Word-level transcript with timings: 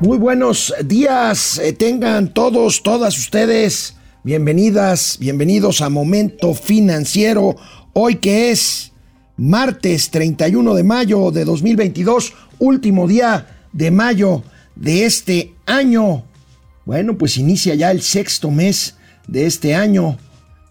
Muy 0.00 0.16
buenos 0.16 0.72
días, 0.82 1.58
eh, 1.58 1.74
tengan 1.74 2.32
todos, 2.32 2.82
todas 2.82 3.18
ustedes 3.18 3.96
bienvenidas, 4.24 5.18
bienvenidos 5.20 5.82
a 5.82 5.90
Momento 5.90 6.54
Financiero, 6.54 7.56
hoy 7.92 8.14
que 8.14 8.50
es 8.50 8.92
martes 9.36 10.10
31 10.10 10.74
de 10.74 10.84
mayo 10.84 11.30
de 11.30 11.44
2022, 11.44 12.32
último 12.58 13.06
día 13.06 13.46
de 13.74 13.90
mayo 13.90 14.42
de 14.74 15.04
este 15.04 15.52
año. 15.66 16.24
Bueno, 16.86 17.18
pues 17.18 17.36
inicia 17.36 17.74
ya 17.74 17.90
el 17.90 18.00
sexto 18.00 18.50
mes 18.50 18.96
de 19.28 19.44
este 19.44 19.74
año 19.74 20.16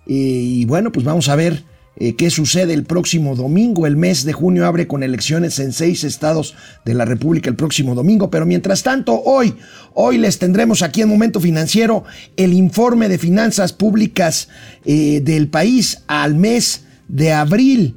y 0.07 0.65
bueno, 0.65 0.91
pues 0.91 1.05
vamos 1.05 1.29
a 1.29 1.35
ver 1.35 1.63
eh, 1.99 2.15
qué 2.15 2.29
sucede 2.29 2.73
el 2.73 2.85
próximo 2.85 3.35
domingo. 3.35 3.85
El 3.85 3.97
mes 3.97 4.23
de 4.23 4.33
junio 4.33 4.65
abre 4.65 4.87
con 4.87 5.03
elecciones 5.03 5.59
en 5.59 5.73
seis 5.73 6.03
estados 6.03 6.55
de 6.85 6.93
la 6.93 7.05
República 7.05 7.49
el 7.49 7.55
próximo 7.55 7.93
domingo. 7.93 8.29
Pero 8.29 8.45
mientras 8.45 8.83
tanto, 8.83 9.21
hoy, 9.21 9.55
hoy 9.93 10.17
les 10.17 10.39
tendremos 10.39 10.81
aquí 10.81 11.01
en 11.01 11.09
Momento 11.09 11.39
Financiero 11.39 12.05
el 12.37 12.53
informe 12.53 13.09
de 13.09 13.17
finanzas 13.17 13.73
públicas 13.73 14.47
eh, 14.85 15.21
del 15.23 15.49
país 15.49 16.03
al 16.07 16.35
mes 16.35 16.83
de 17.09 17.33
abril. 17.33 17.95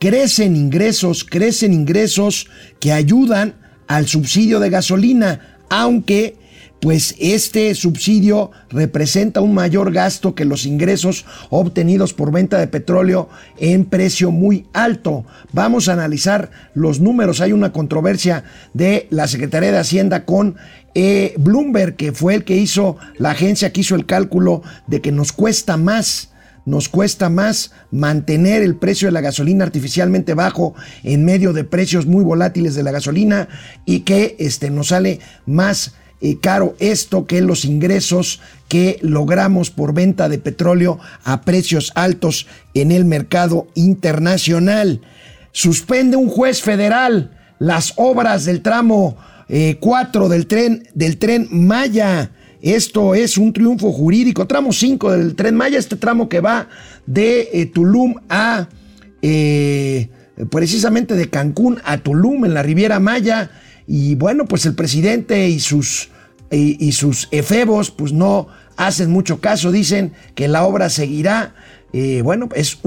Crecen 0.00 0.56
ingresos, 0.56 1.24
crecen 1.24 1.72
ingresos 1.72 2.48
que 2.80 2.92
ayudan 2.92 3.54
al 3.86 4.06
subsidio 4.06 4.60
de 4.60 4.70
gasolina, 4.70 5.58
aunque 5.68 6.36
pues 6.84 7.14
este 7.18 7.74
subsidio 7.74 8.50
representa 8.68 9.40
un 9.40 9.54
mayor 9.54 9.90
gasto 9.90 10.34
que 10.34 10.44
los 10.44 10.66
ingresos 10.66 11.24
obtenidos 11.48 12.12
por 12.12 12.30
venta 12.30 12.58
de 12.58 12.66
petróleo 12.66 13.30
en 13.56 13.86
precio 13.86 14.30
muy 14.30 14.66
alto. 14.74 15.24
Vamos 15.54 15.88
a 15.88 15.94
analizar 15.94 16.50
los 16.74 17.00
números. 17.00 17.40
Hay 17.40 17.52
una 17.54 17.72
controversia 17.72 18.44
de 18.74 19.06
la 19.08 19.28
Secretaría 19.28 19.72
de 19.72 19.78
Hacienda 19.78 20.26
con 20.26 20.56
eh, 20.94 21.32
Bloomberg, 21.38 21.96
que 21.96 22.12
fue 22.12 22.34
el 22.34 22.44
que 22.44 22.58
hizo, 22.58 22.98
la 23.16 23.30
agencia 23.30 23.72
que 23.72 23.80
hizo 23.80 23.94
el 23.94 24.04
cálculo 24.04 24.62
de 24.86 25.00
que 25.00 25.10
nos 25.10 25.32
cuesta 25.32 25.78
más 25.78 26.32
nos 26.66 26.88
cuesta 26.88 27.28
más 27.28 27.72
mantener 27.90 28.62
el 28.62 28.76
precio 28.76 29.08
de 29.08 29.12
la 29.12 29.20
gasolina 29.20 29.64
artificialmente 29.64 30.32
bajo 30.32 30.74
en 31.02 31.22
medio 31.22 31.52
de 31.52 31.64
precios 31.64 32.06
muy 32.06 32.24
volátiles 32.24 32.74
de 32.74 32.82
la 32.82 32.90
gasolina 32.90 33.48
y 33.84 34.00
que 34.00 34.34
este, 34.38 34.70
nos 34.70 34.88
sale 34.88 35.20
más 35.44 35.94
eh, 36.20 36.38
caro 36.40 36.74
esto 36.78 37.26
que 37.26 37.40
los 37.40 37.64
ingresos 37.64 38.40
que 38.68 38.98
logramos 39.02 39.70
por 39.70 39.92
venta 39.92 40.28
de 40.28 40.38
petróleo 40.38 40.98
a 41.24 41.42
precios 41.42 41.92
altos 41.94 42.46
en 42.72 42.92
el 42.92 43.04
mercado 43.04 43.66
internacional. 43.74 45.00
Suspende 45.52 46.16
un 46.16 46.28
juez 46.28 46.62
federal 46.62 47.36
las 47.58 47.92
obras 47.96 48.44
del 48.44 48.62
tramo 48.62 49.16
4 49.48 50.26
eh, 50.26 50.28
del 50.28 50.46
tren 50.46 50.88
del 50.94 51.18
tren 51.18 51.48
Maya. 51.50 52.30
Esto 52.62 53.14
es 53.14 53.36
un 53.36 53.52
triunfo 53.52 53.92
jurídico. 53.92 54.46
Tramo 54.46 54.72
5 54.72 55.12
del 55.12 55.34
tren 55.34 55.54
Maya, 55.54 55.78
este 55.78 55.96
tramo 55.96 56.28
que 56.28 56.40
va 56.40 56.68
de 57.06 57.50
eh, 57.52 57.66
Tulum 57.66 58.14
a 58.28 58.68
precisamente 60.50 61.14
de 61.16 61.30
Cancún 61.30 61.80
a 61.84 61.98
Tulum 61.98 62.44
en 62.44 62.54
la 62.54 62.62
Riviera 62.62 62.98
Maya. 62.98 63.50
Y 63.86 64.14
bueno, 64.14 64.46
pues 64.46 64.66
el 64.66 64.74
presidente 64.74 65.48
y 65.48 65.60
sus 65.60 66.10
y, 66.50 66.92
sus 66.92 67.28
efebos 67.30 67.90
pues 67.90 68.12
no 68.12 68.48
hacen 68.76 69.10
mucho 69.10 69.40
caso, 69.40 69.72
dicen 69.72 70.12
que 70.34 70.48
la 70.48 70.64
obra 70.64 70.88
seguirá. 70.88 71.54
Eh, 71.92 72.22
bueno, 72.22 72.48
es 72.56 72.78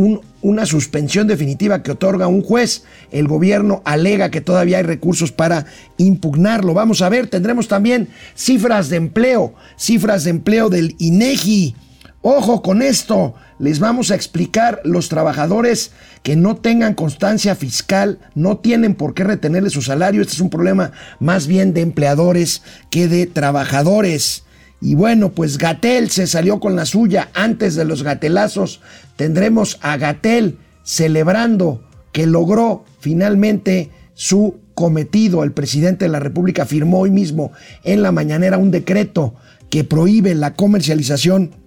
una 0.41 0.65
suspensión 0.65 1.27
definitiva 1.27 1.81
que 1.81 1.91
otorga 1.91 2.27
un 2.27 2.41
juez. 2.41 2.83
El 3.11 3.27
gobierno 3.27 3.81
alega 3.85 4.31
que 4.31 4.41
todavía 4.41 4.77
hay 4.77 4.83
recursos 4.83 5.31
para 5.31 5.65
impugnarlo. 5.97 6.73
Vamos 6.73 7.01
a 7.01 7.07
ver, 7.07 7.27
tendremos 7.27 7.69
también 7.69 8.09
cifras 8.35 8.89
de 8.89 8.97
empleo, 8.97 9.53
cifras 9.77 10.25
de 10.25 10.31
empleo 10.31 10.69
del 10.69 10.95
INEGI. 10.99 11.75
Ojo 12.21 12.61
con 12.61 12.81
esto, 12.81 13.35
les 13.59 13.79
vamos 13.79 14.09
a 14.09 14.15
explicar 14.15 14.81
los 14.83 15.07
trabajadores 15.07 15.91
que 16.23 16.35
no 16.35 16.57
tengan 16.57 16.95
constancia 16.95 17.55
fiscal, 17.55 18.19
no 18.33 18.57
tienen 18.57 18.95
por 18.95 19.13
qué 19.13 19.23
retenerle 19.23 19.69
su 19.69 19.81
salario. 19.81 20.21
Este 20.21 20.33
es 20.33 20.41
un 20.41 20.49
problema 20.49 20.91
más 21.19 21.47
bien 21.47 21.73
de 21.73 21.81
empleadores 21.81 22.63
que 22.89 23.07
de 23.07 23.27
trabajadores. 23.27 24.43
Y 24.81 24.95
bueno, 24.95 25.31
pues 25.31 25.57
Gatel 25.57 26.09
se 26.09 26.27
salió 26.27 26.59
con 26.59 26.75
la 26.75 26.85
suya 26.85 27.29
antes 27.33 27.75
de 27.75 27.85
los 27.85 28.03
gatelazos. 28.03 28.81
Tendremos 29.15 29.77
a 29.81 29.97
Gatel 29.97 30.57
celebrando 30.83 31.83
que 32.11 32.25
logró 32.25 32.83
finalmente 32.99 33.91
su 34.15 34.59
cometido. 34.73 35.43
El 35.43 35.51
presidente 35.51 36.05
de 36.05 36.09
la 36.09 36.19
República 36.19 36.65
firmó 36.65 36.99
hoy 36.99 37.11
mismo 37.11 37.51
en 37.83 38.01
la 38.01 38.11
mañanera 38.11 38.57
un 38.57 38.71
decreto 38.71 39.35
que 39.69 39.83
prohíbe 39.83 40.33
la 40.35 40.55
comercialización 40.55 41.66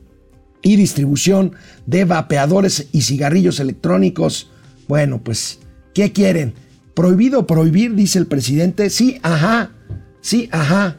y 0.63 0.77
distribución 0.77 1.53
de 1.87 2.05
vapeadores 2.05 2.89
y 2.93 3.03
cigarrillos 3.03 3.61
electrónicos. 3.61 4.51
Bueno, 4.89 5.23
pues, 5.23 5.61
¿qué 5.95 6.13
quieren? 6.13 6.55
¿Prohibido 6.95 7.47
prohibir? 7.47 7.95
Dice 7.95 8.19
el 8.19 8.27
presidente. 8.27 8.91
Sí, 8.91 9.19
ajá, 9.23 9.73
sí, 10.21 10.49
ajá. 10.53 10.99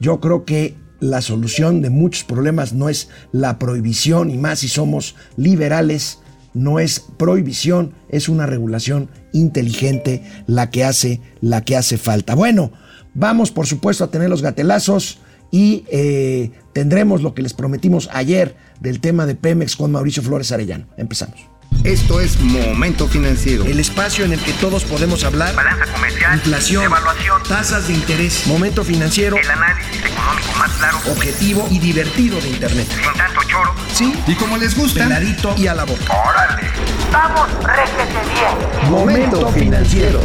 Yo 0.00 0.20
creo 0.20 0.44
que 0.44 0.76
la 1.00 1.22
solución 1.22 1.80
de 1.80 1.90
muchos 1.90 2.24
problemas 2.24 2.72
no 2.72 2.88
es 2.88 3.08
la 3.32 3.58
prohibición, 3.58 4.30
y 4.30 4.36
más 4.36 4.60
si 4.60 4.68
somos 4.68 5.14
liberales, 5.36 6.18
no 6.54 6.80
es 6.80 7.00
prohibición, 7.00 7.94
es 8.08 8.28
una 8.28 8.46
regulación 8.46 9.08
inteligente 9.32 10.22
la 10.46 10.70
que 10.70 10.84
hace, 10.84 11.20
la 11.40 11.64
que 11.64 11.76
hace 11.76 11.98
falta. 11.98 12.34
Bueno, 12.34 12.72
vamos 13.14 13.50
por 13.50 13.66
supuesto 13.66 14.04
a 14.04 14.10
tener 14.10 14.28
los 14.28 14.42
gatelazos 14.42 15.20
y 15.50 15.84
eh, 15.90 16.50
tendremos 16.72 17.22
lo 17.22 17.34
que 17.34 17.42
les 17.42 17.54
prometimos 17.54 18.08
ayer 18.12 18.56
del 18.80 19.00
tema 19.00 19.26
de 19.26 19.34
Pemex 19.34 19.76
con 19.76 19.92
Mauricio 19.92 20.22
Flores 20.22 20.52
Arellano. 20.52 20.86
Empezamos. 20.96 21.48
Esto 21.84 22.20
es 22.20 22.40
Momento 22.40 23.06
Financiero. 23.06 23.64
El 23.64 23.78
espacio 23.78 24.24
en 24.24 24.32
el 24.32 24.40
que 24.40 24.52
todos 24.54 24.84
podemos 24.84 25.22
hablar. 25.24 25.54
Balanza 25.54 25.86
comercial. 25.92 26.34
Inflación. 26.34 26.84
Evaluación. 26.84 27.42
Tasas 27.48 27.88
de 27.88 27.94
interés. 27.94 28.46
Momento 28.46 28.84
Financiero. 28.84 29.36
El 29.36 29.50
análisis 29.50 30.04
económico 30.04 30.52
más 30.58 30.70
claro. 30.72 30.98
Objetivo 31.10 31.68
y 31.70 31.78
divertido 31.78 32.40
de 32.40 32.48
Internet. 32.48 32.88
Sin 32.90 33.12
tanto 33.16 33.40
choro. 33.46 33.74
Sí. 33.92 34.12
Y 34.26 34.34
como 34.34 34.56
les 34.56 34.76
gusta. 34.76 35.04
Peladito 35.04 35.54
y 35.56 35.66
a 35.66 35.74
la 35.74 35.84
boca. 35.84 36.04
¡Órale! 36.12 36.68
¡Vamos, 37.12 37.48
réjete 37.64 38.18
bien! 38.34 38.90
Momento 38.90 39.48
Financiero. 39.52 40.20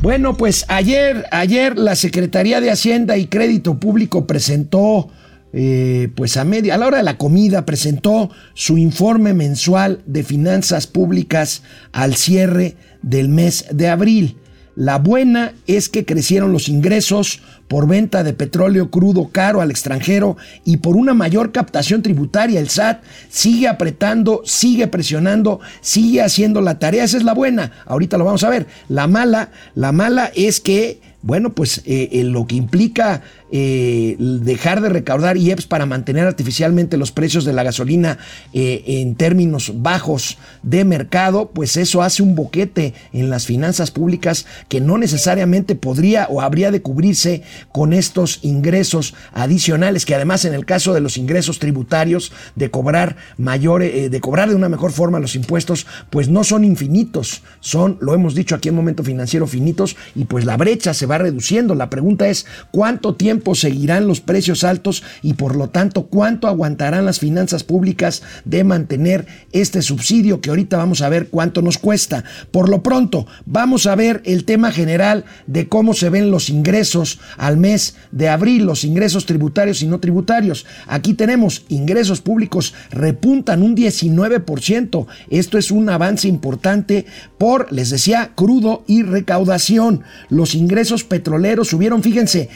Bueno, 0.00 0.36
pues 0.36 0.64
ayer, 0.68 1.26
ayer 1.32 1.76
la 1.76 1.96
Secretaría 1.96 2.60
de 2.60 2.70
Hacienda 2.70 3.16
y 3.16 3.26
Crédito 3.26 3.80
Público 3.80 4.28
presentó 4.28 5.08
eh, 5.52 6.08
pues 6.14 6.36
a 6.36 6.44
media, 6.44 6.76
a 6.76 6.78
la 6.78 6.86
hora 6.86 6.98
de 6.98 7.02
la 7.02 7.18
comida, 7.18 7.66
presentó 7.66 8.30
su 8.54 8.78
informe 8.78 9.34
mensual 9.34 10.02
de 10.06 10.22
finanzas 10.22 10.86
públicas 10.86 11.62
al 11.90 12.14
cierre 12.14 12.76
del 13.02 13.28
mes 13.28 13.66
de 13.72 13.88
abril. 13.88 14.36
La 14.78 14.98
buena 14.98 15.54
es 15.66 15.88
que 15.88 16.04
crecieron 16.04 16.52
los 16.52 16.68
ingresos 16.68 17.42
por 17.66 17.88
venta 17.88 18.22
de 18.22 18.32
petróleo 18.32 18.92
crudo 18.92 19.30
caro 19.32 19.60
al 19.60 19.72
extranjero 19.72 20.36
y 20.64 20.76
por 20.76 20.94
una 20.94 21.14
mayor 21.14 21.50
captación 21.50 22.00
tributaria. 22.00 22.60
El 22.60 22.68
SAT 22.68 23.02
sigue 23.28 23.66
apretando, 23.66 24.40
sigue 24.44 24.86
presionando, 24.86 25.58
sigue 25.80 26.22
haciendo 26.22 26.60
la 26.60 26.78
tarea. 26.78 27.02
Esa 27.02 27.16
es 27.16 27.24
la 27.24 27.34
buena. 27.34 27.72
Ahorita 27.86 28.18
lo 28.18 28.24
vamos 28.24 28.44
a 28.44 28.50
ver. 28.50 28.68
La 28.88 29.08
mala, 29.08 29.50
la 29.74 29.90
mala 29.90 30.30
es 30.36 30.60
que 30.60 31.00
bueno, 31.22 31.52
pues 31.52 31.82
eh, 31.84 32.22
lo 32.24 32.46
que 32.46 32.54
implica 32.54 33.22
eh, 33.50 34.16
dejar 34.18 34.80
de 34.80 34.88
recaudar 34.88 35.36
IEPS 35.36 35.66
para 35.66 35.86
mantener 35.86 36.26
artificialmente 36.26 36.96
los 36.96 37.12
precios 37.12 37.44
de 37.44 37.52
la 37.52 37.62
gasolina 37.62 38.18
eh, 38.52 38.84
en 38.86 39.14
términos 39.14 39.72
bajos 39.76 40.38
de 40.62 40.84
mercado, 40.84 41.50
pues 41.54 41.76
eso 41.76 42.02
hace 42.02 42.22
un 42.22 42.34
boquete 42.34 42.94
en 43.12 43.30
las 43.30 43.46
finanzas 43.46 43.90
públicas 43.90 44.46
que 44.68 44.80
no 44.80 44.98
necesariamente 44.98 45.74
podría 45.74 46.26
o 46.28 46.40
habría 46.40 46.70
de 46.70 46.82
cubrirse 46.82 47.42
con 47.72 47.92
estos 47.92 48.40
ingresos 48.42 49.14
adicionales, 49.32 50.04
que 50.04 50.14
además 50.14 50.44
en 50.44 50.54
el 50.54 50.66
caso 50.66 50.92
de 50.92 51.00
los 51.00 51.16
ingresos 51.16 51.58
tributarios, 51.58 52.32
de 52.54 52.70
cobrar 52.70 53.16
mayor, 53.36 53.82
de 53.82 54.20
cobrar 54.20 54.48
de 54.48 54.54
una 54.54 54.68
mejor 54.68 54.92
forma 54.92 55.20
los 55.20 55.34
impuestos, 55.34 55.86
pues 56.10 56.28
no 56.28 56.44
son 56.44 56.64
infinitos, 56.64 57.42
son, 57.60 57.98
lo 58.00 58.14
hemos 58.14 58.34
dicho 58.34 58.54
aquí 58.54 58.68
en 58.68 58.74
Momento 58.74 59.02
Financiero, 59.02 59.46
finitos, 59.46 59.96
y 60.14 60.24
pues 60.24 60.44
la 60.44 60.56
brecha 60.56 60.94
se 60.94 61.06
va 61.06 61.18
reduciendo. 61.18 61.74
La 61.74 61.90
pregunta 61.90 62.28
es, 62.28 62.46
¿cuánto 62.70 63.14
tiempo 63.14 63.37
tiempo 63.38 63.54
seguirán 63.54 64.08
los 64.08 64.20
precios 64.20 64.64
altos 64.64 65.04
y 65.22 65.34
por 65.34 65.54
lo 65.54 65.68
tanto 65.68 66.06
cuánto 66.06 66.48
aguantarán 66.48 67.04
las 67.04 67.20
finanzas 67.20 67.62
públicas 67.62 68.22
de 68.44 68.64
mantener 68.64 69.26
este 69.52 69.80
subsidio 69.80 70.40
que 70.40 70.50
ahorita 70.50 70.76
vamos 70.76 71.02
a 71.02 71.08
ver 71.08 71.28
cuánto 71.28 71.62
nos 71.62 71.78
cuesta. 71.78 72.24
Por 72.50 72.68
lo 72.68 72.82
pronto, 72.82 73.26
vamos 73.46 73.86
a 73.86 73.94
ver 73.94 74.22
el 74.24 74.44
tema 74.44 74.72
general 74.72 75.24
de 75.46 75.68
cómo 75.68 75.94
se 75.94 76.10
ven 76.10 76.32
los 76.32 76.50
ingresos 76.50 77.20
al 77.36 77.58
mes 77.58 77.94
de 78.10 78.28
abril, 78.28 78.64
los 78.64 78.82
ingresos 78.82 79.24
tributarios 79.24 79.82
y 79.82 79.86
no 79.86 80.00
tributarios. 80.00 80.66
Aquí 80.88 81.14
tenemos 81.14 81.64
ingresos 81.68 82.20
públicos 82.20 82.74
repuntan 82.90 83.62
un 83.62 83.76
19%. 83.76 85.06
Esto 85.30 85.58
es 85.58 85.70
un 85.70 85.90
avance 85.90 86.26
importante 86.26 87.06
por, 87.38 87.72
les 87.72 87.90
decía, 87.90 88.32
crudo 88.34 88.82
y 88.88 89.02
recaudación. 89.02 90.02
Los 90.28 90.56
ingresos 90.56 91.04
petroleros 91.04 91.68
subieron, 91.68 92.02
fíjense, 92.02 92.48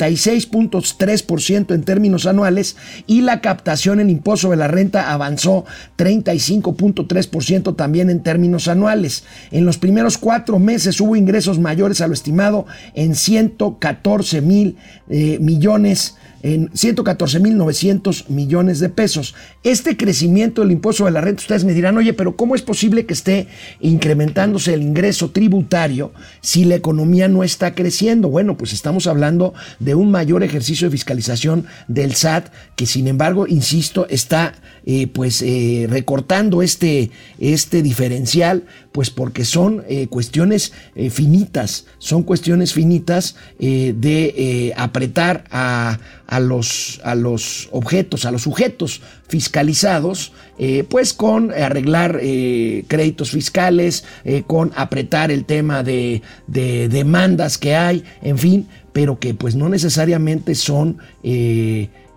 76.3% 0.00 1.74
en 1.74 1.82
términos 1.82 2.26
anuales 2.26 2.76
y 3.06 3.20
la 3.20 3.40
captación 3.40 4.00
en 4.00 4.08
impuesto 4.10 4.48
sobre 4.48 4.56
la 4.56 4.68
renta 4.68 5.12
avanzó 5.12 5.64
35.3% 5.98 7.76
también 7.76 8.08
en 8.08 8.22
términos 8.22 8.68
anuales. 8.68 9.24
En 9.50 9.66
los 9.66 9.76
primeros 9.76 10.16
cuatro 10.16 10.58
meses 10.58 11.00
hubo 11.00 11.16
ingresos 11.16 11.58
mayores 11.58 12.00
a 12.00 12.06
lo 12.06 12.14
estimado 12.14 12.66
en 12.94 13.14
114 13.14 14.40
mil 14.40 14.76
eh, 15.08 15.38
millones 15.40 16.16
en 16.42 16.70
114.900 16.70 18.28
millones 18.28 18.80
de 18.80 18.88
pesos. 18.88 19.34
Este 19.62 19.96
crecimiento 19.96 20.62
del 20.62 20.72
impuesto 20.72 21.04
de 21.04 21.10
la 21.10 21.20
renta, 21.20 21.42
ustedes 21.42 21.64
me 21.64 21.74
dirán, 21.74 21.96
oye, 21.96 22.12
pero 22.12 22.36
¿cómo 22.36 22.54
es 22.54 22.62
posible 22.62 23.06
que 23.06 23.14
esté 23.14 23.48
incrementándose 23.80 24.74
el 24.74 24.82
ingreso 24.82 25.30
tributario 25.30 26.12
si 26.40 26.64
la 26.64 26.74
economía 26.74 27.28
no 27.28 27.44
está 27.44 27.74
creciendo? 27.74 28.28
Bueno, 28.28 28.56
pues 28.56 28.72
estamos 28.72 29.06
hablando 29.06 29.54
de 29.78 29.94
un 29.94 30.10
mayor 30.10 30.42
ejercicio 30.42 30.88
de 30.88 30.92
fiscalización 30.92 31.66
del 31.88 32.14
SAT, 32.14 32.48
que 32.76 32.86
sin 32.86 33.08
embargo, 33.08 33.46
insisto, 33.46 34.06
está 34.08 34.54
eh, 34.86 35.06
pues 35.06 35.42
eh, 35.42 35.86
recortando 35.88 36.62
este, 36.62 37.10
este 37.38 37.82
diferencial, 37.82 38.64
pues 38.92 39.10
porque 39.10 39.44
son 39.44 39.84
eh, 39.88 40.08
cuestiones 40.08 40.72
finitas, 41.10 41.86
son 41.98 42.22
cuestiones 42.22 42.72
finitas 42.72 43.36
de 43.58 44.74
apretar 44.76 45.44
a 45.50 45.98
a 46.30 46.38
los, 46.38 47.00
a 47.02 47.16
los 47.16 47.68
objetos, 47.72 48.24
a 48.24 48.30
los 48.30 48.42
sujetos 48.42 49.02
fiscalizados, 49.28 50.32
eh, 50.58 50.84
pues 50.88 51.12
con 51.12 51.50
arreglar 51.50 52.20
eh, 52.22 52.84
créditos 52.86 53.32
fiscales, 53.32 54.04
eh, 54.24 54.44
con 54.46 54.70
apretar 54.76 55.32
el 55.32 55.44
tema 55.44 55.82
de, 55.82 56.22
de, 56.46 56.88
demandas 56.88 57.58
que 57.58 57.74
hay, 57.74 58.04
en 58.22 58.38
fin, 58.38 58.68
pero 58.92 59.18
que 59.18 59.34
pues 59.34 59.56
no 59.56 59.68
necesariamente 59.68 60.54
son... 60.54 60.98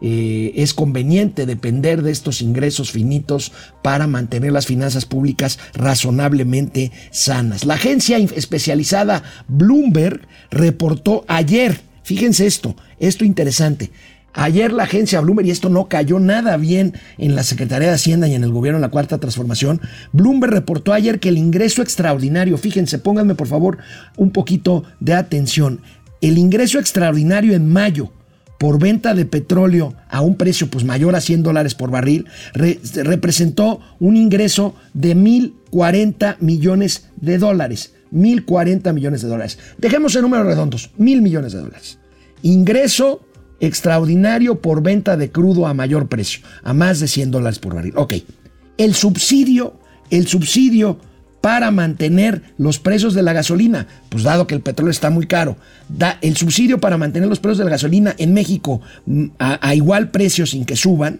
es 0.03 0.73
conveniente 0.73 1.45
depender 1.45 2.01
de 2.01 2.11
estos 2.11 2.41
ingresos 2.41 2.91
finitos 2.91 3.51
para 3.81 4.07
mantener 4.07 4.51
las 4.51 4.65
finanzas 4.65 5.05
públicas 5.05 5.59
razonablemente 5.73 6.91
sanas. 7.11 7.65
La 7.65 7.75
agencia 7.75 8.17
especializada 8.17 9.23
Bloomberg 9.47 10.27
reportó 10.51 11.23
ayer 11.27 11.81
Fíjense 12.03 12.45
esto, 12.45 12.75
esto 12.99 13.23
interesante. 13.23 13.91
Ayer 14.33 14.73
la 14.73 14.83
agencia 14.83 15.21
Bloomberg, 15.21 15.47
y 15.47 15.51
esto 15.51 15.69
no 15.69 15.87
cayó 15.87 16.19
nada 16.19 16.57
bien 16.57 16.93
en 17.17 17.35
la 17.35 17.43
Secretaría 17.43 17.89
de 17.89 17.95
Hacienda 17.95 18.27
y 18.27 18.33
en 18.33 18.43
el 18.43 18.51
gobierno 18.51 18.77
en 18.77 18.81
la 18.81 18.89
Cuarta 18.89 19.19
Transformación, 19.19 19.79
Bloomberg 20.11 20.53
reportó 20.53 20.91
ayer 20.91 21.19
que 21.19 21.29
el 21.29 21.37
ingreso 21.37 21.81
extraordinario, 21.81 22.57
fíjense, 22.57 22.99
pónganme 22.99 23.35
por 23.35 23.47
favor 23.47 23.77
un 24.17 24.31
poquito 24.31 24.83
de 24.99 25.13
atención, 25.13 25.81
el 26.19 26.37
ingreso 26.37 26.79
extraordinario 26.79 27.53
en 27.53 27.69
mayo 27.69 28.11
por 28.57 28.79
venta 28.79 29.13
de 29.13 29.25
petróleo 29.25 29.93
a 30.09 30.21
un 30.21 30.35
precio 30.35 30.69
pues 30.69 30.85
mayor 30.85 31.15
a 31.15 31.21
100 31.21 31.43
dólares 31.43 31.75
por 31.75 31.91
barril, 31.91 32.27
representó 32.53 33.79
un 33.99 34.15
ingreso 34.15 34.75
de 34.93 35.15
1.040 35.15 36.37
millones 36.39 37.09
de 37.17 37.37
dólares. 37.37 37.93
1.040 38.13 38.93
millones 38.93 39.21
de 39.21 39.27
dólares. 39.27 39.57
Dejemos 39.77 40.15
en 40.15 40.21
números 40.21 40.45
redondos, 40.45 40.91
mil 40.97 41.21
millones 41.21 41.53
de 41.53 41.59
dólares. 41.59 41.97
Ingreso 42.43 43.21
extraordinario 43.59 44.61
por 44.61 44.83
venta 44.83 45.17
de 45.17 45.31
crudo 45.31 45.67
a 45.67 45.73
mayor 45.73 46.07
precio, 46.07 46.41
a 46.63 46.73
más 46.73 46.99
de 46.99 47.07
100 47.07 47.31
dólares 47.31 47.59
por 47.59 47.73
barril. 47.73 47.93
Ok, 47.95 48.15
el 48.77 48.93
subsidio, 48.93 49.79
el 50.09 50.27
subsidio 50.27 50.99
para 51.43 51.71
mantener 51.71 52.41
los 52.57 52.79
precios 52.79 53.13
de 53.13 53.21
la 53.21 53.33
gasolina, 53.33 53.85
pues 54.07 54.23
dado 54.23 54.47
que 54.47 54.55
el 54.55 54.61
petróleo 54.61 54.91
está 54.91 55.09
muy 55.09 55.27
caro, 55.27 55.57
da 55.89 56.17
el 56.21 56.37
subsidio 56.37 56.79
para 56.79 56.97
mantener 56.97 57.27
los 57.27 57.41
precios 57.41 57.57
de 57.57 57.65
la 57.65 57.71
gasolina 57.71 58.15
en 58.17 58.33
México 58.33 58.79
mm, 59.05 59.25
a, 59.39 59.75
igual 59.75 60.09
precio 60.09 60.45
sin 60.45 60.63
que 60.63 60.77
suban, 60.77 61.19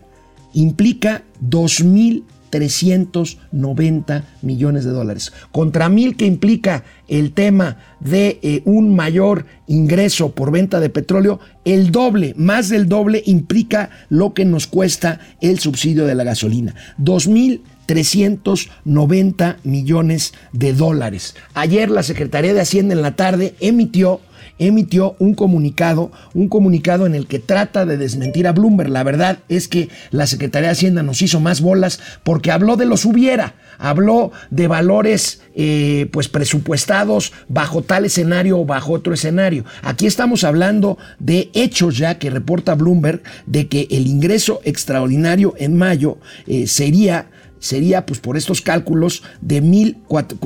implica 0.54 1.24
2 1.42 1.84
mil 1.84 2.24
390 2.53 4.23
millones 4.44 4.85
de 4.85 4.91
dólares. 4.91 5.33
Contra 5.51 5.89
mil 5.89 6.15
que 6.15 6.27
implica 6.27 6.83
el 7.07 7.31
tema 7.31 7.77
de 8.00 8.38
eh, 8.44 8.61
un 8.65 8.95
mayor 8.95 9.47
ingreso 9.65 10.33
por 10.33 10.51
venta 10.51 10.79
de 10.79 10.91
petróleo, 10.91 11.39
el 11.65 11.91
doble, 11.91 12.35
más 12.38 12.69
del 12.69 12.88
doble 12.88 13.23
implica 13.25 13.89
lo 14.09 14.35
que 14.35 14.45
nos 14.45 14.67
cuesta 14.67 15.19
el 15.41 15.57
subsidio 15.57 16.05
de 16.05 16.13
la 16.13 16.25
gasolina. 16.25 16.75
2.390 17.00 19.55
millones 19.63 20.35
de 20.51 20.73
dólares. 20.73 21.33
Ayer 21.55 21.89
la 21.89 22.03
Secretaría 22.03 22.53
de 22.53 22.61
Hacienda 22.61 22.94
en 22.94 23.01
la 23.01 23.15
tarde 23.15 23.55
emitió 23.61 24.21
emitió 24.59 25.15
un 25.19 25.33
comunicado, 25.33 26.11
un 26.33 26.47
comunicado 26.50 27.05
en 27.05 27.15
el 27.15 27.27
que 27.27 27.39
trata 27.39 27.85
de 27.85 27.97
desmentir 27.97 28.47
a 28.47 28.51
Bloomberg. 28.51 28.89
La 28.89 29.03
verdad 29.03 29.39
es 29.50 29.67
que 29.67 29.89
la 30.11 30.27
Secretaría 30.27 30.69
de 30.69 30.73
Hacienda 30.73 31.03
nos 31.03 31.21
hizo 31.21 31.39
más 31.39 31.61
bolas 31.61 32.00
porque 32.23 32.51
habló 32.51 32.75
de 32.75 32.85
los 32.85 33.05
hubiera, 33.05 33.55
habló 33.77 34.31
de 34.51 34.67
valores 34.67 35.41
eh, 35.55 36.07
pues 36.11 36.29
presupuestados 36.29 37.33
bajo 37.47 37.81
tal 37.81 38.05
escenario 38.05 38.59
o 38.59 38.65
bajo 38.65 38.94
otro 38.94 39.13
escenario. 39.13 39.65
Aquí 39.81 40.05
estamos 40.05 40.44
hablando 40.44 40.97
de 41.19 41.50
hechos 41.53 41.97
ya 41.97 42.19
que 42.19 42.29
reporta 42.29 42.75
Bloomberg 42.75 43.21
de 43.45 43.67
que 43.67 43.88
el 43.91 44.07
ingreso 44.07 44.61
extraordinario 44.63 45.55
en 45.57 45.77
mayo 45.77 46.17
eh, 46.47 46.67
sería 46.67 47.27
sería, 47.63 48.06
pues 48.06 48.19
por 48.19 48.36
estos 48.36 48.62
cálculos, 48.62 49.24
de 49.39 49.62
mil, 49.62 49.98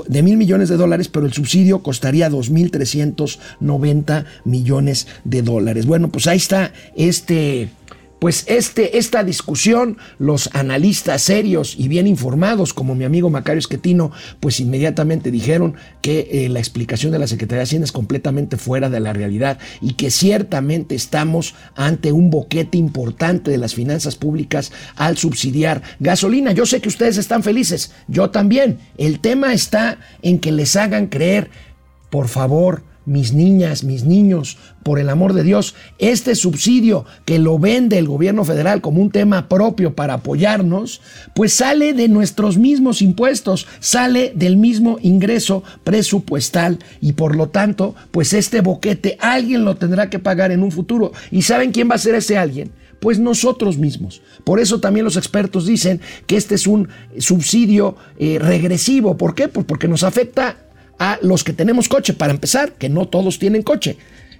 de 0.07 0.21
mil 0.21 0.37
millones 0.37 0.69
de 0.69 0.77
dólares, 0.77 1.07
pero 1.07 1.25
el 1.25 1.33
subsidio 1.33 1.81
costaría 1.81 2.29
2.390 2.29 4.25
millones 4.45 5.07
de 5.23 5.41
dólares. 5.41 5.87
Bueno, 5.87 6.09
pues 6.09 6.27
ahí 6.27 6.37
está 6.37 6.71
este 6.95 7.69
pues 8.19 8.45
este, 8.47 8.97
esta 8.97 9.23
discusión, 9.23 9.97
los 10.17 10.49
analistas 10.53 11.21
serios 11.21 11.75
y 11.77 11.87
bien 11.87 12.07
informados, 12.07 12.73
como 12.73 12.95
mi 12.95 13.03
amigo 13.03 13.29
Macario 13.29 13.59
Esquetino, 13.59 14.11
pues 14.39 14.59
inmediatamente 14.59 15.31
dijeron 15.31 15.75
que 16.01 16.27
eh, 16.31 16.49
la 16.49 16.59
explicación 16.59 17.11
de 17.11 17.19
la 17.19 17.27
Secretaría 17.27 17.59
de 17.59 17.63
Hacienda 17.63 17.85
es 17.85 17.91
completamente 17.91 18.57
fuera 18.57 18.89
de 18.89 18.99
la 18.99 19.13
realidad 19.13 19.59
y 19.81 19.93
que 19.93 20.09
ciertamente 20.09 20.95
estamos 20.95 21.55
ante 21.75 22.11
un 22.11 22.29
boquete 22.29 22.77
importante 22.77 23.51
de 23.51 23.57
las 23.57 23.75
finanzas 23.75 24.15
públicas 24.15 24.71
al 24.95 25.17
subsidiar 25.17 25.83
gasolina. 25.99 26.51
Yo 26.51 26.65
sé 26.65 26.81
que 26.81 26.89
ustedes 26.89 27.17
están 27.17 27.43
felices, 27.43 27.91
yo 28.07 28.29
también. 28.31 28.79
El 28.97 29.19
tema 29.19 29.53
está 29.53 29.99
en 30.21 30.39
que 30.39 30.51
les 30.51 30.75
hagan 30.75 31.07
creer, 31.07 31.49
por 32.09 32.27
favor, 32.27 32.83
mis 33.07 33.33
niñas, 33.33 33.83
mis 33.83 34.03
niños, 34.03 34.57
por 34.83 34.99
el 34.99 35.09
amor 35.09 35.33
de 35.33 35.43
Dios, 35.43 35.75
este 35.97 36.35
subsidio 36.35 37.05
que 37.25 37.39
lo 37.39 37.57
vende 37.57 37.97
el 37.97 38.07
gobierno 38.07 38.43
federal 38.43 38.81
como 38.81 39.01
un 39.01 39.09
tema 39.11 39.49
propio 39.49 39.95
para 39.95 40.15
apoyarnos, 40.15 41.01
pues 41.33 41.53
sale 41.53 41.93
de 41.93 42.09
nuestros 42.09 42.57
mismos 42.57 43.01
impuestos, 43.01 43.65
sale 43.79 44.33
del 44.35 44.57
mismo 44.57 44.97
ingreso 45.01 45.63
presupuestal 45.83 46.79
y 47.01 47.13
por 47.13 47.35
lo 47.35 47.47
tanto, 47.49 47.95
pues 48.11 48.33
este 48.33 48.61
boquete 48.61 49.17
alguien 49.21 49.63
lo 49.63 49.77
tendrá 49.77 50.09
que 50.09 50.19
pagar 50.19 50.51
en 50.51 50.61
un 50.61 50.71
futuro. 50.71 51.13
¿Y 51.31 51.43
saben 51.43 51.71
quién 51.71 51.89
va 51.89 51.95
a 51.95 51.99
ser 51.99 52.15
ese 52.15 52.37
alguien? 52.37 52.71
Pues 52.99 53.19
nosotros 53.19 53.77
mismos. 53.77 54.21
Por 54.43 54.59
eso 54.59 54.79
también 54.81 55.05
los 55.05 55.17
expertos 55.17 55.65
dicen 55.65 56.01
que 56.25 56.35
este 56.35 56.55
es 56.55 56.67
un 56.67 56.89
subsidio 57.19 57.95
eh, 58.19 58.39
regresivo. 58.39 59.17
¿Por 59.17 59.33
qué? 59.33 59.47
Pues 59.47 59.65
porque 59.65 59.87
nos 59.87 60.03
afecta 60.03 60.57
a 60.99 61.19
los 61.21 61.43
que 61.43 61.53
tenemos 61.53 61.89
coche, 61.89 62.13
para 62.13 62.33
empezar, 62.33 62.73
que 62.73 62.89
no 62.89 63.07
todos 63.07 63.39
tienen 63.39 63.63
coche. 63.63 63.97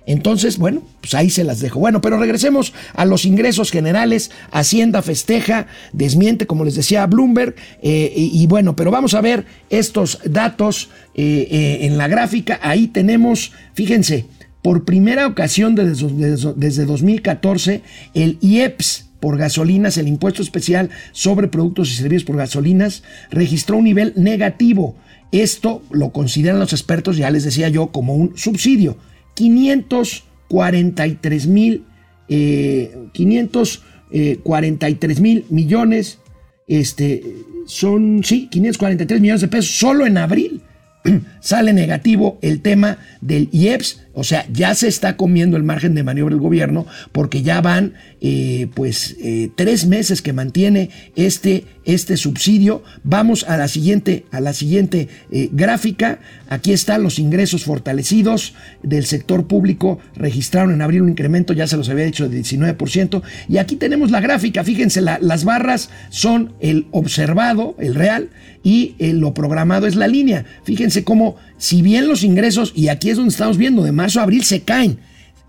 Entonces, 0.08 0.58
bueno, 0.58 0.84
pues 1.02 1.14
ahí 1.14 1.30
se 1.30 1.44
las 1.44 1.60
dejo. 1.60 1.80
Bueno, 1.80 2.00
pero 2.00 2.18
regresemos 2.18 2.74
a 2.94 3.04
los 3.04 3.26
ingresos 3.26 3.72
generales. 3.72 4.32
Hacienda 4.52 5.02
festeja, 5.02 5.68
desmiente, 5.92 6.48
como 6.48 6.64
les 6.64 6.76
decía 6.76 7.06
Bloomberg. 7.06 7.56
Eh, 7.84 8.14
y, 8.16 8.48
bueno, 8.48 8.76
pero 8.76 8.90
vamos 8.90 9.14
a 9.14 9.22
ver 9.22 9.46
estos 9.70 10.20
datos 10.24 10.90
eh, 11.14 11.48
eh, 11.52 11.78
en 11.82 11.98
la 11.98 12.08
gráfica. 12.08 12.58
Ahí 12.64 12.88
tenemos, 12.88 13.52
fíjense, 13.74 14.26
por 14.62 14.86
primera 14.86 15.28
ocasión 15.28 15.76
desde, 15.76 16.08
desde 16.56 16.86
2014, 16.86 17.82
el 18.14 18.38
IEPS 18.42 19.08
por 19.20 19.38
gasolinas, 19.38 19.98
el 19.98 20.08
impuesto 20.08 20.42
especial 20.42 20.90
sobre 21.12 21.50
productos 21.50 21.92
y 21.92 21.96
servicios 21.96 22.24
por 22.24 22.38
gasolinas, 22.38 23.04
registró 23.30 23.78
un 23.78 23.84
nivel 23.84 24.14
negativo 24.16 24.96
esto 25.32 25.82
lo 25.92 26.12
consideran 26.12 26.60
los 26.60 26.74
expertos, 26.74 27.18
ya 27.18 27.30
les 27.30 27.44
decía 27.44 27.70
yo, 27.70 27.88
como 27.88 28.16
un 28.16 28.38
subsidio. 28.38 28.98
500 29.34 30.28
543 30.48 31.48
mil, 31.48 31.84
eh, 32.30 32.96
543 33.14 35.20
mil 35.20 35.46
millones, 35.50 36.20
este, 36.68 37.24
son, 37.66 38.24
sí, 38.24 38.48
543 38.50 39.22
millones 39.22 39.42
de 39.42 39.48
pesos 39.48 39.78
solo 39.78 40.06
en 40.06 40.18
abril. 40.18 40.62
Sale 41.40 41.74
negativo 41.74 42.38
el 42.42 42.62
tema 42.62 43.00
del 43.22 43.50
IEPS, 43.52 44.04
o 44.20 44.24
sea, 44.24 44.48
ya 44.52 44.74
se 44.74 44.88
está 44.88 45.16
comiendo 45.16 45.58
el 45.58 45.64
margen 45.64 45.94
de 45.94 46.02
maniobra 46.02 46.34
del 46.34 46.42
gobierno 46.42 46.88
porque 47.12 47.44
ya 47.44 47.62
van 47.62 47.94
eh, 48.20 48.68
pues 48.74 49.16
eh, 49.22 49.52
tres 49.54 49.86
meses 49.86 50.24
que 50.24 50.34
mantiene 50.34 50.90
este, 51.16 51.66
este 51.86 52.18
subsidio. 52.18 52.82
Vamos 53.04 53.44
a 53.48 53.58
la 53.58 53.68
siguiente, 53.68 54.26
a 54.32 54.42
la 54.42 54.54
siguiente 54.54 55.08
eh, 55.30 55.50
gráfica. 55.52 56.18
Aquí 56.50 56.74
están 56.74 57.04
los 57.04 57.20
ingresos 57.20 57.64
fortalecidos 57.64 58.56
del 58.82 59.06
sector 59.06 59.46
público. 59.46 60.00
Registraron 60.16 60.74
en 60.74 60.82
abril 60.82 61.04
un 61.04 61.10
incremento, 61.10 61.54
ya 61.54 61.68
se 61.68 61.78
los 61.78 61.88
había 61.88 62.06
dicho, 62.06 62.28
de 62.28 62.40
19%. 62.40 63.22
Y 63.48 63.60
aquí 63.60 63.76
tenemos 63.76 64.10
la 64.10 64.20
gráfica. 64.20 64.64
Fíjense, 64.64 65.00
las 65.02 65.44
barras 65.44 65.92
son 66.10 66.54
el 66.60 66.88
observado, 66.90 67.76
el 67.78 67.94
real, 67.94 68.30
y 68.64 68.96
lo 69.00 69.36
programado 69.36 69.86
es 69.86 69.96
la 69.96 70.08
línea. 70.08 70.46
Fíjense 70.64 71.04
cómo, 71.04 71.36
si 71.58 71.82
bien 71.82 72.08
los 72.08 72.24
ingresos, 72.24 72.72
y 72.76 72.88
aquí 72.88 73.10
es 73.10 73.18
donde 73.18 73.32
estamos 73.32 73.58
viendo, 73.58 73.84
de 73.84 73.92
marzo 73.92 74.20
a 74.20 74.24
abril 74.24 74.44
se 74.44 74.62
caen. 74.62 75.00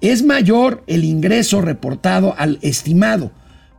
Es 0.00 0.22
mayor 0.22 0.84
el 0.86 1.04
ingreso 1.04 1.60
reportado 1.60 2.34
al 2.38 2.58
estimado, 2.62 3.32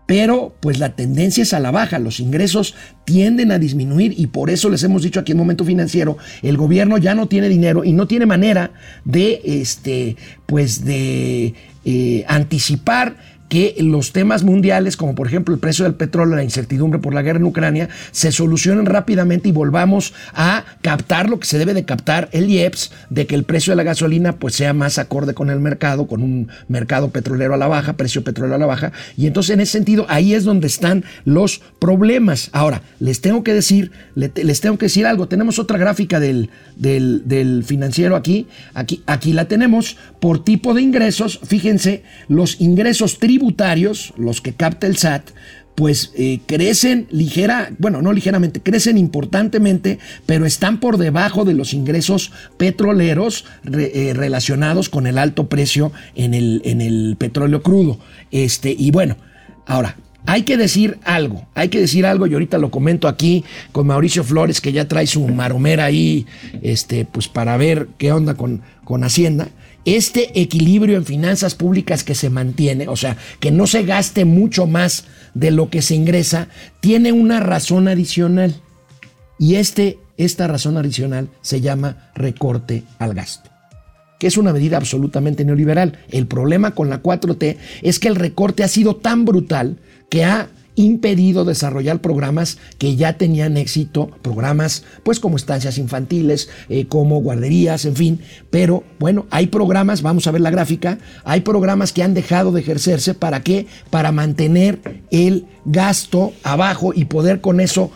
pero 0.06 0.56
pues 0.60 0.80
la 0.80 0.96
tendencia 0.96 1.44
es 1.44 1.54
a 1.54 1.60
la 1.60 1.72
baja, 1.72 2.00
los 2.00 2.20
ingresos 2.20 2.76
tienden 3.06 3.52
a 3.52 3.60
disminuir 3.60 4.16
y 4.18 4.28
por 4.28 4.50
eso 4.50 4.70
les 4.70 4.84
hemos 4.84 5.04
dicho 5.04 5.20
aquí 5.20 5.32
en 5.32 5.38
Momento 5.38 5.64
Financiero, 5.64 6.18
el 6.42 6.58
gobierno 6.58 6.98
ya 6.98 7.16
no 7.16 7.28
tiene 7.28 7.48
dinero 7.48 7.84
y 7.84 7.94
no 7.94 8.08
tiene 8.08 8.26
manera 8.26 8.72
de, 9.06 9.40
este, 9.44 10.18
pues 10.46 10.84
de 10.84 11.54
eh, 11.86 12.26
anticipar 12.28 13.18
que 13.50 13.76
los 13.80 14.14
temas 14.14 14.44
mundiales, 14.44 14.96
como 14.96 15.16
por 15.16 15.28
ejemplo 15.28 15.54
el 15.54 15.60
precio 15.60 15.84
del 15.84 15.96
petróleo, 15.96 16.36
la 16.36 16.44
incertidumbre 16.44 17.00
por 17.00 17.14
la 17.14 17.24
guerra 17.24 17.40
en 17.40 17.46
Ucrania, 17.46 17.90
se 18.12 18.32
solucionen 18.32 18.86
rápidamente 18.86 19.50
y 19.50 19.52
volvamos 19.52 20.14
a 20.34 20.64
captar 20.82 21.30
lo 21.30 21.40
que 21.40 21.48
se 21.48 21.58
debe 21.58 21.74
de 21.74 21.84
captar 21.84 22.30
el 22.32 22.50
IEPS, 22.50 22.92
de 23.10 23.26
que 23.26 23.36
el 23.36 23.44
precio 23.44 23.72
de 23.72 23.78
la 23.78 23.84
gasolina 23.84 24.34
pues 24.34 24.54
sea 24.54 24.74
más 24.74 25.00
acorde 25.00 25.34
con 25.34 25.50
el 25.50 25.60
mercado, 25.60 26.06
con 26.06 26.22
un 26.22 26.50
mercado 26.68 27.10
petrolero 27.10 27.56
a 27.56 27.58
la 27.58 27.68
baja, 27.68 27.94
precio 27.94 28.24
petrolero 28.24 28.56
a 28.56 28.60
la 28.60 28.68
baja. 28.68 28.92
Y 29.18 29.26
entonces 29.26 29.56
en 29.56 29.62
ese 29.62 29.72
sentido 29.72 30.06
ahí 30.10 30.36
es 30.36 30.44
donde 30.44 30.68
están 30.68 31.04
los 31.26 31.62
problemas. 31.80 32.50
Ahora, 32.54 32.84
les 33.00 33.20
tengo 33.20 33.44
que 33.44 33.54
decir, 33.56 33.92
les 34.16 34.62
tengo 34.62 34.78
que 34.78 34.86
decir 34.86 35.08
algo. 35.08 35.28
Tenemos 35.28 35.58
otra 35.58 35.80
gráfica 35.80 36.20
del, 36.20 36.52
del, 36.76 37.64
financiero 37.66 38.16
aquí. 38.16 38.48
aquí. 38.76 39.02
Aquí 39.08 39.34
la 39.34 39.48
tenemos 39.48 39.98
por 40.20 40.44
tipo 40.44 40.76
de 40.76 40.84
ingresos. 40.84 41.40
Fíjense, 41.44 42.04
los 42.28 42.62
ingresos 42.62 43.18
tributarios 43.18 43.39
tributarios, 43.40 44.14
los 44.18 44.42
que 44.42 44.54
capta 44.54 44.86
el 44.86 44.98
SAT, 44.98 45.30
pues 45.76 46.12
eh, 46.18 46.42
crecen 46.46 47.08
ligera, 47.10 47.72
bueno, 47.78 48.02
no 48.02 48.12
ligeramente, 48.12 48.60
crecen 48.60 48.98
importantemente, 48.98 49.98
pero 50.26 50.46
están 50.46 50.82
por 50.82 50.98
debajo 50.98 51.46
de 51.46 51.54
los 51.54 51.74
ingresos 51.74 52.34
petroleros 52.58 53.46
eh, 53.72 54.12
relacionados 54.14 54.90
con 54.90 55.08
el 55.08 55.18
alto 55.18 55.48
precio 55.48 55.94
en 56.16 56.34
el, 56.34 57.16
petróleo 57.18 57.64
crudo. 57.64 57.98
Este, 58.30 58.76
y 58.78 58.92
bueno, 58.92 59.16
ahora, 59.66 59.96
hay 60.26 60.44
que 60.44 60.58
decir 60.58 60.98
algo, 61.06 61.48
hay 61.56 61.70
que 61.70 61.80
decir 61.80 62.06
algo, 62.06 62.28
y 62.28 62.34
ahorita 62.34 62.58
lo 62.58 62.72
comento 62.72 63.08
aquí 63.08 63.46
con 63.72 63.88
Mauricio 63.88 64.26
Flores, 64.26 64.60
que 64.60 64.74
ya 64.74 64.86
trae 64.86 65.08
su 65.08 65.26
maromera 65.30 65.86
ahí, 65.86 66.26
este, 66.62 67.06
pues 67.06 67.30
para 67.30 67.56
ver 67.56 67.88
qué 67.98 68.12
onda 68.12 68.34
con, 68.34 68.62
con 68.84 69.06
Hacienda 69.06 69.48
este 69.96 70.40
equilibrio 70.40 70.98
en 70.98 71.06
finanzas 71.06 71.56
públicas 71.56 72.04
que 72.04 72.16
se 72.16 72.30
mantiene, 72.30 72.88
o 72.88 72.96
sea, 72.96 73.18
que 73.40 73.52
no 73.52 73.68
se 73.68 73.84
gaste 73.84 74.26
mucho 74.26 74.68
más 74.68 75.06
de 75.34 75.52
lo 75.52 75.70
que 75.70 75.82
se 75.82 75.96
ingresa, 75.96 76.48
tiene 76.80 77.12
una 77.12 77.40
razón 77.40 77.88
adicional. 77.88 78.56
Y 79.38 79.56
este, 79.56 80.00
esta 80.18 80.48
razón 80.48 80.78
adicional 80.78 81.30
se 81.42 81.62
llama 81.62 82.12
recorte 82.16 82.84
al 82.98 83.14
gasto 83.14 83.50
que 84.20 84.28
es 84.28 84.36
una 84.36 84.52
medida 84.52 84.76
absolutamente 84.76 85.46
neoliberal. 85.46 85.98
El 86.10 86.28
problema 86.28 86.72
con 86.72 86.90
la 86.90 87.02
4T 87.02 87.56
es 87.82 88.00
que 88.00 88.10
el 88.10 88.18
recorte 88.18 88.66
ha 88.66 88.68
sido 88.68 88.98
tan 88.98 89.24
brutal 89.24 89.78
que 90.10 90.26
ha 90.26 90.50
impedido 90.80 91.44
desarrollar 91.44 92.00
programas 92.00 92.58
que 92.78 92.96
ya 92.96 93.18
tenían 93.18 93.58
éxito, 93.58 94.10
programas 94.22 94.86
pues 95.04 95.20
como 95.20 95.36
estancias 95.36 95.78
infantiles, 95.78 96.50
eh, 96.70 96.86
como 96.88 97.22
guarderías, 97.22 97.84
en 97.84 97.98
fin, 97.98 98.22
pero 98.50 98.86
bueno, 98.98 99.26
hay 99.30 99.48
programas, 99.48 100.02
vamos 100.02 100.26
a 100.26 100.32
ver 100.32 100.40
la 100.40 100.52
gráfica, 100.52 100.98
hay 101.26 101.42
programas 101.42 101.92
que 101.92 102.02
han 102.02 102.14
dejado 102.14 102.54
de 102.54 102.62
ejercerse, 102.62 103.14
¿para 103.14 103.42
qué? 103.42 103.68
Para 103.90 104.14
mantener 104.14 105.04
el 105.12 105.48
gasto 105.66 106.32
abajo 106.44 106.94
y 106.96 107.06
poder 107.06 107.42
con 107.42 107.60
eso 107.60 107.92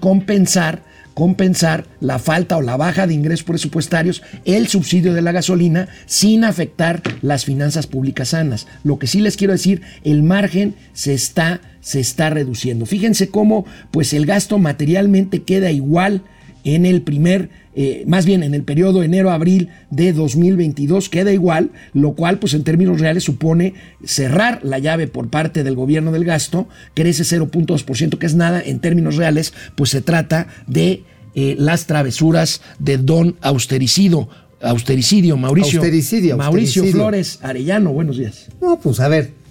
compensar 0.00 0.82
compensar 1.14 1.86
la 2.00 2.18
falta 2.18 2.56
o 2.56 2.62
la 2.62 2.76
baja 2.76 3.06
de 3.06 3.14
ingresos 3.14 3.44
presupuestarios, 3.44 4.22
el 4.44 4.68
subsidio 4.68 5.14
de 5.14 5.22
la 5.22 5.32
gasolina, 5.32 5.88
sin 6.06 6.44
afectar 6.44 7.02
las 7.22 7.44
finanzas 7.44 7.86
públicas 7.86 8.28
sanas. 8.28 8.66
Lo 8.84 8.98
que 8.98 9.06
sí 9.06 9.20
les 9.20 9.36
quiero 9.36 9.52
decir, 9.52 9.82
el 10.04 10.22
margen 10.22 10.74
se 10.92 11.14
está, 11.14 11.60
se 11.82 12.00
está 12.00 12.30
reduciendo. 12.30 12.86
Fíjense 12.86 13.28
cómo 13.28 13.66
pues 13.90 14.14
el 14.14 14.24
gasto 14.24 14.58
materialmente 14.58 15.42
queda 15.42 15.70
igual 15.70 16.22
en 16.64 16.86
el 16.86 17.02
primer, 17.02 17.50
eh, 17.74 18.04
más 18.06 18.24
bien 18.24 18.44
en 18.44 18.54
el 18.54 18.62
periodo 18.62 19.02
enero-abril 19.02 19.68
de 19.90 20.12
2022 20.12 21.08
queda 21.08 21.32
igual, 21.32 21.72
lo 21.92 22.14
cual 22.14 22.38
pues 22.38 22.54
en 22.54 22.62
términos 22.62 23.00
reales 23.00 23.24
supone 23.24 23.74
cerrar 24.04 24.60
la 24.62 24.78
llave 24.78 25.08
por 25.08 25.28
parte 25.28 25.64
del 25.64 25.74
gobierno 25.74 26.12
del 26.12 26.24
gasto, 26.24 26.68
crece 26.94 27.24
0.2%, 27.24 28.16
que 28.16 28.26
es 28.26 28.34
nada, 28.34 28.62
en 28.64 28.78
términos 28.78 29.16
reales 29.16 29.52
pues 29.74 29.90
se 29.90 30.00
trata 30.00 30.46
de 30.66 31.02
eh, 31.34 31.56
las 31.58 31.86
travesuras 31.86 32.60
de 32.78 32.98
don 32.98 33.36
austericidio, 33.40 34.28
austericidio, 34.60 35.36
Mauricio. 35.36 35.80
Austericidio, 35.80 36.36
Mauricio 36.36 36.84
Flores 36.84 37.40
Arellano, 37.42 37.92
buenos 37.92 38.18
días. 38.18 38.46
No, 38.60 38.78
pues 38.78 39.00
a 39.00 39.08
ver, 39.08 39.41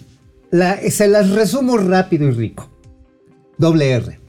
se 0.51 1.07
las 1.07 1.29
resumo 1.31 1.77
rápido 1.77 2.27
y 2.27 2.31
rico. 2.31 2.69
Doble 3.57 3.91
R, 3.91 4.19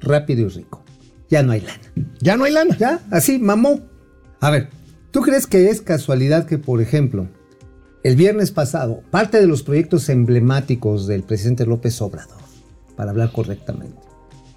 rápido 0.00 0.46
y 0.46 0.48
rico 0.48 0.84
ya 1.28 1.42
no 1.42 1.52
hay 1.52 1.60
lana. 1.60 1.80
Ya 2.20 2.36
no 2.36 2.44
hay 2.44 2.52
lana. 2.52 2.76
Ya, 2.78 3.00
así, 3.10 3.38
mamó. 3.38 3.80
A 4.40 4.50
ver, 4.50 4.70
¿tú 5.10 5.20
crees 5.20 5.46
que 5.46 5.68
es 5.68 5.80
casualidad 5.80 6.46
que, 6.46 6.58
por 6.58 6.80
ejemplo, 6.80 7.28
el 8.02 8.16
viernes 8.16 8.50
pasado, 8.50 9.02
parte 9.10 9.40
de 9.40 9.46
los 9.46 9.62
proyectos 9.62 10.08
emblemáticos 10.08 11.06
del 11.06 11.22
presidente 11.22 11.66
López 11.66 12.00
Obrador, 12.00 12.38
para 12.96 13.10
hablar 13.10 13.32
correctamente, 13.32 13.98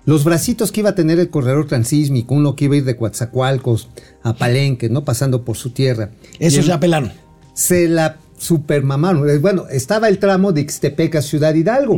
los 0.06 0.24
bracitos 0.24 0.72
que 0.72 0.80
iba 0.80 0.92
a 0.92 0.96
tener 0.96 1.20
el 1.20 1.30
corredor 1.30 1.68
transísmico, 1.68 2.34
uno 2.34 2.56
que 2.56 2.66
iba 2.66 2.76
a 2.76 2.78
ir 2.78 2.86
de 2.86 2.98
Coatzacoalcos 2.98 3.90
a 4.24 4.34
Palenque, 4.34 4.90
¿no? 4.90 5.04
Pasando 5.04 5.44
por 5.44 5.58
su 5.58 5.72
tierra. 5.72 6.12
Eso 6.40 6.64
se 6.64 6.72
apelaron. 6.72 7.12
Se 7.54 7.88
la 7.88 8.18
supermamaron. 8.42 9.30
Eh, 9.30 9.38
bueno, 9.38 9.68
estaba 9.70 10.10
el 10.10 10.18
tramo 10.18 10.52
de 10.52 10.62
Ixtepec 10.62 11.16
a 11.16 11.22
Ciudad 11.22 11.54
Hidalgo. 11.54 11.96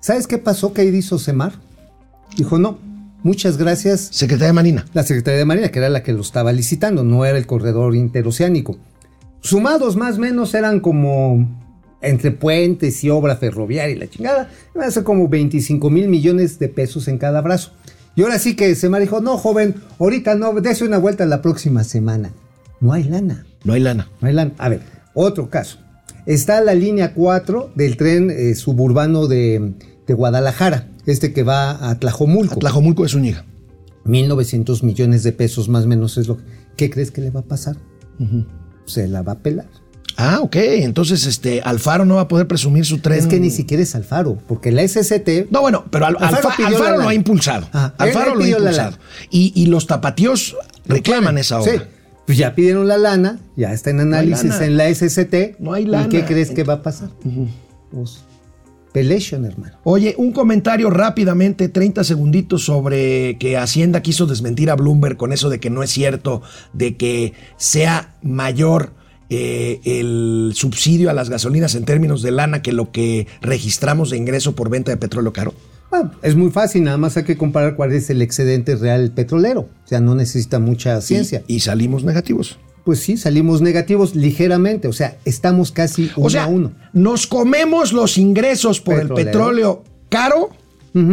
¿Sabes 0.00 0.26
qué 0.26 0.38
pasó 0.38 0.72
que 0.72 0.82
ahí 0.82 0.88
hizo 0.88 1.18
Semar? 1.18 1.52
Dijo, 2.36 2.58
no, 2.58 2.78
Muchas 3.22 3.58
gracias. 3.58 4.08
Secretaría 4.12 4.48
de 4.48 4.52
Marina. 4.52 4.84
La 4.94 5.02
Secretaría 5.02 5.38
de 5.38 5.44
Marina, 5.44 5.70
que 5.70 5.80
era 5.80 5.88
la 5.88 6.04
que 6.04 6.12
lo 6.12 6.20
estaba 6.20 6.52
licitando, 6.52 7.02
no 7.02 7.24
era 7.24 7.36
el 7.36 7.46
corredor 7.46 7.96
interoceánico. 7.96 8.78
Sumados 9.40 9.96
más 9.96 10.18
o 10.18 10.20
menos 10.20 10.54
eran 10.54 10.78
como 10.78 11.48
entre 12.00 12.30
puentes 12.30 13.02
y 13.02 13.10
obra 13.10 13.36
ferroviaria 13.36 13.96
y 13.96 13.98
la 13.98 14.08
chingada, 14.08 14.50
iban 14.72 14.86
a 14.86 14.90
ser 14.92 15.02
como 15.02 15.28
25 15.28 15.90
mil 15.90 16.08
millones 16.08 16.60
de 16.60 16.68
pesos 16.68 17.08
en 17.08 17.18
cada 17.18 17.40
brazo. 17.40 17.72
Y 18.14 18.22
ahora 18.22 18.38
sí 18.38 18.54
que 18.54 18.76
se 18.76 18.88
me 18.88 19.00
dijo, 19.00 19.20
no, 19.20 19.36
joven, 19.36 19.74
ahorita 19.98 20.36
no, 20.36 20.52
dése 20.60 20.84
una 20.84 20.98
vuelta 20.98 21.26
la 21.26 21.42
próxima 21.42 21.82
semana. 21.82 22.30
No 22.80 22.92
hay 22.92 23.02
lana. 23.02 23.46
No 23.64 23.72
hay 23.72 23.80
lana. 23.80 24.08
No 24.20 24.28
hay 24.28 24.34
lana. 24.34 24.52
A 24.58 24.68
ver, 24.68 24.80
otro 25.18 25.50
caso. 25.50 25.78
Está 26.26 26.60
la 26.60 26.74
línea 26.74 27.14
4 27.14 27.72
del 27.74 27.96
tren 27.96 28.30
eh, 28.30 28.54
suburbano 28.54 29.26
de, 29.26 29.74
de 30.06 30.14
Guadalajara 30.14 30.88
este 31.06 31.32
que 31.32 31.42
va 31.42 31.90
a 31.90 31.98
Tlajomulco. 31.98 32.54
A 32.54 32.58
Tlajomulco 32.58 33.02
de 33.02 33.08
Zúñiga. 33.08 33.44
1.900 34.04 34.82
millones 34.82 35.22
de 35.22 35.32
pesos 35.32 35.68
más 35.68 35.84
o 35.84 35.88
menos 35.88 36.16
es 36.18 36.28
lo 36.28 36.36
que... 36.36 36.44
¿Qué 36.76 36.90
crees 36.90 37.10
que 37.10 37.20
le 37.20 37.30
va 37.30 37.40
a 37.40 37.44
pasar? 37.44 37.76
Se 38.86 39.08
la 39.08 39.22
va 39.22 39.32
a 39.32 39.38
pelar. 39.38 39.66
Ah, 40.16 40.40
ok. 40.42 40.56
Entonces, 40.56 41.26
este, 41.26 41.60
Alfaro 41.62 42.04
no 42.04 42.16
va 42.16 42.22
a 42.22 42.28
poder 42.28 42.46
presumir 42.46 42.84
su 42.84 42.98
tren. 42.98 43.18
Es 43.18 43.26
que 43.26 43.40
ni 43.40 43.50
siquiera 43.50 43.82
es 43.82 43.94
Alfaro, 43.94 44.38
porque 44.46 44.70
la 44.70 44.86
SCT. 44.86 45.50
No, 45.50 45.60
bueno, 45.60 45.84
pero 45.90 46.06
Alfaro, 46.06 46.98
lo 46.98 47.08
ha 47.08 47.14
impulsado. 47.14 47.68
Alfaro 47.98 48.34
lo 48.34 48.44
ha 48.44 48.48
impulsado. 48.48 48.96
Y, 49.30 49.66
los 49.66 49.86
tapatíos 49.86 50.56
reclaman 50.86 51.38
esa 51.38 51.60
obra. 51.60 51.72
Sí. 51.72 51.78
Pues 52.28 52.36
ya 52.36 52.54
pidieron 52.54 52.86
la 52.86 52.98
lana, 52.98 53.38
ya 53.56 53.72
está 53.72 53.88
en 53.88 54.00
análisis 54.00 54.60
en 54.60 54.76
la 54.76 54.94
SCT. 54.94 55.58
No 55.60 55.72
hay 55.72 55.86
lana. 55.86 56.04
¿Y 56.04 56.08
qué 56.10 56.26
crees 56.26 56.50
que 56.50 56.62
va 56.62 56.74
a 56.74 56.82
pasar? 56.82 57.08
Pues 57.90 58.22
hermano. 59.32 59.78
Oye, 59.82 60.14
un 60.18 60.32
comentario 60.32 60.90
rápidamente, 60.90 61.70
30 61.70 62.04
segunditos 62.04 62.64
sobre 62.66 63.38
que 63.38 63.56
Hacienda 63.56 64.02
quiso 64.02 64.26
desmentir 64.26 64.68
a 64.68 64.76
Bloomberg 64.76 65.16
con 65.16 65.32
eso 65.32 65.48
de 65.48 65.58
que 65.58 65.70
no 65.70 65.82
es 65.82 65.88
cierto, 65.88 66.42
de 66.74 66.98
que 66.98 67.32
sea 67.56 68.14
mayor 68.20 68.92
eh, 69.30 69.80
el 69.86 70.52
subsidio 70.54 71.08
a 71.08 71.14
las 71.14 71.30
gasolinas 71.30 71.74
en 71.76 71.86
términos 71.86 72.20
de 72.20 72.32
lana 72.32 72.60
que 72.60 72.72
lo 72.72 72.92
que 72.92 73.26
registramos 73.40 74.10
de 74.10 74.18
ingreso 74.18 74.54
por 74.54 74.68
venta 74.68 74.90
de 74.90 74.98
petróleo 74.98 75.32
caro? 75.32 75.54
Bueno, 75.90 76.10
es 76.22 76.36
muy 76.36 76.50
fácil, 76.50 76.84
nada 76.84 76.98
más 76.98 77.16
hay 77.16 77.24
que 77.24 77.36
comparar 77.36 77.76
cuál 77.76 77.92
es 77.92 78.10
el 78.10 78.20
excedente 78.20 78.76
real 78.76 79.12
petrolero. 79.12 79.60
O 79.60 79.88
sea, 79.88 80.00
no 80.00 80.14
necesita 80.14 80.58
mucha 80.58 81.00
ciencia. 81.00 81.42
Y, 81.46 81.56
y 81.56 81.60
salimos 81.60 82.04
negativos. 82.04 82.58
Pues 82.84 83.00
sí, 83.00 83.16
salimos 83.16 83.60
negativos 83.60 84.14
ligeramente, 84.14 84.88
o 84.88 84.92
sea, 84.92 85.18
estamos 85.26 85.72
casi 85.72 86.10
uno 86.16 86.26
O 86.26 86.30
sea, 86.30 86.44
a 86.44 86.46
uno. 86.46 86.72
nos 86.94 87.26
comemos 87.26 87.92
los 87.92 88.16
ingresos 88.16 88.80
por 88.80 88.98
el 88.98 89.08
petróleo 89.08 89.84
caro 90.08 90.50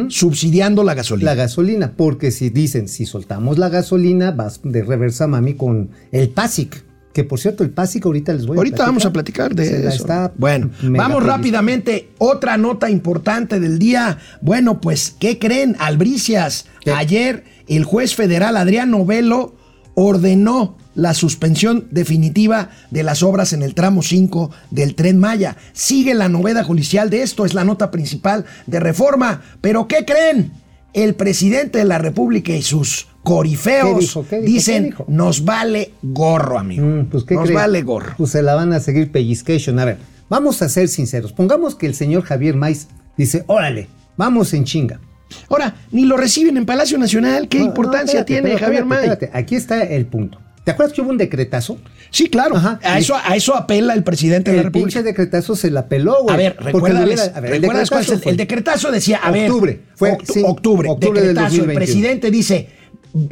subsidiando 0.09 0.83
la 0.83 0.93
gasolina. 0.93 1.31
La 1.31 1.35
gasolina, 1.35 1.93
porque 1.95 2.31
si 2.31 2.49
dicen, 2.49 2.87
si 2.87 3.05
soltamos 3.05 3.57
la 3.57 3.69
gasolina, 3.69 4.31
vas 4.31 4.61
de 4.63 4.83
reversa 4.83 5.27
mami 5.27 5.55
con 5.55 5.91
el 6.11 6.29
PASIC. 6.29 6.83
Que 7.15 7.23
por 7.23 7.39
cierto, 7.39 7.63
el 7.63 7.69
PASIC 7.69 8.05
ahorita 8.07 8.33
les 8.33 8.45
voy 8.45 8.57
a 8.57 8.59
Ahorita 8.59 8.85
vamos 8.85 9.05
a 9.05 9.13
platicar 9.13 9.55
de 9.55 9.65
Se 9.65 9.77
eso. 9.87 9.87
está 10.03 10.33
bueno, 10.35 10.69
vamos 10.81 11.19
feliz. 11.19 11.29
rápidamente. 11.29 12.09
Otra 12.17 12.57
nota 12.57 12.89
importante 12.89 13.61
del 13.61 13.79
día. 13.79 14.17
Bueno, 14.41 14.81
pues, 14.81 15.15
¿qué 15.17 15.39
creen? 15.39 15.77
Albricias. 15.79 16.65
¿Qué? 16.81 16.91
Ayer 16.91 17.45
el 17.69 17.85
juez 17.85 18.15
federal 18.15 18.57
Adrián 18.57 18.91
Novelo 18.91 19.55
ordenó 19.93 20.77
la 20.93 21.13
suspensión 21.13 21.87
definitiva 21.89 22.69
de 22.91 23.03
las 23.03 23.23
obras 23.23 23.53
en 23.53 23.63
el 23.63 23.75
tramo 23.75 24.01
5 24.01 24.51
del 24.71 24.93
tren 24.95 25.17
Maya. 25.17 25.55
Sigue 25.71 26.15
la 26.15 26.27
noveda 26.27 26.65
judicial 26.65 27.09
de 27.09 27.21
esto, 27.21 27.45
es 27.45 27.53
la 27.53 27.63
nota 27.63 27.91
principal 27.91 28.43
de 28.67 28.81
reforma. 28.81 29.41
Pero 29.61 29.87
¿qué 29.87 30.03
creen? 30.03 30.51
El 30.95 31.13
presidente 31.15 31.79
de 31.79 31.83
la 31.85 31.97
República 31.97 32.53
y 32.53 32.61
sus 32.61 33.07
corifeos 33.21 33.95
¿Qué 33.95 33.99
dijo? 33.99 34.25
¿Qué 34.29 34.35
dijo? 34.37 34.45
dicen, 34.47 34.83
¿Qué 34.83 34.89
dijo? 34.91 35.05
nos 35.09 35.43
vale 35.43 35.91
gorro, 36.01 36.57
amigo. 36.57 36.85
Mm, 36.85 37.05
pues, 37.07 37.25
¿qué 37.25 37.35
nos 37.35 37.43
cree? 37.43 37.55
vale 37.55 37.81
gorro. 37.81 38.13
Pues 38.17 38.31
se 38.31 38.41
la 38.41 38.55
van 38.55 38.71
a 38.71 38.79
seguir 38.79 39.11
pellizcation. 39.11 39.77
A 39.79 39.83
ver, 39.85 39.97
vamos 40.29 40.61
a 40.61 40.69
ser 40.69 40.87
sinceros. 40.87 41.33
Pongamos 41.33 41.75
que 41.75 41.85
el 41.85 41.95
señor 41.95 42.23
Javier 42.23 42.55
Maiz 42.55 42.87
dice, 43.17 43.43
órale, 43.47 43.89
vamos 44.15 44.53
en 44.53 44.63
chinga. 44.63 45.01
Ahora, 45.49 45.75
ni 45.91 46.05
lo 46.05 46.15
reciben 46.15 46.55
en 46.55 46.65
Palacio 46.65 46.97
Nacional. 46.97 47.49
¿Qué 47.49 47.57
No, 47.57 47.65
no, 47.65 47.69
importancia 47.71 48.21
espérate, 48.21 48.33
tiene 48.33 48.47
pero 48.55 48.59
Javier 48.59 48.83
espérate, 48.83 49.31
Aquí 49.33 49.55
está 49.55 49.83
el 49.83 50.05
punto. 50.05 50.39
¿Te 50.65 50.71
acuerdas 50.71 50.93
que 50.93 51.01
hubo 51.01 51.11
un 51.11 51.17
decretazo? 51.17 51.77
Sí, 52.09 52.27
claro. 52.27 52.57
Ajá. 52.57 52.79
A, 52.83 52.97
eso, 52.99 53.15
a 53.15 53.35
eso 53.35 53.55
apela 53.55 53.93
el 53.93 54.03
presidente 54.03 54.49
de 54.51 54.57
la 54.57 54.63
El 54.63 54.71
pinche 54.71 54.97
República. 54.99 55.03
decretazo 55.03 55.55
se 55.55 55.69
la 55.71 55.87
peló, 55.87 56.23
güey. 56.23 56.33
A 56.33 56.37
ver, 56.37 56.57
recuérdales, 56.59 57.07
le 57.07 57.13
hubiera- 57.23 57.37
a 57.37 57.39
ver, 57.39 57.53
el 57.53 57.61
recuerdas 57.61 57.89
cuál 57.89 58.01
es 58.01 58.09
el, 58.09 58.21
el 58.25 58.35
decretazo 58.37 58.91
decía, 58.91 59.17
a 59.23 59.29
ver, 59.31 59.49
Octubre, 59.49 59.79
fue, 59.95 60.11
octu- 60.13 60.33
sí, 60.33 60.41
octubre, 60.43 60.89
octubre 60.89 61.21
del 61.21 61.29
decretazo, 61.35 61.55
el 61.55 61.67
2021. 61.67 61.73
presidente 61.75 62.31
dice, 62.31 62.67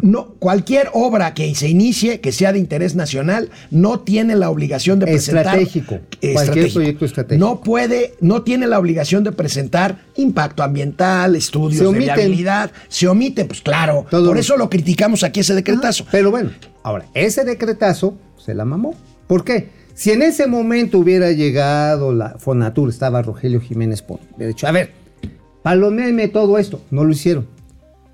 no, 0.01 0.35
cualquier 0.39 0.89
obra 0.93 1.33
que 1.33 1.53
se 1.55 1.67
inicie 1.67 2.21
que 2.21 2.31
sea 2.31 2.53
de 2.53 2.59
interés 2.59 2.95
nacional 2.95 3.49
no 3.69 3.99
tiene 3.99 4.35
la 4.35 4.49
obligación 4.49 4.99
de 4.99 5.07
presentar 5.07 5.59
Estratégico, 5.59 5.99
cualquier 6.33 6.71
proyecto 6.71 7.05
estratégico. 7.05 7.45
No 7.45 7.59
puede, 7.59 8.13
no 8.21 8.43
tiene 8.43 8.65
la 8.67 8.79
obligación 8.79 9.25
de 9.25 9.33
presentar 9.33 9.97
impacto 10.15 10.63
ambiental, 10.63 11.35
estudios 11.35 11.85
Se 11.85 11.93
de 11.93 11.99
viabilidad, 11.99 12.71
se 12.87 13.09
omite, 13.09 13.43
pues 13.43 13.61
claro, 13.61 14.05
Todo 14.09 14.27
por 14.27 14.37
eso 14.37 14.55
lo 14.55 14.69
criticamos 14.69 15.23
aquí 15.23 15.41
ese 15.41 15.53
decretazo. 15.53 16.05
Ah, 16.07 16.09
Pero 16.11 16.31
bueno, 16.31 16.51
ahora, 16.83 17.05
ese 17.13 17.43
decretazo 17.43 18.17
se 18.37 18.53
la 18.53 18.63
mamó. 18.63 18.95
¿Por 19.27 19.43
qué? 19.43 19.69
Si 19.95 20.11
en 20.11 20.21
ese 20.21 20.47
momento 20.47 20.97
hubiera 20.97 21.31
llegado 21.31 22.13
la 22.13 22.37
Fonatur, 22.39 22.89
estaba 22.89 23.21
Rogelio 23.21 23.59
Jiménez 23.59 24.03
dicho, 24.37 24.65
a 24.65 24.71
ver, 24.71 24.91
palomeame 25.61 26.29
todo 26.29 26.57
esto. 26.57 26.81
No 26.89 27.03
lo 27.03 27.11
hicieron. 27.11 27.52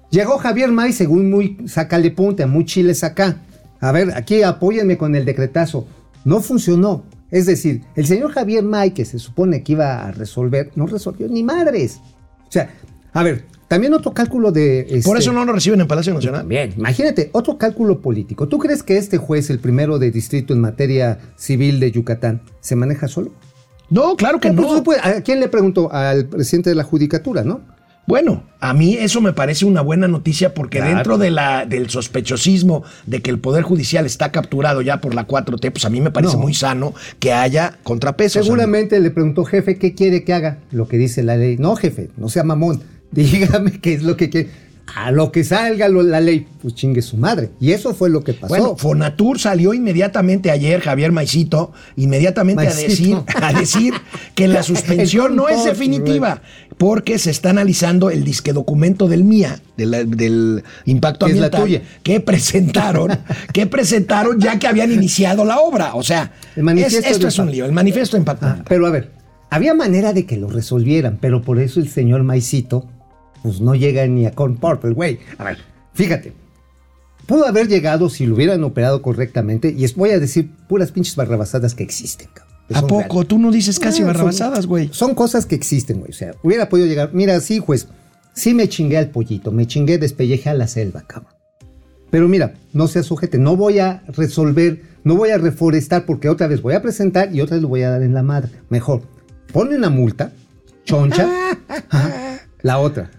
Llegó 0.09 0.37
Javier 0.37 0.71
May, 0.71 0.91
según 0.93 1.29
muy 1.29 1.57
sácale 1.67 2.11
punta, 2.11 2.47
muy 2.47 2.65
chiles 2.65 3.03
acá. 3.03 3.37
A 3.79 3.91
ver, 3.91 4.11
aquí 4.15 4.41
apóyenme 4.43 4.97
con 4.97 5.15
el 5.15 5.25
decretazo. 5.25 5.87
No 6.25 6.41
funcionó. 6.41 7.03
Es 7.31 7.45
decir, 7.45 7.83
el 7.95 8.07
señor 8.07 8.31
Javier 8.31 8.63
May, 8.63 8.91
que 8.91 9.05
se 9.05 9.19
supone 9.19 9.61
que 9.63 9.73
iba 9.73 10.07
a 10.07 10.11
resolver, 10.11 10.71
no 10.75 10.87
resolvió 10.87 11.27
ni 11.27 11.43
madres. 11.43 11.99
O 12.47 12.51
sea, 12.51 12.71
a 13.13 13.21
ver, 13.21 13.45
también 13.67 13.93
otro 13.93 14.13
cálculo 14.15 14.51
de... 14.51 14.83
Por 15.05 15.15
este, 15.15 15.29
eso 15.29 15.31
no 15.31 15.45
lo 15.45 15.53
reciben 15.53 15.79
en 15.79 15.87
Palacio 15.87 16.11
Nacional. 16.11 16.47
Bien, 16.47 16.73
imagínate, 16.75 17.29
otro 17.33 17.59
cálculo 17.59 18.01
político. 18.01 18.47
¿Tú 18.47 18.57
crees 18.57 18.81
que 18.81 18.97
este 18.97 19.17
juez, 19.17 19.51
el 19.51 19.59
primero 19.59 19.99
de 19.99 20.09
distrito 20.09 20.53
en 20.55 20.59
materia 20.61 21.19
civil 21.35 21.79
de 21.79 21.91
Yucatán, 21.91 22.41
se 22.61 22.75
maneja 22.75 23.07
solo? 23.07 23.31
No, 23.91 24.15
claro 24.15 24.39
que 24.39 24.51
pues, 24.51 24.67
no. 24.67 24.83
puede- 24.83 25.01
¿A 25.01 25.21
quién 25.21 25.39
le 25.39 25.49
preguntó? 25.49 25.93
Al 25.93 26.25
presidente 26.25 26.71
de 26.71 26.75
la 26.75 26.83
Judicatura, 26.83 27.43
¿no? 27.43 27.61
Bueno, 28.07 28.43
a 28.59 28.73
mí 28.73 28.95
eso 28.95 29.21
me 29.21 29.33
parece 29.33 29.65
una 29.65 29.81
buena 29.81 30.07
noticia 30.07 30.55
porque 30.55 30.79
Claro. 30.79 30.95
dentro 30.95 31.17
de 31.19 31.29
la, 31.29 31.65
del 31.67 31.91
sospechosismo 31.91 32.83
de 33.05 33.21
que 33.21 33.29
el 33.29 33.37
Poder 33.37 33.61
Judicial 33.63 34.07
está 34.07 34.31
capturado 34.31 34.81
ya 34.81 34.99
por 34.99 35.13
la 35.13 35.27
4T, 35.27 35.71
pues 35.71 35.85
a 35.85 35.91
mí 35.91 36.01
me 36.01 36.09
parece 36.09 36.33
No. 36.33 36.39
muy 36.41 36.55
sano 36.55 36.95
que 37.19 37.33
haya 37.33 37.77
contrapesos. 37.83 38.43
Seguramente 38.43 38.99
le 38.99 39.11
preguntó, 39.11 39.45
jefe, 39.45 39.77
¿qué 39.77 39.93
quiere 39.93 40.23
que 40.23 40.33
haga? 40.33 40.57
Lo 40.71 40.87
que 40.87 40.97
dice 40.97 41.21
la 41.21 41.37
ley. 41.37 41.57
No, 41.59 41.75
jefe, 41.75 42.09
no 42.17 42.29
sea 42.29 42.43
mamón. 42.43 42.81
Dígame 43.11 43.73
qué 43.79 43.93
es 43.93 44.01
lo 44.01 44.17
que 44.17 44.29
quiere. 44.31 44.49
A 44.95 45.11
lo 45.11 45.31
que 45.31 45.43
salga 45.43 45.87
lo- 45.87 46.01
la 46.01 46.19
ley, 46.19 46.47
pues 46.63 46.73
chingue 46.73 47.03
su 47.03 47.15
madre. 47.15 47.51
Y 47.59 47.73
eso 47.73 47.93
fue 47.93 48.09
lo 48.09 48.23
que 48.23 48.33
pasó. 48.33 48.47
Bueno, 48.47 48.75
Fonatur 48.75 49.37
salió 49.39 49.75
inmediatamente 49.75 50.49
ayer, 50.49 50.81
Javier 50.81 51.11
Maicito, 51.11 51.73
inmediatamente 51.95 52.65
a 52.67 52.73
decir, 52.73 53.15
a 53.39 53.53
decir 53.53 53.93
que 54.33 54.47
la 54.47 54.63
suspensión 54.63 55.35
no 55.35 55.47
es 55.47 55.63
definitiva, 55.63 56.41
porque 56.79 57.19
se 57.19 57.29
está 57.29 57.49
analizando 57.51 58.09
el 58.09 58.23
disque 58.23 58.53
documento 58.53 59.07
del 59.09 59.25
MIA, 59.25 59.59
del, 59.77 60.09
del 60.15 60.63
impacto 60.85 61.25
Que 61.27 61.33
es 61.33 61.37
la 61.37 61.47
ambiental, 61.47 61.61
tuya. 61.67 61.81
que 62.01 62.21
presentaron, 62.21 63.19
que 63.53 63.67
presentaron 63.67 64.39
ya 64.39 64.57
que 64.57 64.65
habían 64.65 64.91
iniciado 64.91 65.43
la 65.43 65.59
obra. 65.59 65.93
O 65.95 66.01
sea, 66.03 66.31
es- 66.55 66.93
esto 66.93 67.27
es 67.27 67.37
un 67.37 67.51
lío, 67.51 67.65
el 67.65 67.73
manifiesto 67.73 68.15
de 68.15 68.21
impacto 68.21 68.45
Ah, 68.45 68.49
ambiental. 68.51 68.69
pero 68.69 68.87
a 68.87 68.91
ver, 68.91 69.11
había 69.49 69.73
manera 69.73 70.13
de 70.13 70.25
que 70.25 70.37
lo 70.37 70.49
resolvieran, 70.49 71.17
pero 71.19 71.41
por 71.41 71.59
eso 71.59 71.81
el 71.81 71.89
señor 71.89 72.23
Maicito, 72.23 72.87
pues 73.43 73.59
no 73.59 73.75
llega 73.75 74.07
ni 74.07 74.25
a 74.25 74.31
Corn 74.31 74.55
Purple, 74.55 74.91
güey. 74.93 75.19
A 75.37 75.43
ver, 75.43 75.57
fíjate. 75.93 76.33
Pudo 77.25 77.45
haber 77.45 77.67
llegado 77.67 78.09
si 78.09 78.25
lo 78.25 78.35
hubieran 78.35 78.63
operado 78.63 79.01
correctamente, 79.01 79.75
y 79.77 79.83
es, 79.83 79.95
voy 79.95 80.11
a 80.11 80.19
decir 80.19 80.49
puras 80.69 80.91
pinches 80.93 81.15
barrabasadas 81.17 81.75
que 81.75 81.83
existen, 81.83 82.27
cabrón. 82.33 82.48
¿A 82.77 82.81
poco? 82.81 82.99
reales. 83.15 83.27
Tú 83.27 83.39
no 83.39 83.51
dices 83.51 83.79
casi 83.79 84.03
Ah, 84.03 84.07
barrabasadas, 84.07 84.59
son- 84.61 84.69
güey. 84.69 84.89
Son 84.91 85.15
cosas 85.15 85.45
que 85.45 85.55
existen, 85.55 85.99
güey. 85.99 86.11
O 86.11 86.13
sea, 86.13 86.33
hubiera 86.43 86.69
podido 86.69 86.87
llegar. 86.87 87.11
Mira, 87.13 87.39
sí, 87.39 87.59
juez, 87.59 87.87
sí 88.33 88.53
me 88.53 88.67
chingué 88.69 88.97
al 88.97 89.09
pollito, 89.09 89.51
me 89.51 89.65
chingué, 89.67 89.97
despellejé 89.97 90.49
a 90.49 90.53
la 90.53 90.67
selva, 90.67 91.03
cabrón. 91.07 91.33
Pero 92.09 92.27
mira, 92.27 92.55
no 92.73 92.87
se 92.87 93.03
sujete, 93.03 93.37
no 93.37 93.55
voy 93.55 93.79
a 93.79 94.03
resolver, 94.07 94.81
no 95.03 95.15
voy 95.15 95.29
a 95.29 95.37
reforestar 95.37 96.05
porque 96.05 96.27
otra 96.29 96.47
vez 96.47 96.61
voy 96.61 96.73
a 96.73 96.81
presentar 96.81 97.33
y 97.35 97.41
otra 97.41 97.55
vez 97.57 97.61
lo 97.61 97.67
voy 97.69 97.83
a 97.83 97.91
dar 97.91 98.01
en 98.01 98.13
la 98.15 98.23
madre. 98.23 98.49
Mejor, 98.69 99.03
ponle 99.53 99.75
una 99.77 99.89
multa, 99.91 100.31
choncha, 100.85 101.29
la 102.61 102.79
otra. 102.79 103.11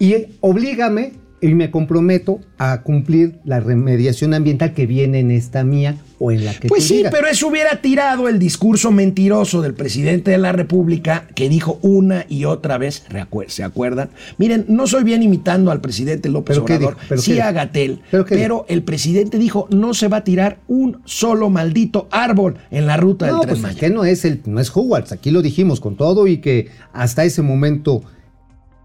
Y 0.00 0.36
oblígame 0.40 1.12
y 1.40 1.54
me 1.54 1.70
comprometo 1.70 2.40
a 2.58 2.82
cumplir 2.82 3.38
la 3.44 3.60
remediación 3.60 4.34
ambiental 4.34 4.74
que 4.74 4.86
viene 4.86 5.20
en 5.20 5.30
esta 5.30 5.62
mía 5.64 5.96
o 6.18 6.32
en 6.32 6.44
la 6.44 6.52
que 6.54 6.66
Pues 6.68 6.82
tú 6.82 6.88
sí, 6.88 6.96
digas. 6.98 7.12
pero 7.14 7.28
eso 7.28 7.46
hubiera 7.46 7.80
tirado 7.80 8.28
el 8.28 8.40
discurso 8.40 8.90
mentiroso 8.90 9.62
del 9.62 9.74
presidente 9.74 10.32
de 10.32 10.38
la 10.38 10.50
República 10.50 11.28
que 11.36 11.48
dijo 11.48 11.78
una 11.82 12.26
y 12.28 12.44
otra 12.44 12.76
vez, 12.76 13.04
¿se 13.46 13.62
acuerdan? 13.62 14.10
Miren, 14.36 14.64
no 14.68 14.88
soy 14.88 15.04
bien 15.04 15.22
imitando 15.22 15.70
al 15.70 15.80
presidente 15.80 16.28
López 16.28 16.56
¿Pero 16.56 16.64
qué 16.66 16.74
Obrador, 16.84 16.96
sí 17.20 17.38
a? 17.38 17.52
Gatel, 17.52 18.00
¿Pero 18.28 18.66
el 18.68 18.82
presidente 18.82 19.38
dijo 19.38 19.68
no 19.70 19.94
se 19.94 20.08
va 20.08 20.18
a 20.18 20.24
tirar 20.24 20.58
un 20.66 21.00
solo 21.04 21.50
maldito 21.50 22.08
árbol 22.10 22.56
en 22.72 22.86
la 22.86 22.96
ruta 22.96 23.26
del 23.26 23.34
No, 23.36 23.40
Tren 23.42 23.50
pues 23.52 23.62
Maya. 23.62 23.78
que 23.78 23.90
no 23.90 24.04
es 24.04 24.24
el, 24.24 24.40
no 24.46 24.58
es 24.60 24.70
Hogwarts, 24.74 25.12
aquí 25.12 25.30
lo 25.30 25.40
dijimos 25.42 25.78
con 25.80 25.96
todo 25.96 26.26
y 26.26 26.38
que 26.38 26.68
hasta 26.92 27.24
ese 27.24 27.42
momento 27.42 28.02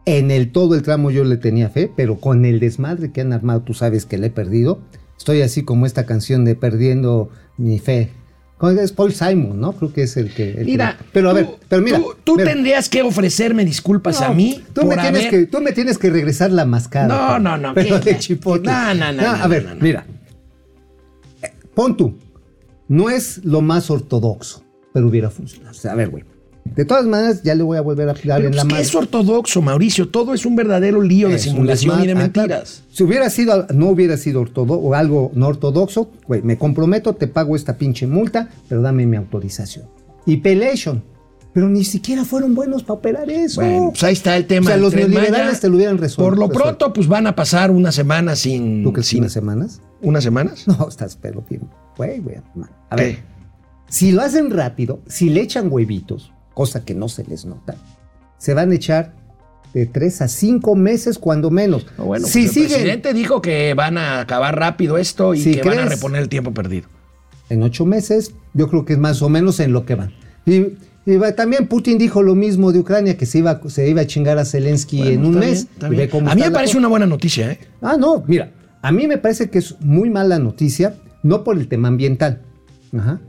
en 0.06 0.32
el 0.32 0.52
todo 0.52 0.76
el 0.76 0.82
tramo 0.84 1.12
yo 1.12 1.24
le 1.24 1.38
tenía 1.38 1.70
fe, 1.70 1.92
pero 1.96 2.20
con 2.20 2.46
el 2.46 2.60
desmadre 2.60 3.12
que 3.12 3.22
han 3.22 3.34
armado, 3.34 3.62
tú 3.62 3.74
sabes 3.74 4.06
que 4.06 4.18
le 4.18 4.28
he 4.28 4.32
perdido. 4.32 4.82
Estoy 5.18 5.42
así 5.42 5.64
como 5.64 5.86
esta 5.86 6.06
canción 6.06 6.44
de 6.46 6.56
perdiendo 6.56 7.30
mi 7.58 7.80
fe. 7.80 8.10
¿Cómo 8.58 8.72
Es 8.80 8.92
Paul 8.94 9.14
Simon, 9.14 9.60
¿no? 9.60 9.74
Creo 9.74 9.92
que 9.94 10.04
es 10.04 10.16
el 10.18 10.34
que. 10.34 10.50
el 10.52 10.56
que- 10.58 10.64
Mira, 10.66 10.98
pero 11.12 11.30
a 11.30 11.32
tú- 11.32 11.36
ver, 11.36 11.48
pero 11.68 11.82
mira. 11.82 11.98
tú, 11.98 12.14
tú 12.24 12.36
mira. 12.38 12.52
tendrías 12.52 12.88
que 12.90 13.02
ofrecerme 13.02 13.66
disculpas 13.66 14.22
No, 14.22 14.28
a 14.28 14.34
mí 14.34 14.64
Tú 14.74 14.82
por 14.82 14.96
me, 14.96 15.02
tienes 15.02 15.22
haber- 15.22 15.30
que, 15.30 15.46
tú 15.48 15.60
me 15.62 15.72
tienes 15.74 15.98
que 15.98 16.10
regresar 16.10 16.52
la 16.52 16.66
mascada. 16.66 17.08
No, 17.08 17.40
no, 17.40 17.58
no, 17.58 17.74
Pero 17.74 18.00
de 18.00 18.18
chipotle. 18.18 18.72
No, 18.72 18.94
no, 18.94 19.12
no, 19.12 19.22
no, 19.22 19.30
A 19.44 19.48
ver, 19.48 19.66
no, 19.66 19.76
mira. 19.82 20.06
Eh, 21.42 21.52
Pon 21.74 21.98
tú. 21.98 22.18
No 22.88 23.10
es 23.10 23.44
lo 23.44 23.62
más 23.62 23.90
ortodoxo, 23.90 24.64
pero 24.94 25.08
hubiera 25.08 25.30
funcionado. 25.30 25.72
O 25.72 25.74
sea, 25.74 25.92
a 25.94 25.96
ver, 25.96 26.10
güey. 26.10 26.24
De 26.66 26.86
todas 26.86 27.06
maneras, 27.06 27.44
ya 27.44 27.54
le 27.56 27.64
voy 27.64 27.78
a 27.78 27.82
volver 27.82 28.10
a 28.10 28.14
dar 28.14 28.42
en 28.42 28.48
pues, 28.48 28.56
la 28.56 28.62
¿qué 28.64 28.68
madre. 28.70 28.82
es 28.82 28.96
ortodoxo, 28.96 29.62
Mauricio? 29.62 30.10
Todo 30.10 30.34
es 30.34 30.46
un 30.46 30.56
verdadero 30.56 31.02
lío 31.02 31.30
de 31.30 31.36
Es 31.36 31.44
simulación 31.44 32.04
y 32.04 32.08
de. 32.08 32.14
Ah, 32.14 32.16
mentiras. 32.16 32.84
Si 32.92 33.04
hubiera 33.04 33.30
sido, 33.30 33.68
no 33.74 33.90
hubiera 33.90 34.18
sido 34.18 34.42
ortodoxo 34.42 34.82
o 34.82 34.94
algo 34.94 35.32
no 35.36 35.48
ortodoxo, 35.48 36.10
güey, 36.28 36.42
me 36.42 36.58
comprometo, 36.58 37.14
te 37.14 37.28
pago 37.28 37.56
esta 37.56 37.78
pinche 37.78 38.08
multa, 38.08 38.50
pero 38.70 38.82
dame 38.82 39.06
mi 39.06 39.18
autorización. 39.18 39.86
Y 40.26 40.38
pelation. 40.38 41.04
Pero 41.54 41.70
ni 41.70 41.84
siquiera 41.84 42.26
fueron 42.26 42.56
buenos 42.56 42.82
para 42.82 42.94
operar 42.96 43.30
eso. 43.30 43.62
Bueno, 43.62 43.90
pues 43.92 44.04
ahí 44.04 44.14
está 44.14 44.36
el 44.36 44.48
tema. 44.48 44.66
O 44.66 44.68
sea, 44.70 44.78
los 44.78 44.96
neoliberales 44.96 45.60
te 45.60 45.70
lo 45.70 45.76
hubieran 45.76 46.00
resuelto. 46.00 46.32
Por 46.32 46.40
lo 46.40 46.48
resuelto. 46.48 46.78
pronto, 46.78 46.94
pues 46.94 47.08
van 47.08 47.28
a 47.28 47.36
pasar 47.36 47.70
una 47.70 47.92
semana 47.92 48.36
sin. 48.36 48.82
¿Tú 48.84 48.92
crees 48.92 49.08
sin 49.08 49.20
unas 49.20 49.34
semanas? 49.34 49.82
¿Unas 50.02 50.24
semanas? 50.24 50.68
No, 50.68 50.88
estás 50.90 51.16
pero. 51.22 51.46
Güey, 51.96 52.20
güey. 52.20 52.38
A 52.90 52.96
ver. 52.96 53.16
¿Qué? 53.16 53.34
Si 53.88 54.12
lo 54.12 54.24
hacen 54.24 54.50
rápido, 54.50 55.02
si 55.06 55.30
le 55.30 55.42
echan 55.42 55.68
huevitos, 55.72 56.33
cosa 56.54 56.84
que 56.86 56.94
no 56.94 57.10
se 57.10 57.24
les 57.26 57.46
nota, 57.46 57.76
se 58.38 58.54
van 58.54 58.72
a 58.72 58.76
echar 58.76 59.14
de 59.74 59.86
tres 59.88 60.22
a 60.22 60.28
cinco 60.28 60.76
meses 60.76 61.18
cuando 61.18 61.50
menos. 61.50 61.86
No, 61.98 62.06
bueno, 62.06 62.28
si 62.28 62.44
pues 62.44 62.46
el 62.46 62.54
siguen 62.54 62.70
presidente 62.70 63.14
dijo 63.14 63.42
que 63.42 63.74
van 63.74 63.98
a 63.98 64.20
acabar 64.20 64.58
rápido 64.58 64.98
esto 64.98 65.34
y 65.34 65.40
Si 65.42 65.56
que 65.56 65.68
van 65.68 65.80
a 65.80 65.86
reponer 65.86 66.22
el 66.22 66.30
tiempo 66.30 66.54
perdido. 66.54 66.88
en 67.50 67.64
ocho 67.64 67.86
meses, 67.86 68.34
yo 68.54 68.68
creo 68.70 68.86
que 68.86 68.94
es 68.94 69.00
más 69.00 69.22
o 69.22 69.30
menos 69.30 69.60
en 69.60 69.74
lo 69.74 69.86
que 69.86 69.96
van. 69.96 70.14
Y, 70.46 70.68
y 71.06 71.18
va- 71.18 71.34
también 71.34 71.68
Putin 71.68 71.98
dijo 71.98 72.22
lo 72.22 72.36
mismo 72.36 72.72
de 72.72 72.80
Ucrania, 72.80 73.18
que 73.18 73.26
se 73.26 73.40
iba, 73.40 73.60
se 73.68 73.90
iba 73.90 74.02
a 74.02 74.08
chingar 74.08 74.38
a 74.38 74.46
Zelensky 74.46 74.98
Bueno, 75.00 75.12
en 75.14 75.26
un 75.26 75.36
mes. 75.36 75.52
bien, 75.64 75.68
está 75.74 75.88
y 75.88 75.90
bien. 75.90 76.02
ve 76.04 76.10
cómo 76.10 76.30
A 76.30 76.36
mí 76.36 76.42
me 76.42 76.52
parece 76.52 76.72
cosa. 76.74 76.78
una 76.80 76.88
buena 76.90 77.06
noticia, 77.08 77.52
¿eh? 77.52 77.60
Ah, 77.82 77.98
no, 78.00 78.24
mira, 78.28 78.52
a 78.82 78.92
mí 78.92 79.08
me 79.08 79.18
parece 79.18 79.50
que 79.50 79.58
es 79.60 79.76
muy 79.82 80.10
mala 80.10 80.38
noticia, 80.40 80.96
no 81.24 81.44
por 81.44 81.58
el 81.58 81.68
tema 81.68 81.88
ambiental. 81.88 82.42
Ajá. 82.96 83.20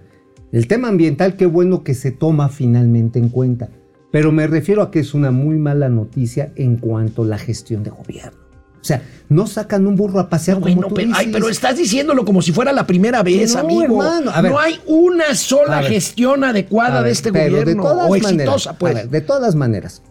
El 0.54 0.68
tema 0.68 0.86
ambiental, 0.86 1.34
qué 1.34 1.46
bueno 1.46 1.82
que 1.82 1.94
se 1.94 2.12
toma 2.12 2.48
finalmente 2.48 3.18
en 3.18 3.28
cuenta. 3.28 3.70
Pero 4.12 4.30
me 4.30 4.46
refiero 4.46 4.82
a 4.82 4.92
que 4.92 5.00
es 5.00 5.12
una 5.12 5.32
muy 5.32 5.58
mala 5.58 5.88
noticia 5.88 6.52
en 6.54 6.76
cuanto 6.76 7.22
a 7.22 7.26
la 7.26 7.38
gestión 7.38 7.82
de 7.82 7.90
gobierno. 7.90 8.38
O 8.80 8.84
sea, 8.84 9.02
no 9.28 9.48
sacan 9.48 9.84
un 9.84 9.96
burro 9.96 10.20
a 10.20 10.28
pasear 10.28 10.60
como 10.60 10.72
Bueno, 10.72 10.86
tú 10.86 10.94
pero, 10.94 11.10
ay, 11.12 11.30
pero 11.32 11.48
estás 11.48 11.76
diciéndolo 11.76 12.24
como 12.24 12.40
si 12.40 12.52
fuera 12.52 12.72
la 12.72 12.86
primera 12.86 13.24
vez, 13.24 13.52
No, 13.54 13.62
amigo. 13.62 13.82
hermano, 14.04 14.30
a 14.32 14.42
ver. 14.42 14.52
no 14.52 14.60
hay 14.60 14.78
una 14.86 15.34
sola 15.34 15.80
ver. 15.80 15.90
gestión 15.90 16.44
adecuada 16.44 17.02
de 17.02 17.10
este 17.10 17.32
pero 17.32 17.50
gobierno 17.50 17.82
de 17.82 17.88
todas 17.88 18.06
o 18.06 18.10
maneras, 18.10 18.30
exitosa, 18.30 18.70
a 18.70 18.78
pues. 18.78 18.94
ver, 18.94 19.10
de 19.10 19.20
todas 19.22 19.56
maneras, 19.56 20.02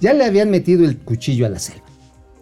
ya 0.00 0.12
le 0.12 0.24
habían 0.24 0.48
metido 0.48 0.84
el 0.84 0.96
cuchillo 0.98 1.44
a 1.44 1.48
la 1.48 1.58
selva. 1.58 1.86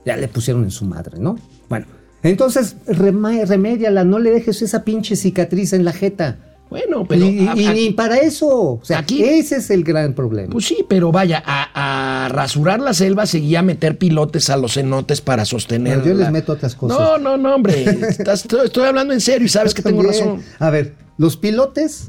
Ya 0.04 0.18
le 0.18 0.28
pusieron 0.28 0.62
en 0.64 0.70
su 0.70 0.84
madre, 0.84 1.18
¿no? 1.18 1.38
Bueno, 1.70 1.86
entonces 2.22 2.76
remédiala, 2.86 4.04
no 4.04 4.18
le 4.18 4.30
dejes 4.30 4.60
esa 4.60 4.84
pinche 4.84 5.16
cicatriz 5.16 5.72
en 5.72 5.86
la 5.86 5.94
jeta. 5.94 6.45
Bueno, 6.68 7.06
pero 7.06 7.26
y, 7.26 7.46
a- 7.46 7.74
y 7.76 7.92
para 7.92 8.16
eso. 8.16 8.46
O 8.48 8.80
sea, 8.82 8.98
Aquí- 8.98 9.22
ese 9.22 9.56
es 9.56 9.70
el 9.70 9.84
gran 9.84 10.14
problema. 10.14 10.50
Pues 10.50 10.64
sí, 10.66 10.84
pero 10.88 11.12
vaya, 11.12 11.42
a, 11.46 12.24
a 12.24 12.28
rasurar 12.28 12.80
la 12.80 12.92
selva 12.92 13.24
seguía 13.26 13.62
meter 13.62 13.98
pilotes 13.98 14.50
a 14.50 14.56
los 14.56 14.74
cenotes 14.74 15.20
para 15.20 15.44
sostener. 15.44 15.98
Bueno, 15.98 16.12
yo 16.14 16.18
les 16.18 16.30
meto 16.32 16.52
otras 16.52 16.74
cosas. 16.74 16.98
No, 16.98 17.18
no, 17.18 17.36
no, 17.36 17.54
hombre. 17.54 17.84
Estás- 18.08 18.42
estoy, 18.42 18.66
estoy 18.66 18.84
hablando 18.86 19.12
en 19.14 19.20
serio 19.20 19.46
y 19.46 19.48
sabes 19.48 19.74
que 19.74 19.82
tengo 19.82 20.02
razón. 20.02 20.42
A 20.58 20.70
ver, 20.70 20.94
los 21.18 21.36
pilotes 21.36 22.08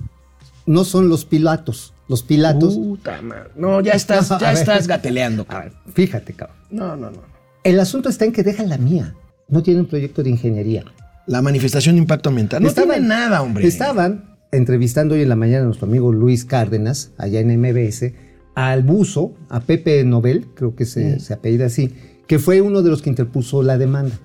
no 0.65 0.83
son 0.85 1.07
los 1.09 1.23
pilatos. 1.25 1.93
Los 2.07 2.23
pilatos. 2.23 2.75
Puta 2.75 3.21
madre. 3.21 3.49
No, 3.55 3.79
ya 3.81 3.91
estás, 3.93 4.29
No, 4.31 4.39
ya 4.39 4.49
ver. 4.51 4.57
estás 4.57 4.87
gateleando. 4.87 5.45
A 5.49 5.59
ver, 5.59 5.73
fíjate, 5.93 6.33
cabrón. 6.33 6.57
No, 6.71 6.95
no, 6.95 7.11
no. 7.11 7.21
El 7.63 7.79
asunto 7.79 8.09
está 8.09 8.25
en 8.25 8.31
que 8.31 8.43
dejan 8.43 8.69
la 8.69 8.77
mía. 8.77 9.13
No 9.49 9.61
tienen 9.61 9.85
proyecto 9.85 10.23
de 10.23 10.29
ingeniería. 10.31 10.83
La 11.25 11.41
manifestación 11.41 11.95
de 11.95 12.01
impacto 12.01 12.29
ambiental. 12.29 12.63
No 12.63 12.69
Estaban- 12.69 12.91
tiene 12.91 13.07
nada, 13.07 13.41
hombre. 13.41 13.67
Estaban 13.67 14.36
entrevistando 14.51 15.15
hoy 15.15 15.21
en 15.21 15.29
la 15.29 15.35
mañana 15.35 15.63
a 15.63 15.65
nuestro 15.65 15.87
amigo 15.87 16.11
Luis 16.11 16.45
Cárdenas, 16.45 17.11
allá 17.17 17.39
en 17.39 17.49
MBS, 17.59 18.13
al 18.55 18.83
buzo, 18.83 19.33
a 19.49 19.59
Pepe 19.61 20.03
Nobel, 20.03 20.47
creo 20.55 20.75
que 20.75 20.85
se, 20.85 21.15
Mm. 21.15 21.19
se 21.19 21.33
apellida 21.33 21.65
así, 21.67 21.91
que 22.27 22.39
fue 22.39 22.61
uno 22.61 22.81
de 22.81 22.89
los 22.89 23.01
que 23.01 23.09
interpuso 23.09 23.61
la 23.63 23.77
demanda. 23.77 24.17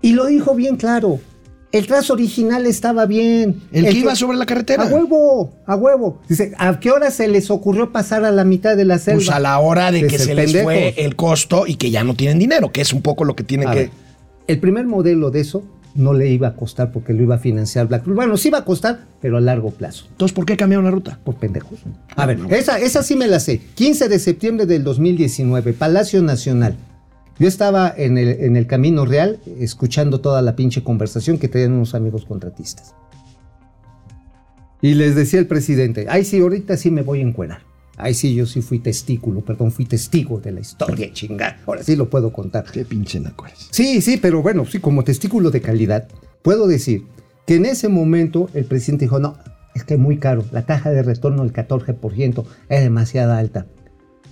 Y 0.00 0.12
lo 0.12 0.26
dijo 0.26 0.54
bien 0.54 0.76
claro. 0.76 1.18
El 1.70 1.86
trazo 1.86 2.14
original 2.14 2.64
estaba 2.64 3.04
bien. 3.04 3.60
El 3.72 3.84
que 3.84 3.92
iba 3.98 4.14
sobre 4.16 4.38
la 4.38 4.46
carretera. 4.46 4.84
A 4.84 4.86
huevo, 4.86 5.52
a 5.66 5.76
huevo. 5.76 6.18
Dice, 6.26 6.54
¿a 6.56 6.80
qué 6.80 6.90
hora 6.90 7.10
se 7.10 7.28
les 7.28 7.50
ocurrió 7.50 7.92
pasar 7.92 8.24
a 8.24 8.30
la 8.30 8.44
mitad 8.44 8.74
de 8.74 8.86
la 8.86 8.98
selva? 8.98 9.18
Pues 9.18 9.28
a 9.28 9.38
la 9.38 9.58
hora 9.58 9.92
de, 9.92 10.00
De 10.02 10.08
que 10.08 10.18
se 10.18 10.34
les 10.34 10.62
fue 10.62 10.94
el 10.96 11.14
costo 11.14 11.66
y 11.66 11.74
que 11.74 11.90
ya 11.90 12.04
no 12.04 12.14
tienen 12.14 12.38
dinero, 12.38 12.72
que 12.72 12.80
es 12.80 12.94
un 12.94 13.02
poco 13.02 13.24
lo 13.24 13.36
que 13.36 13.44
tienen 13.44 13.68
A 13.68 13.72
que. 13.72 13.78
ver, 13.80 13.90
el 14.46 14.60
primer 14.60 14.86
modelo 14.86 15.30
de 15.30 15.40
eso 15.40 15.62
no 15.98 16.12
le 16.12 16.28
iba 16.28 16.48
a 16.48 16.54
costar 16.54 16.92
porque 16.92 17.12
lo 17.12 17.24
iba 17.24 17.34
a 17.34 17.38
financiar 17.38 17.88
BlackRock. 17.88 18.14
Bueno, 18.14 18.36
sí 18.36 18.48
iba 18.48 18.58
a 18.58 18.64
costar, 18.64 19.00
pero 19.20 19.36
a 19.36 19.40
largo 19.40 19.72
plazo. 19.72 20.06
Entonces, 20.10 20.34
¿por 20.34 20.46
qué 20.46 20.56
cambiaron 20.56 20.84
la 20.84 20.92
ruta? 20.92 21.18
Por 21.24 21.34
pendejos. 21.34 21.80
A 22.14 22.24
ver, 22.24 22.38
esa, 22.50 22.78
esa 22.78 23.02
sí 23.02 23.16
me 23.16 23.26
la 23.26 23.40
sé. 23.40 23.60
15 23.74 24.08
de 24.08 24.18
septiembre 24.20 24.64
del 24.64 24.84
2019, 24.84 25.72
Palacio 25.72 26.22
Nacional. 26.22 26.76
Yo 27.40 27.48
estaba 27.48 27.92
en 27.96 28.16
el, 28.16 28.28
en 28.28 28.56
el 28.56 28.68
Camino 28.68 29.06
Real 29.06 29.40
escuchando 29.58 30.20
toda 30.20 30.40
la 30.40 30.54
pinche 30.54 30.84
conversación 30.84 31.36
que 31.36 31.48
tenían 31.48 31.72
unos 31.72 31.96
amigos 31.96 32.24
contratistas. 32.24 32.94
Y 34.80 34.94
les 34.94 35.16
decía 35.16 35.40
el 35.40 35.48
presidente, 35.48 36.06
ay 36.08 36.24
sí, 36.24 36.38
ahorita 36.40 36.76
sí 36.76 36.92
me 36.92 37.02
voy 37.02 37.20
a 37.20 37.22
encuerar. 37.22 37.67
Ay 37.98 38.14
sí, 38.14 38.34
yo 38.34 38.46
sí 38.46 38.62
fui 38.62 38.78
testículo, 38.78 39.40
perdón, 39.40 39.72
fui 39.72 39.84
testigo 39.84 40.38
de 40.40 40.52
la 40.52 40.60
historia, 40.60 41.12
chingada. 41.12 41.58
Ahora 41.66 41.82
sí 41.82 41.96
lo 41.96 42.08
puedo 42.08 42.32
contar. 42.32 42.64
Qué 42.64 42.84
pinche 42.84 43.18
naco 43.18 43.46
eres. 43.46 43.68
Sí, 43.70 44.00
sí, 44.00 44.16
pero 44.16 44.40
bueno, 44.40 44.64
sí, 44.64 44.78
como 44.78 45.02
testículo 45.04 45.50
de 45.50 45.60
calidad, 45.60 46.08
puedo 46.42 46.68
decir 46.68 47.04
que 47.46 47.56
en 47.56 47.66
ese 47.66 47.88
momento 47.88 48.48
el 48.54 48.64
presidente 48.64 49.06
dijo, 49.06 49.18
no, 49.18 49.36
es 49.74 49.84
que 49.84 49.94
es 49.94 50.00
muy 50.00 50.18
caro, 50.18 50.44
la 50.52 50.66
taja 50.66 50.90
de 50.90 51.02
retorno 51.02 51.42
del 51.42 51.52
14% 51.52 52.44
es 52.68 52.80
demasiado 52.82 53.32
alta. 53.32 53.66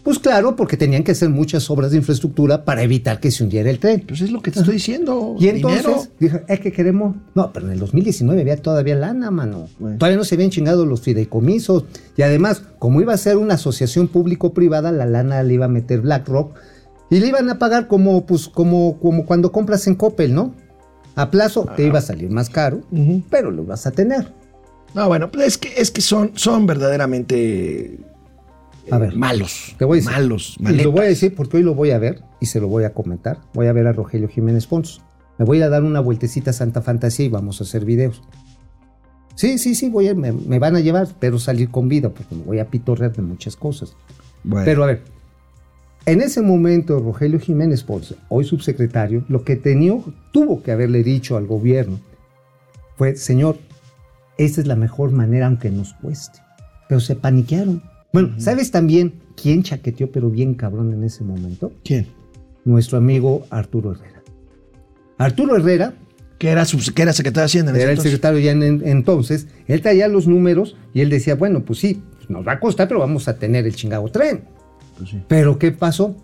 Pues 0.06 0.20
claro, 0.20 0.54
porque 0.54 0.76
tenían 0.76 1.02
que 1.02 1.10
hacer 1.10 1.30
muchas 1.30 1.68
obras 1.68 1.90
de 1.90 1.96
infraestructura 1.96 2.64
para 2.64 2.84
evitar 2.84 3.18
que 3.18 3.32
se 3.32 3.42
hundiera 3.42 3.68
el 3.68 3.80
tren. 3.80 4.04
Pues 4.06 4.20
es 4.20 4.30
lo 4.30 4.40
que 4.40 4.52
te 4.52 4.60
estoy 4.60 4.74
diciendo. 4.74 5.34
Y 5.36 5.48
entonces 5.48 5.82
dinero. 5.82 6.08
dijo, 6.20 6.38
es 6.46 6.60
que 6.60 6.70
queremos. 6.70 7.16
No, 7.34 7.52
pero 7.52 7.66
en 7.66 7.72
el 7.72 7.80
2019 7.80 8.40
había 8.40 8.56
todavía 8.56 8.94
lana, 8.94 9.32
mano. 9.32 9.68
Bueno. 9.80 9.98
Todavía 9.98 10.16
no 10.16 10.22
se 10.22 10.36
habían 10.36 10.50
chingado 10.50 10.86
los 10.86 11.00
fideicomisos. 11.00 11.86
Y 12.16 12.22
además, 12.22 12.62
como 12.78 13.00
iba 13.00 13.14
a 13.14 13.16
ser 13.16 13.36
una 13.36 13.54
asociación 13.54 14.06
público-privada, 14.06 14.92
la 14.92 15.06
lana 15.06 15.42
le 15.42 15.54
iba 15.54 15.64
a 15.64 15.68
meter 15.68 16.02
BlackRock 16.02 16.54
y 17.10 17.18
le 17.18 17.26
iban 17.26 17.50
a 17.50 17.58
pagar 17.58 17.88
como, 17.88 18.26
pues, 18.26 18.46
como, 18.46 19.00
como 19.00 19.26
cuando 19.26 19.50
compras 19.50 19.88
en 19.88 19.96
Coppel, 19.96 20.32
¿no? 20.32 20.54
A 21.16 21.32
plazo 21.32 21.66
te 21.74 21.84
iba 21.84 21.98
a 21.98 22.02
salir 22.02 22.30
más 22.30 22.48
caro, 22.48 22.82
pero 23.28 23.50
lo 23.50 23.64
vas 23.64 23.88
a 23.88 23.90
tener. 23.90 24.32
No, 24.94 25.08
bueno, 25.08 25.32
pues 25.32 25.48
es 25.48 25.58
que, 25.58 25.74
es 25.76 25.90
que 25.90 26.00
son, 26.00 26.30
son 26.36 26.64
verdaderamente 26.64 27.98
A 28.90 28.98
ver, 28.98 29.16
malos. 29.16 29.74
Te 29.78 29.84
voy 29.84 29.98
a 29.98 30.00
decir. 30.00 30.12
Malos, 30.12 30.56
Y 30.58 30.62
lo 30.62 30.68
voy 30.68 30.78
a 30.78 31.02
maletas. 31.02 31.08
decir 31.08 31.34
porque 31.34 31.56
hoy 31.58 31.62
lo 31.62 31.74
voy 31.74 31.90
a 31.90 31.98
ver 31.98 32.22
y 32.40 32.46
se 32.46 32.60
lo 32.60 32.68
voy 32.68 32.84
a 32.84 32.92
comentar. 32.94 33.40
Voy 33.54 33.66
a 33.66 33.72
ver 33.72 33.86
a 33.86 33.92
Rogelio 33.92 34.28
Jiménez 34.28 34.66
Pons. 34.66 35.00
Me 35.38 35.44
voy 35.44 35.60
a 35.62 35.68
dar 35.68 35.82
una 35.84 36.00
vueltecita 36.00 36.50
a 36.50 36.54
Santa 36.54 36.82
Fantasía 36.82 37.26
y 37.26 37.28
vamos 37.28 37.60
a 37.60 37.64
hacer 37.64 37.84
videos. 37.84 38.22
Sí, 39.34 39.58
sí, 39.58 39.74
sí, 39.74 39.90
voy 39.90 40.08
a, 40.08 40.14
me, 40.14 40.32
me 40.32 40.58
van 40.58 40.76
a 40.76 40.80
llevar, 40.80 41.08
pero 41.18 41.38
salir 41.38 41.70
con 41.70 41.88
vida 41.88 42.08
porque 42.08 42.34
me 42.34 42.42
voy 42.42 42.58
a 42.58 42.68
pitorrear 42.70 43.12
de 43.12 43.22
muchas 43.22 43.54
cosas. 43.56 43.94
Bueno, 44.44 44.64
Pero 44.64 44.84
a 44.84 44.86
ver, 44.86 45.02
en 46.06 46.22
ese 46.22 46.40
momento 46.40 47.00
Rogelio 47.00 47.38
Jiménez 47.38 47.82
Pons, 47.82 48.14
hoy 48.28 48.44
subsecretario, 48.44 49.24
lo 49.28 49.44
que 49.44 49.56
tenía, 49.56 49.92
tuvo 50.32 50.62
que 50.62 50.72
haberle 50.72 51.02
dicho 51.02 51.36
al 51.36 51.46
gobierno 51.46 52.00
fue, 52.96 53.14
señor, 53.16 53.58
esta 54.38 54.60
es 54.62 54.66
la 54.66 54.76
mejor 54.76 55.10
manera 55.10 55.48
aunque 55.48 55.70
nos 55.70 55.92
cueste. 55.94 56.38
Pero 56.88 57.00
se 57.00 57.14
paniquearon. 57.16 57.82
Bueno, 58.12 58.34
¿sabes 58.38 58.70
también 58.70 59.14
quién 59.40 59.62
chaqueteó 59.62 60.10
pero 60.10 60.30
bien 60.30 60.54
cabrón 60.54 60.92
en 60.92 61.04
ese 61.04 61.24
momento? 61.24 61.72
¿quién? 61.84 62.06
Nuestro 62.64 62.98
amigo 62.98 63.46
Arturo 63.50 63.92
Herrera. 63.92 64.22
Arturo 65.18 65.56
Herrera 65.56 65.94
Que 66.38 66.48
era, 66.48 66.64
subs- 66.64 66.92
que 66.92 67.02
era 67.02 67.12
secretario 67.12 67.42
de 67.42 67.46
Hacienda. 67.46 67.70
en 67.70 67.76
ese 67.76 67.82
era 67.84 67.92
el 67.92 68.00
secretario 68.00 68.38
ya 68.40 68.52
en- 68.52 68.62
en- 68.62 68.82
entonces, 68.86 69.46
él 69.66 69.80
traía 69.80 70.06
los 70.08 70.26
números 70.26 70.76
y 70.92 71.00
él 71.00 71.08
decía, 71.10 71.34
bueno, 71.34 71.64
pues 71.64 71.78
sí, 71.78 72.02
nos 72.28 72.46
va 72.46 72.52
a 72.52 72.60
costar, 72.60 72.88
pero 72.88 73.00
vamos 73.00 73.26
a 73.28 73.38
tener 73.38 73.64
el 73.66 73.74
chingado 73.74 74.06
tren. 74.10 74.42
Pues 74.98 75.10
sí. 75.10 75.22
Pero 75.28 75.58
¿qué 75.58 75.72
pasó? 75.72 76.14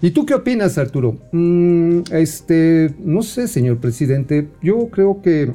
¿Y 0.00 0.10
tú 0.10 0.26
qué 0.26 0.34
opinas, 0.34 0.78
Arturo? 0.78 1.16
Mm, 1.30 2.00
este, 2.10 2.92
no 3.04 3.22
sé, 3.22 3.46
señor 3.46 3.78
presidente, 3.78 4.48
yo 4.60 4.88
creo 4.88 5.22
que 5.22 5.52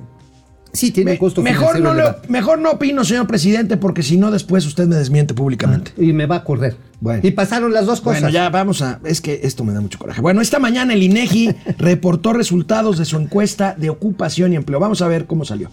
sí 0.74 0.92
tiene 0.92 1.12
Me- 1.12 1.16
un 1.16 1.18
costo 1.20 1.42
mejor, 1.42 1.80
no 1.80 1.94
le- 1.94 2.02
elevado. 2.02 2.22
mejor 2.30 2.60
no 2.60 2.72
opino, 2.72 3.04
señor 3.06 3.28
presidente, 3.28 3.78
porque 3.78 4.04
si 4.04 4.18
no, 4.18 4.32
después 4.32 4.66
usted 4.66 4.86
me 4.88 4.96
desmiente 4.96 5.34
públicamente. 5.34 5.92
y 5.98 6.14
me 6.14 6.26
va 6.26 6.38
a 6.38 6.44
correr. 6.44 6.76
Bueno. 7.00 7.22
Y 7.24 7.32
pasaron 7.32 7.74
las 7.74 7.86
dos 7.86 8.02
cosas. 8.02 8.22
Bueno, 8.22 8.34
ya 8.34 8.50
vamos 8.50 8.82
a. 8.82 9.00
Es 9.06 9.22
que 9.22 9.42
esto 9.44 9.64
me 9.64 9.72
da 9.74 9.82
mucho 9.82 10.00
coraje. 10.00 10.20
Bueno, 10.22 10.42
esta 10.42 10.58
mañana 10.60 10.94
el 10.94 11.04
INEGI 11.04 11.54
reportó 11.78 12.34
resultados 12.34 12.98
de 12.98 13.06
su 13.06 13.18
encuesta 13.18 13.76
de 13.78 13.90
ocupación 13.92 14.54
y 14.54 14.56
empleo. 14.56 14.80
Vamos 14.80 15.02
a 15.02 15.08
ver 15.08 15.26
cómo 15.26 15.46
salió. 15.46 15.70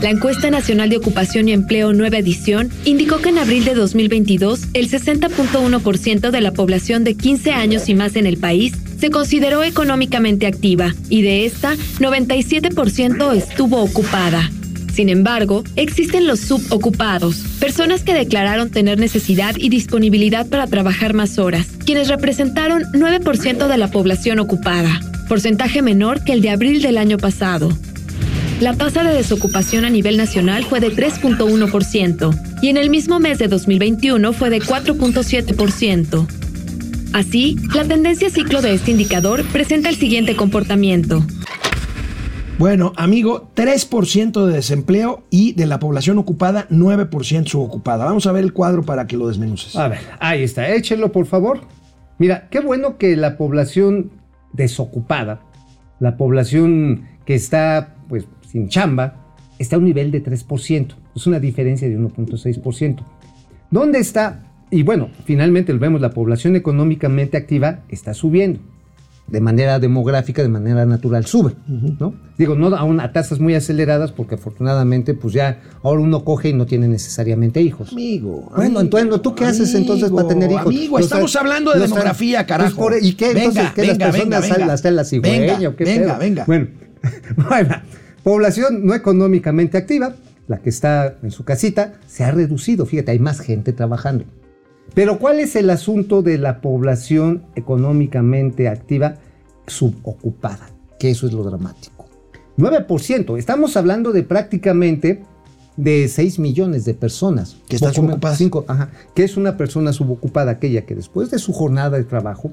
La 0.00 0.10
encuesta 0.10 0.50
nacional 0.50 0.88
de 0.88 0.96
ocupación 0.96 1.48
y 1.48 1.52
empleo 1.52 1.92
nueva 1.92 2.16
edición 2.18 2.70
indicó 2.84 3.18
que 3.18 3.28
en 3.30 3.38
abril 3.38 3.64
de 3.64 3.74
2022 3.74 4.68
el 4.72 4.88
60.1% 4.90 6.30
de 6.30 6.40
la 6.40 6.52
población 6.52 7.04
de 7.04 7.16
15 7.16 7.52
años 7.52 7.88
y 7.88 7.94
más 7.94 8.16
en 8.16 8.26
el 8.26 8.38
país 8.38 8.72
se 9.04 9.10
consideró 9.10 9.62
económicamente 9.62 10.46
activa 10.46 10.94
y 11.10 11.20
de 11.20 11.44
esta 11.44 11.74
97% 11.74 13.36
estuvo 13.36 13.82
ocupada. 13.82 14.50
Sin 14.94 15.10
embargo, 15.10 15.62
existen 15.76 16.26
los 16.26 16.40
subocupados, 16.40 17.36
personas 17.60 18.02
que 18.02 18.14
declararon 18.14 18.70
tener 18.70 18.98
necesidad 18.98 19.56
y 19.58 19.68
disponibilidad 19.68 20.46
para 20.46 20.68
trabajar 20.68 21.12
más 21.12 21.36
horas, 21.38 21.66
quienes 21.84 22.08
representaron 22.08 22.84
9% 22.94 23.68
de 23.68 23.76
la 23.76 23.90
población 23.90 24.38
ocupada, 24.38 24.98
porcentaje 25.28 25.82
menor 25.82 26.24
que 26.24 26.32
el 26.32 26.40
de 26.40 26.48
abril 26.48 26.80
del 26.80 26.96
año 26.96 27.18
pasado. 27.18 27.76
La 28.62 28.72
tasa 28.72 29.04
de 29.04 29.12
desocupación 29.12 29.84
a 29.84 29.90
nivel 29.90 30.16
nacional 30.16 30.64
fue 30.64 30.80
de 30.80 30.90
3.1% 30.90 32.62
y 32.62 32.70
en 32.70 32.78
el 32.78 32.88
mismo 32.88 33.20
mes 33.20 33.38
de 33.38 33.48
2021 33.48 34.32
fue 34.32 34.48
de 34.48 34.62
4.7%. 34.62 36.43
Así, 37.14 37.56
la 37.72 37.84
tendencia 37.84 38.28
ciclo 38.28 38.60
de 38.60 38.74
este 38.74 38.90
indicador 38.90 39.44
presenta 39.52 39.88
el 39.88 39.94
siguiente 39.94 40.34
comportamiento. 40.34 41.24
Bueno, 42.58 42.92
amigo, 42.96 43.52
3% 43.54 44.46
de 44.46 44.52
desempleo 44.52 45.22
y 45.30 45.52
de 45.52 45.66
la 45.66 45.78
población 45.78 46.18
ocupada, 46.18 46.66
9% 46.70 47.46
subocupada. 47.46 48.04
Vamos 48.04 48.26
a 48.26 48.32
ver 48.32 48.42
el 48.42 48.52
cuadro 48.52 48.82
para 48.82 49.06
que 49.06 49.16
lo 49.16 49.28
desmenuces. 49.28 49.76
A 49.76 49.86
ver, 49.86 50.00
ahí 50.18 50.42
está, 50.42 50.68
échenlo 50.74 51.12
por 51.12 51.26
favor. 51.26 51.60
Mira, 52.18 52.48
qué 52.50 52.58
bueno 52.58 52.98
que 52.98 53.14
la 53.14 53.36
población 53.36 54.10
desocupada, 54.52 55.40
la 56.00 56.16
población 56.16 57.06
que 57.24 57.36
está 57.36 57.94
pues 58.08 58.26
sin 58.50 58.68
chamba, 58.68 59.36
está 59.60 59.76
a 59.76 59.78
un 59.78 59.84
nivel 59.84 60.10
de 60.10 60.20
3%. 60.20 60.94
Es 61.14 61.28
una 61.28 61.38
diferencia 61.38 61.88
de 61.88 61.96
1.6%. 61.96 63.04
¿Dónde 63.70 64.00
está? 64.00 64.50
Y 64.74 64.82
bueno, 64.82 65.08
finalmente 65.24 65.72
vemos, 65.72 66.00
la 66.00 66.10
población 66.10 66.56
económicamente 66.56 67.36
activa 67.36 67.80
está 67.88 68.12
subiendo. 68.12 68.58
De 69.26 69.40
manera 69.40 69.78
demográfica, 69.78 70.42
de 70.42 70.48
manera 70.50 70.84
natural, 70.84 71.24
sube, 71.24 71.52
¿no? 71.98 72.12
Digo, 72.36 72.56
no 72.56 72.66
aún 72.76 73.00
a 73.00 73.10
tasas 73.12 73.40
muy 73.40 73.54
aceleradas, 73.54 74.12
porque 74.12 74.34
afortunadamente, 74.34 75.14
pues 75.14 75.32
ya 75.32 75.62
ahora 75.82 76.02
uno 76.02 76.24
coge 76.24 76.50
y 76.50 76.52
no 76.52 76.66
tiene 76.66 76.88
necesariamente 76.88 77.62
hijos. 77.62 77.92
Amigo. 77.92 78.52
Bueno, 78.54 78.80
entonces, 78.80 79.22
¿tú 79.22 79.34
qué 79.34 79.44
haces 79.46 79.74
entonces 79.74 80.10
para 80.10 80.28
tener 80.28 80.50
hijos? 80.50 80.66
Amigo, 80.66 80.98
Los 80.98 81.06
estamos 81.06 81.34
hablando 81.36 81.72
de 81.72 81.80
demografía, 81.80 82.44
carajo. 82.44 82.76
Pues 82.76 82.96
por- 83.00 83.02
¿Y 83.06 83.14
qué? 83.14 83.30
Entonces, 83.30 83.70
¿qué 83.74 83.80
venga, 83.82 83.94
las 84.06 84.14
personas 84.16 84.42
venga, 84.42 84.54
salen 84.54 84.70
hasta 84.70 84.90
la 84.90 85.04
cigüeña 85.04 85.54
venga, 85.54 85.68
o 85.70 85.76
qué 85.76 85.84
venga, 85.84 86.06
pedo? 86.06 86.18
venga. 86.18 86.44
Bueno, 86.46 86.66
bueno, 87.48 87.74
población 88.24 88.84
no 88.84 88.94
económicamente 88.94 89.78
activa, 89.78 90.16
la 90.48 90.58
que 90.58 90.68
está 90.68 91.16
en 91.22 91.30
su 91.30 91.44
casita, 91.44 91.94
se 92.06 92.24
ha 92.24 92.30
reducido. 92.30 92.84
Fíjate, 92.84 93.12
hay 93.12 93.20
más 93.20 93.40
gente 93.40 93.72
trabajando. 93.72 94.24
Pero 94.94 95.18
¿cuál 95.18 95.40
es 95.40 95.56
el 95.56 95.70
asunto 95.70 96.22
de 96.22 96.38
la 96.38 96.60
población 96.60 97.44
económicamente 97.56 98.68
activa 98.68 99.16
subocupada? 99.66 100.68
Que 100.98 101.10
eso 101.10 101.26
es 101.26 101.32
lo 101.32 101.42
dramático. 101.42 102.06
9%. 102.56 103.36
Estamos 103.38 103.76
hablando 103.76 104.12
de 104.12 104.22
prácticamente 104.22 105.24
de 105.76 106.06
6 106.08 106.38
millones 106.38 106.84
de 106.84 106.94
personas. 106.94 107.56
Que 107.68 107.76
están 107.76 107.92
subocupadas. 107.92 108.40
que 109.14 109.24
es 109.24 109.36
una 109.36 109.56
persona 109.56 109.92
subocupada, 109.92 110.52
aquella 110.52 110.86
que 110.86 110.94
después 110.94 111.30
de 111.30 111.38
su 111.40 111.52
jornada 111.52 111.96
de 111.96 112.04
trabajo 112.04 112.52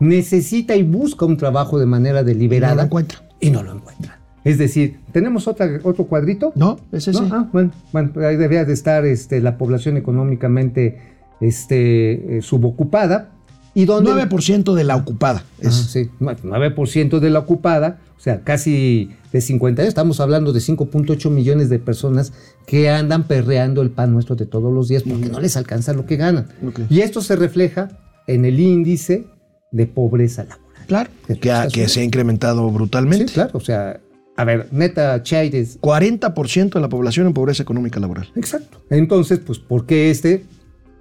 necesita 0.00 0.74
y 0.76 0.82
busca 0.82 1.26
un 1.26 1.36
trabajo 1.36 1.78
de 1.78 1.86
manera 1.86 2.22
deliberada 2.22 2.74
No 2.74 2.80
lo 2.80 2.86
encuentra. 2.86 3.18
y 3.40 3.50
no 3.50 3.62
lo 3.62 3.72
encuentra. 3.74 4.18
Es 4.44 4.58
decir, 4.58 5.00
¿tenemos 5.12 5.48
otra, 5.48 5.68
otro 5.84 6.04
cuadrito? 6.04 6.52
No, 6.54 6.78
es 6.92 7.08
ese. 7.08 7.20
¿No? 7.22 7.28
Ah, 7.34 7.48
bueno, 7.52 7.70
bueno, 7.92 8.10
ahí 8.26 8.36
debería 8.36 8.64
de 8.64 8.74
estar 8.74 9.04
este, 9.06 9.40
la 9.40 9.56
población 9.56 9.96
económicamente 9.96 11.13
este, 11.48 12.38
eh, 12.38 12.42
subocupada. 12.42 13.30
¿Y 13.76 13.86
dónde? 13.86 14.10
9% 14.12 14.74
de 14.74 14.84
la 14.84 14.94
ocupada. 14.94 15.44
Es, 15.58 15.74
sí, 15.74 16.08
9% 16.20 17.18
de 17.18 17.30
la 17.30 17.40
ocupada, 17.40 17.98
o 18.16 18.20
sea, 18.20 18.42
casi 18.42 19.10
de 19.32 19.40
50 19.40 19.82
años, 19.82 19.88
estamos 19.88 20.20
hablando 20.20 20.52
de 20.52 20.60
5.8 20.60 21.28
millones 21.30 21.68
de 21.70 21.80
personas 21.80 22.32
que 22.68 22.88
andan 22.88 23.24
perreando 23.24 23.82
el 23.82 23.90
pan 23.90 24.12
nuestro 24.12 24.36
de 24.36 24.46
todos 24.46 24.72
los 24.72 24.86
días 24.86 25.02
porque 25.02 25.28
no 25.28 25.40
les 25.40 25.56
alcanza 25.56 25.92
lo 25.92 26.06
que 26.06 26.16
ganan. 26.16 26.46
Y 26.88 27.00
esto 27.00 27.20
se 27.20 27.34
refleja 27.34 27.88
en 28.28 28.44
el 28.44 28.60
índice 28.60 29.26
de 29.72 29.86
pobreza 29.88 30.44
laboral. 30.44 30.86
claro, 30.86 31.10
Que 31.26 31.36
que, 31.40 31.50
ha- 31.50 31.64
está 31.64 31.74
que 31.74 31.88
se 31.88 32.00
ha 32.00 32.04
incrementado 32.04 32.70
brutalmente. 32.70 33.26
Sí, 33.26 33.34
claro, 33.34 33.50
o 33.54 33.60
sea, 33.60 33.98
a 34.36 34.44
ver, 34.44 34.68
neta, 34.70 35.20
Chaides. 35.24 35.80
40% 35.80 36.74
de 36.74 36.80
la 36.80 36.88
población 36.88 37.26
en 37.26 37.32
pobreza 37.34 37.64
económica 37.64 37.98
laboral. 37.98 38.28
Exacto. 38.36 38.80
Entonces, 38.90 39.40
pues, 39.40 39.58
¿por 39.58 39.84
qué 39.86 40.10
este 40.12 40.44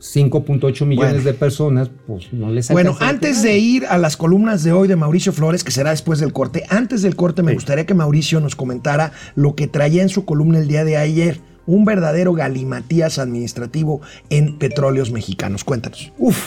5.8 0.04 0.86
millones 0.86 1.14
Bueno. 1.14 1.24
de 1.24 1.34
personas, 1.34 1.90
pues, 2.06 2.34
no 2.34 2.52
les 2.52 2.68
Bueno, 2.70 2.98
antes 3.00 3.42
de 3.42 3.58
ir 3.58 3.86
a 3.86 3.98
las 3.98 4.18
columnas 4.18 4.62
de 4.64 4.74
hoy 4.74 4.90
de 4.90 4.98
Mauricio 4.98 5.32
Flores, 5.32 5.64
que 5.64 5.72
será 5.72 5.92
después 5.92 6.20
del 6.20 6.34
corte, 6.34 6.66
antes 6.70 7.02
del 7.04 7.16
corte 7.16 7.42
me 7.42 7.54
gustaría 7.54 7.86
que 7.86 7.94
Mauricio 7.94 8.42
nos 8.42 8.58
comentara 8.58 9.14
lo 9.36 9.56
que 9.56 9.68
traía 9.68 10.02
en 10.04 10.10
su 10.10 10.26
columna 10.26 10.60
el 10.60 10.68
día 10.68 10.84
de 10.84 10.98
ayer. 10.98 11.40
Un 11.66 11.86
verdadero 11.86 12.34
galimatías 12.34 13.18
administrativo 13.18 14.02
en 14.30 14.58
petróleos 14.60 15.12
mexicanos. 15.12 15.64
Cuéntanos. 15.64 16.12
Uf, 16.18 16.38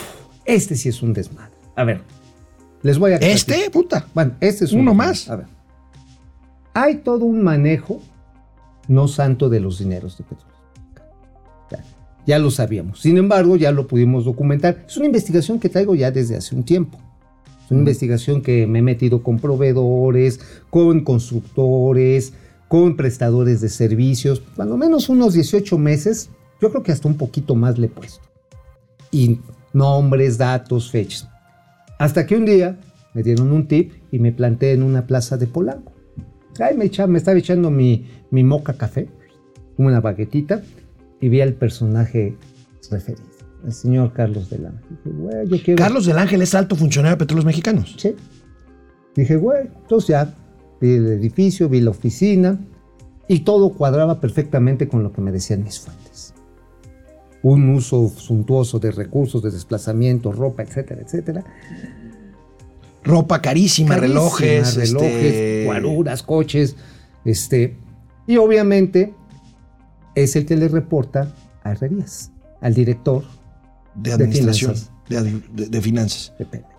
este 0.45 0.75
sí 0.75 0.89
es 0.89 1.01
un 1.01 1.13
desmadre. 1.13 1.53
A 1.75 1.83
ver, 1.83 2.01
les 2.83 2.99
voy 2.99 3.13
a... 3.13 3.15
¿Este? 3.15 3.71
Puta. 3.71 4.05
Bueno, 4.13 4.33
este 4.39 4.65
es 4.65 4.71
un 4.71 4.81
Uno 4.81 4.91
desmadre. 4.91 5.09
más. 5.09 5.29
A 5.29 5.35
ver. 5.37 5.45
Hay 6.75 6.97
todo 6.97 7.25
un 7.25 7.41
manejo 7.41 7.99
no 8.87 9.07
santo 9.07 9.49
de 9.49 9.59
los 9.59 9.79
dineros 9.79 10.15
de 10.19 10.23
petróleo. 10.25 10.56
Ya, 12.27 12.37
lo 12.39 12.51
sabíamos. 12.51 12.99
Sin 13.01 13.17
embargo, 13.17 13.55
ya 13.55 13.71
lo 13.71 13.87
pudimos 13.87 14.25
documentar. 14.25 14.83
Es 14.87 14.97
una 14.97 15.05
investigación 15.07 15.59
que 15.59 15.69
traigo 15.69 15.95
ya 15.95 16.11
desde 16.11 16.35
hace 16.35 16.55
un 16.55 16.63
tiempo. 16.63 16.99
Es 17.65 17.71
una 17.71 17.79
investigación 17.79 18.41
que 18.41 18.67
me 18.67 18.79
he 18.79 18.81
metido 18.81 19.23
con 19.23 19.39
proveedores, 19.39 20.39
con 20.69 21.03
constructores, 21.05 22.33
con 22.67 22.95
prestadores 22.97 23.61
de 23.61 23.69
servicios, 23.69 24.41
cuando 24.55 24.75
menos 24.77 25.07
unos 25.09 25.33
18 25.33 25.77
meses, 25.77 26.29
yo 26.61 26.69
creo 26.69 26.83
que 26.83 26.91
hasta 26.91 27.07
un 27.07 27.15
poquito 27.17 27.55
más 27.55 27.77
le 27.77 27.87
he 27.87 27.89
puesto. 27.89 28.21
Y 29.11 29.39
nombres, 29.73 30.37
datos, 30.37 30.91
fechas. 30.91 31.29
Hasta 31.97 32.25
que 32.25 32.35
un 32.35 32.45
día 32.45 32.77
me 33.13 33.23
dieron 33.23 33.51
un 33.51 33.67
tip 33.67 33.93
y 34.11 34.19
me 34.19 34.31
planté 34.33 34.73
en 34.73 34.83
una 34.83 35.07
plaza 35.07 35.37
de 35.37 35.47
Polanco. 35.47 35.93
Ahí 36.59 36.75
me, 36.75 36.85
echa- 36.85 37.07
me 37.07 37.17
estaba 37.19 37.37
echando 37.37 37.71
mi, 37.71 38.05
mi 38.31 38.43
moca 38.43 38.73
café, 38.73 39.07
una 39.77 40.01
baguetita, 40.01 40.61
y 41.21 41.29
vi 41.29 41.41
al 41.41 41.53
personaje 41.53 42.37
referido, 42.91 43.23
el 43.65 43.73
señor 43.73 44.13
Carlos 44.13 44.49
Delano. 44.49 44.79
Dije, 44.89 45.17
güey, 45.17 45.47
yo 45.47 45.63
quiero... 45.63 45.83
Carlos 45.83 46.05
del 46.05 46.17
Ángel 46.17 46.41
es 46.41 46.55
alto 46.55 46.75
funcionario 46.75 47.15
de 47.15 47.19
petróleos 47.19 47.45
mexicanos. 47.45 47.95
Sí. 47.97 48.15
Dije, 49.15 49.35
güey, 49.35 49.67
entonces 49.81 50.09
ya 50.09 50.33
vi 50.79 50.95
el 50.95 51.07
edificio, 51.07 51.67
vi 51.69 51.81
la 51.81 51.89
oficina 51.89 52.59
y 53.27 53.39
todo 53.39 53.71
cuadraba 53.71 54.21
perfectamente 54.21 54.87
con 54.87 55.03
lo 55.03 55.11
que 55.11 55.21
me 55.21 55.31
decían 55.31 55.63
mis 55.63 55.79
fuentes. 55.79 56.33
Un 57.41 57.69
uso 57.69 58.09
suntuoso 58.09 58.79
de 58.79 58.91
recursos, 58.91 59.41
de 59.41 59.51
desplazamiento, 59.51 60.31
ropa, 60.31 60.63
etcétera, 60.63 61.01
etcétera. 61.01 61.43
Ropa 63.03 63.41
carísima, 63.41 63.95
Carísima, 63.95 64.19
relojes, 64.19 64.75
relojes, 64.75 65.23
este, 65.23 65.63
guaruras, 65.65 66.23
coches, 66.23 66.75
este, 67.23 67.77
y 68.27 68.37
obviamente 68.37 69.13
es 70.23 70.35
el 70.35 70.45
que 70.45 70.55
le 70.55 70.67
reporta 70.67 71.33
a 71.63 71.71
Herrerías, 71.71 72.31
al 72.61 72.73
director 72.73 73.23
de 73.95 74.13
administración, 74.13 74.75
finanzas. 74.75 74.91
de, 75.09 75.17
ad- 75.17 75.25
de- 75.53 75.67
de 75.67 75.81
finanzas. 75.81 76.33
de 76.37 76.45
Pemex. 76.45 76.69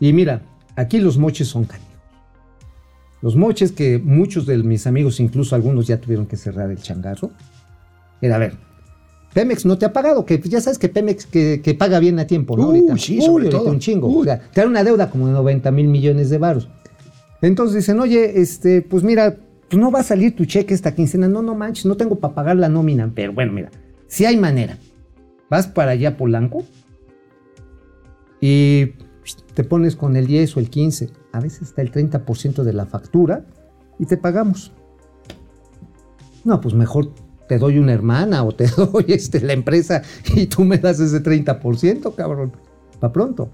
Y 0.00 0.12
mira, 0.12 0.42
aquí 0.76 0.98
los 0.98 1.18
moches 1.18 1.48
son 1.48 1.64
canijos. 1.64 1.88
Los 3.22 3.36
moches 3.36 3.72
que 3.72 3.98
muchos 3.98 4.46
de 4.46 4.56
mis 4.58 4.86
amigos, 4.86 5.20
incluso 5.20 5.54
algunos 5.54 5.86
ya 5.86 6.00
tuvieron 6.00 6.26
que 6.26 6.36
cerrar 6.36 6.70
el 6.70 6.78
changarro. 6.78 7.30
Era, 8.22 8.36
a 8.36 8.38
ver, 8.38 8.54
Pemex 9.34 9.66
no 9.66 9.76
te 9.78 9.84
ha 9.84 9.92
pagado, 9.92 10.24
que 10.24 10.40
ya 10.40 10.60
sabes 10.60 10.78
que 10.78 10.88
Pemex 10.88 11.26
que, 11.26 11.60
que 11.62 11.74
paga 11.74 11.98
bien 11.98 12.18
a 12.18 12.26
tiempo, 12.26 12.56
¿no? 12.56 12.68
Uy, 12.68 12.78
ahorita. 12.78 12.96
sí, 12.96 13.20
sobre 13.20 13.48
todo. 13.50 13.70
un 13.70 13.78
chingo. 13.78 14.08
Uy. 14.08 14.22
O 14.22 14.24
sea, 14.24 14.38
te 14.40 14.60
dan 14.62 14.70
una 14.70 14.82
deuda 14.82 15.10
como 15.10 15.26
de 15.26 15.34
90 15.34 15.70
mil 15.70 15.88
millones 15.88 16.30
de 16.30 16.38
varos. 16.38 16.68
Entonces 17.42 17.76
dicen, 17.76 18.00
oye, 18.00 18.40
este, 18.40 18.82
pues 18.82 19.02
mira, 19.02 19.36
pues 19.70 19.80
no 19.80 19.92
va 19.92 20.00
a 20.00 20.02
salir 20.02 20.34
tu 20.34 20.44
cheque 20.46 20.74
esta 20.74 20.96
quincena. 20.96 21.28
No, 21.28 21.42
no 21.42 21.54
manches, 21.54 21.86
no 21.86 21.96
tengo 21.96 22.16
para 22.16 22.34
pagar 22.34 22.56
la 22.56 22.68
nómina. 22.68 23.10
Pero 23.14 23.32
bueno, 23.32 23.52
mira, 23.52 23.70
si 24.08 24.24
hay 24.24 24.36
manera. 24.36 24.76
Vas 25.48 25.68
para 25.68 25.92
allá, 25.92 26.16
Polanco, 26.16 26.64
y 28.40 28.94
te 29.54 29.64
pones 29.64 29.96
con 29.96 30.16
el 30.16 30.26
10 30.26 30.56
o 30.56 30.60
el 30.60 30.70
15, 30.70 31.10
a 31.32 31.40
veces 31.40 31.62
hasta 31.62 31.82
el 31.82 31.92
30% 31.92 32.62
de 32.62 32.72
la 32.72 32.86
factura 32.86 33.44
y 33.98 34.06
te 34.06 34.16
pagamos. 34.16 34.72
No, 36.44 36.60
pues 36.60 36.74
mejor 36.74 37.12
te 37.48 37.58
doy 37.58 37.78
una 37.78 37.92
hermana 37.92 38.44
o 38.44 38.52
te 38.52 38.66
doy 38.76 39.06
este, 39.08 39.40
la 39.40 39.52
empresa 39.52 40.02
y 40.34 40.46
tú 40.46 40.64
me 40.64 40.78
das 40.78 41.00
ese 41.00 41.22
30%, 41.22 42.14
cabrón. 42.14 42.52
Pa' 42.98 43.12
pronto. 43.12 43.50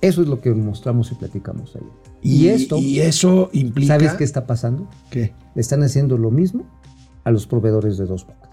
Eso 0.00 0.22
es 0.22 0.28
lo 0.28 0.40
que 0.40 0.52
mostramos 0.54 1.10
y 1.12 1.16
platicamos 1.16 1.74
ayer. 1.74 2.07
Y, 2.22 2.48
esto, 2.48 2.78
y 2.78 3.00
eso 3.00 3.50
implica. 3.52 3.94
¿sabes 3.94 4.14
qué 4.14 4.24
está 4.24 4.46
pasando? 4.46 4.88
¿Qué? 5.10 5.34
Le 5.54 5.60
están 5.60 5.82
haciendo 5.82 6.18
lo 6.18 6.30
mismo 6.30 6.66
a 7.24 7.30
los 7.30 7.46
proveedores 7.46 7.96
de 7.98 8.06
dos 8.06 8.26
bocas. 8.26 8.50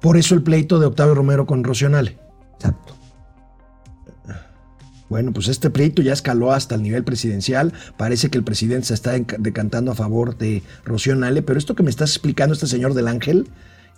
Por 0.00 0.16
eso 0.16 0.34
el 0.34 0.42
pleito 0.42 0.78
de 0.78 0.86
Octavio 0.86 1.14
Romero 1.14 1.46
con 1.46 1.64
Rocionale. 1.64 2.18
Exacto. 2.54 2.94
Bueno, 5.08 5.32
pues 5.32 5.48
este 5.48 5.70
pleito 5.70 6.02
ya 6.02 6.12
escaló 6.12 6.52
hasta 6.52 6.74
el 6.74 6.82
nivel 6.82 7.04
presidencial. 7.04 7.72
Parece 7.96 8.28
que 8.28 8.38
el 8.38 8.44
presidente 8.44 8.88
se 8.88 8.94
está 8.94 9.12
decantando 9.12 9.92
a 9.92 9.94
favor 9.94 10.36
de 10.36 10.62
Rocío 10.84 11.14
Nale, 11.14 11.42
pero 11.42 11.58
esto 11.58 11.76
que 11.76 11.82
me 11.82 11.90
estás 11.90 12.10
explicando 12.10 12.54
este 12.54 12.66
señor 12.66 12.94
del 12.94 13.06
Ángel 13.06 13.48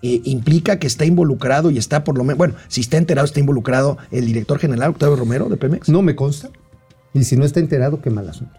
eh, 0.03 0.21
implica 0.25 0.79
que 0.79 0.87
está 0.87 1.07
involucrado 1.07 1.71
y 1.71 1.79
está 1.79 2.05
por 2.05 2.19
lo 2.19 2.25
menos, 2.25 2.39
bueno, 2.39 2.55
si 2.69 2.83
está 2.83 2.99
enterado, 2.99 3.25
está 3.25 3.41
involucrado 3.41 3.97
el 4.11 4.27
director 4.27 4.59
general 4.59 4.91
Octavio 4.91 5.17
Romero 5.17 5.49
de 5.49 5.57
Pemex. 5.57 5.89
No 5.89 6.03
me 6.03 6.15
consta. 6.15 6.51
Y 7.15 7.25
si 7.25 7.37
no 7.37 7.45
está 7.45 7.61
enterado, 7.61 8.01
qué 8.01 8.11
mal 8.11 8.29
asunto. 8.29 8.59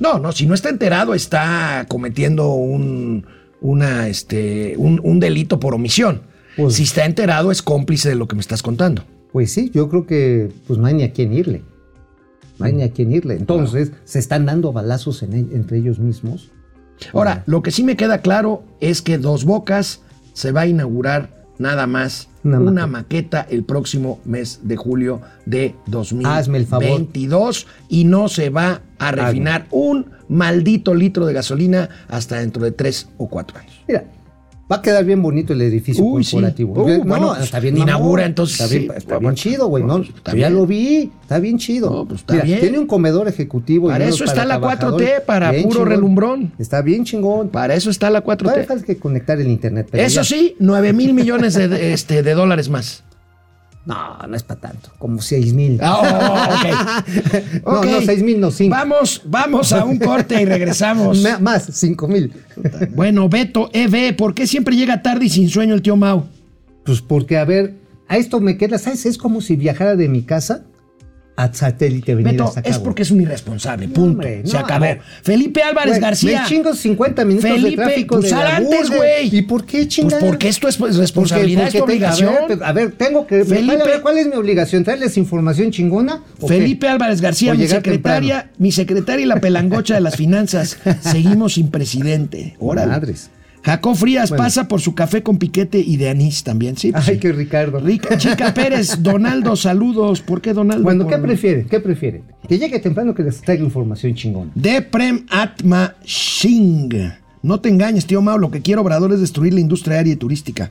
No, 0.00 0.18
no, 0.18 0.32
si 0.32 0.46
no 0.46 0.54
está 0.54 0.68
enterado, 0.68 1.14
está 1.14 1.86
cometiendo 1.88 2.52
un, 2.52 3.26
una, 3.60 4.08
este, 4.08 4.74
un, 4.76 5.00
un 5.02 5.20
delito 5.20 5.60
por 5.60 5.74
omisión. 5.74 6.22
Pues- 6.56 6.74
si 6.74 6.84
está 6.84 7.04
enterado, 7.04 7.50
es 7.50 7.62
cómplice 7.62 8.08
de 8.08 8.14
lo 8.14 8.28
que 8.28 8.34
me 8.36 8.40
estás 8.40 8.62
contando. 8.62 9.04
Pues 9.32 9.52
sí, 9.52 9.70
yo 9.74 9.88
creo 9.88 10.06
que 10.06 10.50
pues 10.66 10.78
no 10.78 10.86
hay 10.86 10.94
ni 10.94 11.02
a 11.02 11.12
quién 11.12 11.32
irle. 11.32 11.62
No 12.58 12.66
hay 12.66 12.72
ni 12.72 12.82
a 12.82 12.90
quién 12.90 13.12
irle. 13.12 13.34
Entonces, 13.34 13.92
se 14.04 14.18
están 14.18 14.46
dando 14.46 14.72
balazos 14.72 15.22
en 15.22 15.34
entre 15.34 15.78
ellos 15.78 15.98
mismos 15.98 16.50
Ahora, 17.12 17.42
lo 17.46 17.62
que 17.62 17.70
sí 17.70 17.82
me 17.82 17.96
queda 17.96 18.18
claro 18.22 18.64
es 18.80 19.02
que 19.02 19.18
Dos 19.18 19.44
Bocas 19.44 20.00
se 20.32 20.52
va 20.52 20.62
a 20.62 20.66
inaugurar 20.66 21.44
nada 21.58 21.86
más 21.86 22.28
Una 22.46 22.58
una, 22.60 22.86
maqueta. 22.86 23.38
maqueta 23.38 23.46
el 23.50 23.64
próximo 23.64 24.20
mes 24.24 24.60
de 24.62 24.76
julio 24.76 25.20
de 25.44 25.74
Hazme 26.24 26.58
el 26.58 26.66
favor. 26.66 26.88
2022 26.88 27.66
y 27.88 28.04
no 28.04 28.28
se 28.28 28.50
va 28.50 28.82
a 28.98 29.12
refinar 29.12 29.66
un 29.70 30.06
maldito 30.28 30.94
litro 30.94 31.26
de 31.26 31.32
gasolina 31.32 31.88
hasta 32.08 32.40
dentro 32.40 32.62
de 32.62 32.72
tres 32.72 33.08
o 33.18 33.28
cuatro 33.28 33.58
años. 33.58 33.74
Mira, 33.86 34.04
va 34.70 34.76
a 34.76 34.82
quedar 34.82 35.04
bien 35.04 35.22
bonito 35.22 35.52
el 35.52 35.62
edificio 35.62 36.02
Uy, 36.04 36.24
sí. 36.24 36.32
corporativo. 36.32 36.72
Uh, 36.82 36.88
no, 36.98 37.04
bueno, 37.04 37.36
está 37.36 37.60
bien 37.60 37.76
inaugura, 37.78 38.24
entonces, 38.26 38.60
Está 38.60 38.72
bien, 38.74 38.90
sí. 38.90 38.96
está 38.96 39.18
bien 39.18 39.34
chido, 39.34 39.68
güey. 39.68 39.84
No, 39.84 40.02
pues, 40.24 40.36
ya 40.36 40.50
lo 40.50 40.66
vi, 40.66 41.10
está 41.22 41.38
bien 41.38 41.58
chido. 41.58 41.90
No, 41.90 42.04
pues, 42.06 42.20
está 42.20 42.34
Mira, 42.34 42.44
bien. 42.44 42.60
tiene 42.60 42.78
un 42.78 42.86
comedor 42.86 43.28
ejecutivo. 43.28 43.88
Para 43.88 44.06
eso 44.06 44.24
está 44.24 44.44
la 44.44 44.58
4T, 44.60 44.78
trabajadores. 44.78 45.20
para 45.26 45.50
Bien 45.52 45.62
puro 45.64 45.74
chingón. 45.76 45.88
relumbrón. 45.90 46.52
Está 46.58 46.82
bien 46.82 47.04
chingón. 47.04 47.48
Para 47.50 47.74
eso 47.74 47.90
está 47.90 48.10
la 48.10 48.20
Todavía 48.22 48.64
4T. 48.64 48.66
falta 48.66 48.84
que 48.86 48.96
conectar 48.96 49.40
el 49.40 49.48
internet. 49.48 49.88
pero 49.90 50.02
Eso 50.02 50.22
ya- 50.22 50.24
sí, 50.24 50.56
9 50.58 50.92
mil 50.92 51.14
millones 51.14 51.54
de, 51.54 51.92
este, 51.92 52.22
de 52.22 52.34
dólares 52.34 52.68
más. 52.68 53.04
No, 53.86 54.18
no 54.28 54.36
es 54.36 54.42
para 54.42 54.60
tanto. 54.60 54.90
Como 54.98 55.22
6 55.22 55.54
mil. 55.54 55.78
Ah, 55.80 56.00
oh, 56.02 56.54
ok. 56.56 57.62
No, 57.64 57.72
Ok. 57.78 57.86
no, 57.86 58.00
6 58.02 58.22
mil, 58.22 58.40
no, 58.40 58.50
5. 58.50 58.74
Vamos, 58.74 59.22
vamos 59.24 59.72
a 59.72 59.84
un 59.84 59.98
corte 59.98 60.42
y 60.42 60.44
regresamos. 60.44 61.24
Más, 61.40 61.68
5 61.72 62.08
mil. 62.08 62.32
Bueno, 62.94 63.28
Beto, 63.28 63.70
EV, 63.72 64.16
¿por 64.16 64.34
qué 64.34 64.46
siempre 64.46 64.74
llega 64.76 65.02
tarde 65.02 65.26
y 65.26 65.30
sin 65.30 65.48
sueño 65.48 65.74
el 65.74 65.82
tío 65.82 65.94
Mau? 65.96 66.26
Pues 66.84 67.00
porque, 67.00 67.38
a 67.38 67.44
ver, 67.44 67.74
a 68.08 68.16
esto 68.16 68.40
me 68.40 68.56
queda, 68.58 68.78
¿sabes? 68.78 69.06
Es 69.06 69.18
como 69.18 69.40
si 69.40 69.54
viajara 69.56 69.94
de 69.96 70.08
mi 70.08 70.22
casa 70.22 70.62
a 71.36 71.52
satélite 71.52 72.14
venir 72.14 72.32
Beto, 72.32 72.44
hasta 72.44 72.60
acá. 72.60 72.70
es 72.70 72.78
porque 72.78 73.02
es 73.02 73.10
un 73.10 73.20
irresponsable, 73.20 73.88
punto. 73.88 74.26
Se 74.44 74.56
acabó. 74.56 74.86
Felipe 75.22 75.62
Álvarez 75.62 76.00
García. 76.00 76.42
Me 76.42 76.48
chingo 76.48 76.74
50 76.74 77.24
minutos 77.26 77.50
Felipe, 77.50 77.70
de 77.70 77.76
tráfico 77.76 78.16
pues 78.20 78.30
de 78.30 78.36
la 78.36 78.56
antes, 78.56 78.90
güey. 78.90 79.36
¿Y 79.36 79.42
por 79.42 79.66
qué 79.66 79.78
Pues 79.78 79.88
chingada? 79.88 80.24
porque 80.26 80.48
esto 80.48 80.66
es 80.68 80.76
pues, 80.78 80.92
Porque- 80.92 81.00
responsabilidad, 81.02 81.64
porque 81.64 81.78
es 81.78 81.84
tu 81.84 81.86
tengo- 81.86 81.92
obligación. 81.92 82.34
A 82.34 82.46
ver, 82.48 82.64
a 82.64 82.72
ver, 82.72 82.92
tengo 82.92 83.26
que. 83.26 83.44
Felipe- 83.44 83.76
ver, 83.84 84.00
¿cuál 84.00 84.18
es 84.18 84.26
mi 84.26 84.34
obligación? 84.36 84.82
¿Traerles 84.84 85.16
información 85.18 85.70
chingona? 85.70 86.22
qué? 86.40 86.46
Felipe 86.48 86.88
Álvarez 86.88 87.20
García, 87.20 87.52
mi 87.54 87.68
secretaria, 87.68 88.50
mi 88.58 88.72
secretaria 88.72 89.22
y 89.24 89.26
la 89.28 89.40
pelangocha 89.40 89.94
de 89.94 90.00
las 90.00 90.16
finanzas. 90.16 90.78
Seguimos 91.02 91.54
sin 91.54 91.68
presidente. 91.70 92.56
Órale. 92.58 92.92
Madres. 92.92 93.30
Jacob 93.66 93.96
Frías 93.96 94.28
Bueno. 94.30 94.44
pasa 94.44 94.68
por 94.68 94.80
su 94.80 94.94
café 94.94 95.24
con 95.24 95.38
piquete 95.38 95.80
y 95.80 95.96
de 95.96 96.08
anís 96.08 96.44
también, 96.44 96.76
sí. 96.76 96.92
pues 96.92 97.08
Ay, 97.08 97.14
sí. 97.16 97.20
qué 97.20 97.32
Ricardo. 97.32 97.80
Rica, 97.80 98.16
Chica 98.16 98.54
Pérez, 98.54 99.02
Donaldo, 99.02 99.56
saludos. 99.56 100.20
¿Por 100.22 100.40
qué 100.40 100.52
Donaldo? 100.54 100.84
Bueno, 100.84 101.04
Por- 101.04 101.12
¿qué 101.14 101.18
prefieren? 101.20 101.66
¿Qué 101.68 101.80
prefieren? 101.80 102.22
Que 102.48 102.58
llegue 102.60 102.78
temprano 102.78 103.12
que 103.12 103.24
les 103.24 103.40
traiga 103.40 103.64
información 103.64 104.14
chingona. 104.14 104.52
Deprem 104.54 105.26
Atma 105.30 105.96
Shing. 106.04 106.90
No 107.42 107.60
te 107.60 107.68
engañes, 107.68 108.06
tío 108.06 108.22
Mao. 108.22 108.38
Lo 108.38 108.50
que 108.52 108.62
quiere 108.62 108.80
Obrador 108.80 109.12
es 109.12 109.18
destruir 109.20 109.52
la 109.52 109.60
industria 109.60 109.96
aérea 109.96 110.12
y 110.12 110.16
turística. 110.16 110.70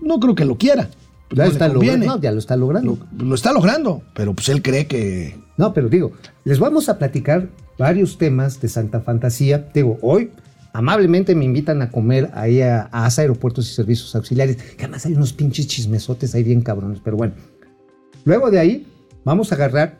No 0.00 0.18
creo 0.18 0.34
que 0.34 0.46
lo 0.46 0.56
quiera. 0.56 0.88
Ya 1.30 1.44
no 1.44 1.50
está 1.50 1.68
logrando. 1.68 2.06
No, 2.06 2.20
ya 2.20 2.32
lo 2.32 2.38
está 2.38 2.56
logrando. 2.56 2.98
Lo, 3.18 3.24
lo 3.26 3.34
está 3.34 3.52
logrando, 3.52 4.02
pero 4.14 4.32
pues 4.34 4.48
él 4.48 4.62
cree 4.62 4.86
que. 4.86 5.36
No, 5.58 5.72
pero 5.74 5.88
digo, 5.90 6.12
les 6.44 6.58
vamos 6.58 6.88
a 6.88 6.98
platicar 6.98 7.48
varios 7.78 8.16
temas 8.18 8.60
de 8.62 8.68
Santa 8.68 9.00
Fantasía. 9.00 9.68
Digo, 9.74 9.98
hoy 10.02 10.30
amablemente 10.74 11.34
me 11.34 11.44
invitan 11.46 11.80
a 11.80 11.90
comer 11.90 12.30
ahí 12.34 12.60
a, 12.60 12.90
a 12.92 13.06
ASA 13.06 13.22
Aeropuertos 13.22 13.70
y 13.70 13.74
Servicios 13.74 14.14
Auxiliares, 14.14 14.56
que 14.56 14.84
además 14.84 15.06
hay 15.06 15.14
unos 15.14 15.32
pinches 15.32 15.66
chismesotes 15.66 16.34
ahí 16.34 16.42
bien 16.42 16.60
cabrones, 16.60 17.00
pero 17.02 17.16
bueno. 17.16 17.34
Luego 18.24 18.50
de 18.50 18.58
ahí, 18.58 18.86
vamos 19.24 19.52
a 19.52 19.54
agarrar 19.54 19.98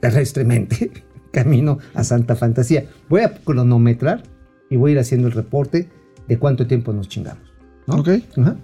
terrestremente 0.00 0.92
camino 1.32 1.78
a 1.94 2.04
Santa 2.04 2.36
Fantasía. 2.36 2.86
Voy 3.08 3.22
a 3.22 3.34
cronometrar 3.34 4.22
y 4.70 4.76
voy 4.76 4.90
a 4.90 4.92
ir 4.92 4.98
haciendo 5.00 5.28
el 5.28 5.32
reporte 5.32 5.88
de 6.28 6.38
cuánto 6.38 6.66
tiempo 6.66 6.92
nos 6.92 7.08
chingamos. 7.08 7.52
¿no? 7.86 7.96
Ok. 7.96 8.08
Ajá. 8.36 8.56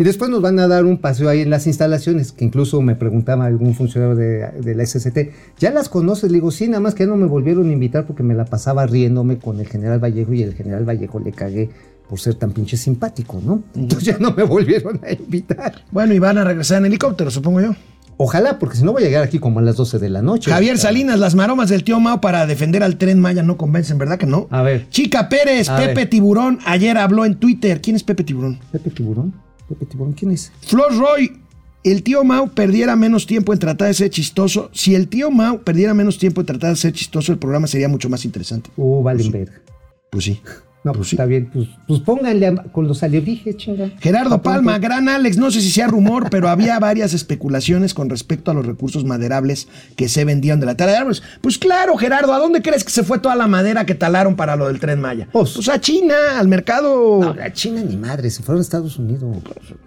Y 0.00 0.02
después 0.02 0.30
nos 0.30 0.40
van 0.40 0.58
a 0.58 0.66
dar 0.66 0.86
un 0.86 0.96
paseo 0.96 1.28
ahí 1.28 1.42
en 1.42 1.50
las 1.50 1.66
instalaciones, 1.66 2.32
que 2.32 2.42
incluso 2.42 2.80
me 2.80 2.94
preguntaba 2.94 3.44
algún 3.44 3.74
funcionario 3.74 4.16
de, 4.16 4.46
de 4.62 4.74
la 4.74 4.86
SST, 4.86 5.18
¿ya 5.58 5.72
las 5.72 5.90
conoces? 5.90 6.30
Le 6.30 6.38
digo, 6.38 6.50
sí, 6.50 6.68
nada 6.68 6.80
más 6.80 6.94
que 6.94 7.02
ya 7.04 7.10
no 7.10 7.16
me 7.16 7.26
volvieron 7.26 7.68
a 7.68 7.72
invitar 7.74 8.06
porque 8.06 8.22
me 8.22 8.32
la 8.32 8.46
pasaba 8.46 8.86
riéndome 8.86 9.36
con 9.36 9.60
el 9.60 9.68
general 9.68 10.02
Vallejo 10.02 10.32
y 10.32 10.42
el 10.42 10.54
general 10.54 10.88
Vallejo 10.88 11.20
le 11.20 11.32
cagué 11.32 11.68
por 12.08 12.18
ser 12.18 12.36
tan 12.36 12.52
pinche 12.52 12.78
simpático, 12.78 13.42
¿no? 13.44 13.62
Entonces 13.74 14.06
ya 14.06 14.16
no 14.18 14.32
me 14.32 14.42
volvieron 14.42 14.98
a 15.04 15.12
invitar. 15.12 15.84
Bueno, 15.90 16.14
y 16.14 16.18
van 16.18 16.38
a 16.38 16.44
regresar 16.44 16.78
en 16.78 16.86
helicóptero, 16.86 17.30
supongo 17.30 17.60
yo. 17.60 17.74
Ojalá, 18.16 18.58
porque 18.58 18.78
si 18.78 18.84
no 18.84 18.92
voy 18.92 19.02
a 19.02 19.06
llegar 19.06 19.22
aquí 19.22 19.38
como 19.38 19.58
a 19.58 19.62
las 19.62 19.76
12 19.76 19.98
de 19.98 20.08
la 20.08 20.22
noche. 20.22 20.50
Javier. 20.50 20.78
Salinas, 20.78 21.18
las 21.18 21.34
maromas 21.34 21.68
del 21.68 21.84
tío 21.84 22.00
Mao 22.00 22.22
para 22.22 22.46
defender 22.46 22.82
al 22.82 22.96
tren 22.96 23.20
Maya 23.20 23.42
no 23.42 23.58
convencen, 23.58 23.98
¿verdad 23.98 24.16
que 24.16 24.24
no? 24.24 24.48
A 24.50 24.62
ver. 24.62 24.88
Chica 24.88 25.28
Pérez, 25.28 25.68
A 25.68 25.76
Pepe 25.76 25.92
ver. 25.94 26.08
Tiburón, 26.08 26.58
ayer 26.64 26.96
habló 26.96 27.26
en 27.26 27.34
Twitter. 27.34 27.82
¿Quién 27.82 27.96
es 27.96 28.02
Pepe 28.02 28.24
Tiburón? 28.24 28.58
Pepe 28.72 28.88
Tiburón. 28.88 29.49
¿Quién 30.16 30.30
es? 30.32 30.52
Flor 30.62 30.96
Roy, 30.96 31.40
el 31.82 32.02
tío 32.02 32.24
Mao 32.24 32.48
perdiera 32.48 32.96
menos 32.96 33.26
tiempo 33.26 33.52
en 33.52 33.58
tratar 33.58 33.88
de 33.88 33.94
ser 33.94 34.10
chistoso. 34.10 34.70
Si 34.72 34.94
el 34.94 35.08
tío 35.08 35.30
Mao 35.30 35.62
perdiera 35.62 35.94
menos 35.94 36.18
tiempo 36.18 36.40
en 36.40 36.46
tratar 36.46 36.70
de 36.70 36.76
ser 36.76 36.92
chistoso, 36.92 37.32
el 37.32 37.38
programa 37.38 37.66
sería 37.66 37.88
mucho 37.88 38.08
más 38.08 38.24
interesante. 38.24 38.70
Uh, 38.76 39.02
Valenberg. 39.02 39.62
Pues 40.10 40.24
sí. 40.24 40.40
No, 40.82 40.92
pues 40.92 41.12
está 41.12 41.26
bien, 41.26 41.50
pues, 41.52 41.68
pues 41.86 42.00
pónganle 42.00 42.46
a- 42.46 42.54
con 42.72 42.88
los 42.88 43.02
alebrijes, 43.02 43.54
chinga. 43.58 43.90
Gerardo 44.00 44.36
¿A? 44.36 44.42
Palma, 44.42 44.78
gran 44.78 45.10
Alex, 45.10 45.36
no 45.36 45.50
sé 45.50 45.60
si 45.60 45.70
sea 45.70 45.86
rumor, 45.88 46.30
pero 46.30 46.48
había 46.48 46.78
varias 46.78 47.12
especulaciones 47.12 47.92
con 47.92 48.08
respecto 48.08 48.50
a 48.50 48.54
los 48.54 48.64
recursos 48.64 49.04
maderables 49.04 49.68
que 49.96 50.08
se 50.08 50.24
vendían 50.24 50.58
de 50.58 50.64
la 50.64 50.78
tala 50.78 50.92
de 50.92 50.98
árboles. 50.98 51.22
Pues 51.42 51.58
claro, 51.58 51.96
Gerardo, 51.98 52.32
¿a 52.32 52.38
dónde 52.38 52.62
crees 52.62 52.82
que 52.82 52.90
se 52.92 53.02
fue 53.02 53.18
toda 53.18 53.36
la 53.36 53.46
madera 53.46 53.84
que 53.84 53.94
talaron 53.94 54.36
para 54.36 54.56
lo 54.56 54.68
del 54.68 54.80
tren 54.80 55.00
Maya? 55.02 55.28
Pues- 55.30 55.52
Pues, 55.52 55.68
a 55.68 55.78
China, 55.78 56.14
al 56.38 56.48
mercado. 56.48 57.18
No, 57.20 57.34
la 57.34 57.52
China 57.52 57.82
ni 57.86 57.96
madre, 57.98 58.30
se 58.30 58.42
fueron 58.42 58.60
a 58.60 58.62
Estados 58.62 58.98
Unidos. 58.98 59.36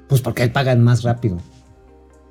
Pues 0.08 0.22
porque 0.22 0.44
ahí 0.44 0.50
pagan 0.50 0.84
más 0.84 1.02
rápido. 1.02 1.40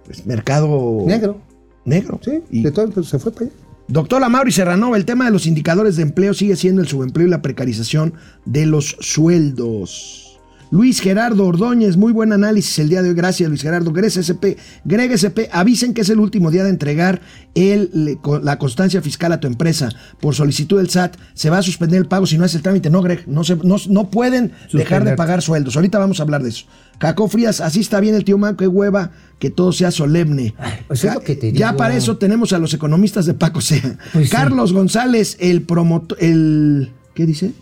pues, 0.04 0.24
mercado 0.26 1.04
Negro. 1.06 1.40
negro. 1.84 2.20
Sí, 2.24 2.40
Y- 2.50 2.62
de 2.62 2.70
todo, 2.70 2.88
pues, 2.90 3.08
se 3.08 3.18
fue 3.18 3.32
para 3.32 3.46
allá. 3.46 3.54
Doctor 3.88 4.22
Amauri 4.24 4.52
Serranova, 4.52 4.96
el 4.96 5.04
tema 5.04 5.26
de 5.26 5.32
los 5.32 5.46
indicadores 5.46 5.96
de 5.96 6.02
empleo 6.02 6.34
sigue 6.34 6.56
siendo 6.56 6.80
el 6.80 6.88
subempleo 6.88 7.26
y 7.26 7.30
la 7.30 7.42
precarización 7.42 8.14
de 8.44 8.66
los 8.66 8.96
sueldos. 9.00 10.31
Luis 10.72 11.02
Gerardo 11.02 11.44
Ordóñez, 11.44 11.98
muy 11.98 12.14
buen 12.14 12.32
análisis 12.32 12.78
el 12.78 12.88
día 12.88 13.02
de 13.02 13.10
hoy. 13.10 13.14
Gracias, 13.14 13.46
Luis 13.46 13.60
Gerardo. 13.60 13.92
Greg 13.92 14.10
SP, 14.16 14.56
Greg 14.86 15.12
SP, 15.12 15.52
avisen 15.52 15.92
que 15.92 16.00
es 16.00 16.08
el 16.08 16.18
último 16.18 16.50
día 16.50 16.64
de 16.64 16.70
entregar 16.70 17.20
el, 17.54 18.18
la 18.42 18.58
constancia 18.58 19.02
fiscal 19.02 19.32
a 19.32 19.38
tu 19.38 19.46
empresa. 19.46 19.90
Por 20.18 20.34
solicitud 20.34 20.78
del 20.78 20.88
SAT, 20.88 21.18
se 21.34 21.50
va 21.50 21.58
a 21.58 21.62
suspender 21.62 21.98
el 21.98 22.06
pago 22.06 22.24
si 22.24 22.38
no 22.38 22.46
hace 22.46 22.56
el 22.56 22.62
trámite. 22.62 22.88
No, 22.88 23.02
Greg, 23.02 23.28
no, 23.28 23.44
se, 23.44 23.56
no, 23.56 23.76
no 23.90 24.08
pueden 24.08 24.52
dejar 24.72 25.04
de 25.04 25.14
pagar 25.14 25.42
sueldos. 25.42 25.76
Ahorita 25.76 25.98
vamos 25.98 26.20
a 26.20 26.22
hablar 26.22 26.42
de 26.42 26.48
eso. 26.48 26.64
Caco 26.96 27.28
Frías, 27.28 27.60
así 27.60 27.80
está 27.80 28.00
bien 28.00 28.14
el 28.14 28.24
tío 28.24 28.38
Maco, 28.38 28.56
qué 28.56 28.66
hueva, 28.66 29.10
que 29.38 29.50
todo 29.50 29.72
sea 29.72 29.90
solemne. 29.90 30.54
pues 30.88 31.04
es 31.04 31.12
lo 31.12 31.20
que 31.20 31.36
te 31.36 31.52
Ya 31.52 31.76
para 31.76 31.94
eso 31.94 32.16
tenemos 32.16 32.54
a 32.54 32.58
los 32.58 32.72
economistas 32.72 33.26
de 33.26 33.34
Paco 33.34 33.60
Sea. 33.60 33.98
Pues 34.14 34.30
sí. 34.30 34.34
Carlos 34.34 34.72
González, 34.72 35.36
el 35.38 35.64
promotor, 35.64 36.16
el, 36.18 36.92
¿qué 37.14 37.26
dice? 37.26 37.52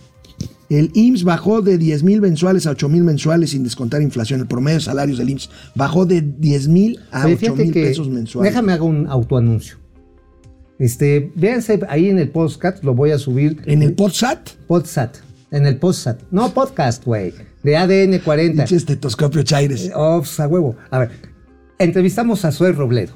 El 0.70 0.92
IMSS 0.94 1.24
bajó 1.24 1.62
de 1.62 1.78
10 1.78 2.04
mil 2.04 2.20
mensuales 2.20 2.66
a 2.66 2.70
8 2.70 2.88
mil 2.88 3.02
mensuales 3.02 3.50
sin 3.50 3.64
descontar 3.64 4.00
inflación. 4.02 4.40
El 4.40 4.46
promedio 4.46 4.78
de 4.78 4.84
salarios 4.84 5.18
del 5.18 5.30
IMSS 5.30 5.50
bajó 5.74 6.06
de 6.06 6.22
10 6.22 6.68
mil 6.68 7.00
a 7.10 7.26
Oye, 7.26 7.34
8 7.34 7.40
fíjate 7.40 7.62
mil 7.64 7.72
pesos 7.72 8.08
mensuales. 8.08 8.52
Déjame 8.52 8.72
hago 8.72 8.86
un 8.86 9.08
autoanuncio. 9.08 9.78
Este, 10.78 11.32
véanse 11.34 11.80
ahí 11.88 12.08
en 12.08 12.18
el 12.18 12.30
podcast, 12.30 12.84
lo 12.84 12.94
voy 12.94 13.10
a 13.10 13.18
subir. 13.18 13.60
En 13.66 13.82
el 13.82 13.94
PodSat, 13.94 14.48
Podsat. 14.66 15.16
En 15.50 15.66
el 15.66 15.76
Podsat. 15.76 16.22
No 16.30 16.54
podcast, 16.54 17.04
güey. 17.04 17.34
De 17.64 17.76
ADN 17.76 18.20
40. 18.20 18.62
pinche 18.62 18.76
estetoscopio 18.76 19.42
Chaires. 19.42 19.90
Oh, 19.94 20.22
a 20.38 20.46
huevo. 20.46 20.76
A 20.90 21.00
ver, 21.00 21.10
entrevistamos 21.78 22.44
a 22.44 22.52
Zoe 22.52 22.72
Robledo. 22.72 23.12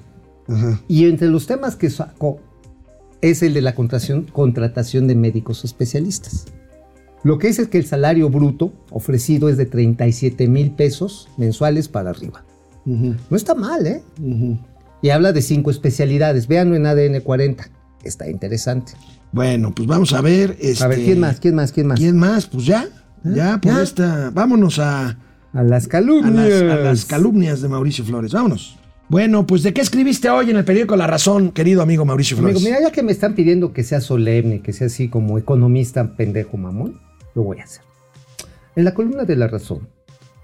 Y 0.88 1.06
entre 1.06 1.28
los 1.28 1.46
temas 1.46 1.76
que 1.76 1.88
sacó 1.88 2.40
es 3.22 3.42
el 3.42 3.54
de 3.54 3.62
la 3.62 3.74
contratación, 3.74 4.24
contratación 4.24 5.06
de 5.06 5.14
médicos 5.14 5.64
especialistas. 5.64 6.46
Lo 7.24 7.38
que 7.38 7.48
dice 7.48 7.62
es 7.62 7.68
que 7.68 7.78
el 7.78 7.87
salario 7.87 8.28
bruto 8.30 8.72
ofrecido 8.90 9.48
es 9.48 9.56
de 9.56 9.66
37 9.66 10.46
mil 10.46 10.70
pesos 10.72 11.28
mensuales 11.38 11.88
para 11.88 12.10
arriba. 12.10 12.44
No 12.84 13.37
está 13.37 13.54
mal, 13.54 13.87
¿eh? 13.87 14.02
Y 15.02 15.08
habla 15.10 15.32
de 15.32 15.40
cinco 15.42 15.70
especialidades. 15.70 16.46
Véanlo 16.46 16.76
en 16.76 16.87
ADN 16.87 17.20
40. 17.20 17.66
Está 18.04 18.28
interesante. 18.30 18.92
Bueno, 19.32 19.72
pues 19.74 19.88
vamos 19.88 20.12
a 20.12 20.20
ver. 20.20 20.50
A 20.50 20.87
ver, 20.88 20.98
este, 20.98 21.04
¿quién 21.04 21.20
más? 21.20 21.40
¿Quién 21.40 21.54
más? 21.54 21.72
¿Quién 21.72 21.87
más? 21.87 21.98
¿Quién 21.98 22.16
más? 22.18 22.46
Pues 22.46 22.66
ya, 22.66 22.87
ya 23.24 23.58
por 23.58 23.72
¿Ya? 23.72 23.82
esta. 23.82 24.30
Vámonos 24.30 24.78
a, 24.78 25.18
A 25.54 25.62
las 25.62 25.87
a 25.87 25.88
calumnias. 25.88 26.62
las, 26.62 26.62
a 26.62 26.76
las 26.76 27.04
calumnias 27.06 27.62
de 27.62 27.68
Mauricio 27.68 28.04
Flores. 28.04 28.32
Vámonos. 28.32 28.76
Bueno, 29.08 29.46
pues 29.46 29.62
¿de 29.62 29.72
qué 29.74 29.80
escribiste 29.80 30.28
hoy 30.30 30.50
en 30.50 30.56
el 30.56 30.64
periódico 30.64 30.96
La 30.96 31.06
Razón, 31.06 31.52
querido 31.52 31.82
amigo 31.82 32.04
Mauricio 32.04 32.37
Flores? 32.37 32.56
Amigo, 32.56 32.70
mira, 32.70 32.88
ya 32.88 32.92
que 32.92 33.02
me 33.02 33.12
están 33.12 33.34
pidiendo 33.34 33.72
que 33.72 33.82
sea 33.82 34.00
solemne, 34.00 34.61
que 34.61 34.72
sea 34.72 34.86
así 34.86 35.09
como 35.09 35.38
economista 35.38 36.16
pendejo 36.16 36.57
mamón, 36.57 37.01
lo 37.35 37.43
voy 37.43 37.61
a 37.61 37.64
hacer. 37.64 37.82
En 38.76 38.85
la 38.85 38.95
columna 38.95 39.24
de 39.24 39.37
La 39.37 39.47
Razón, 39.49 39.89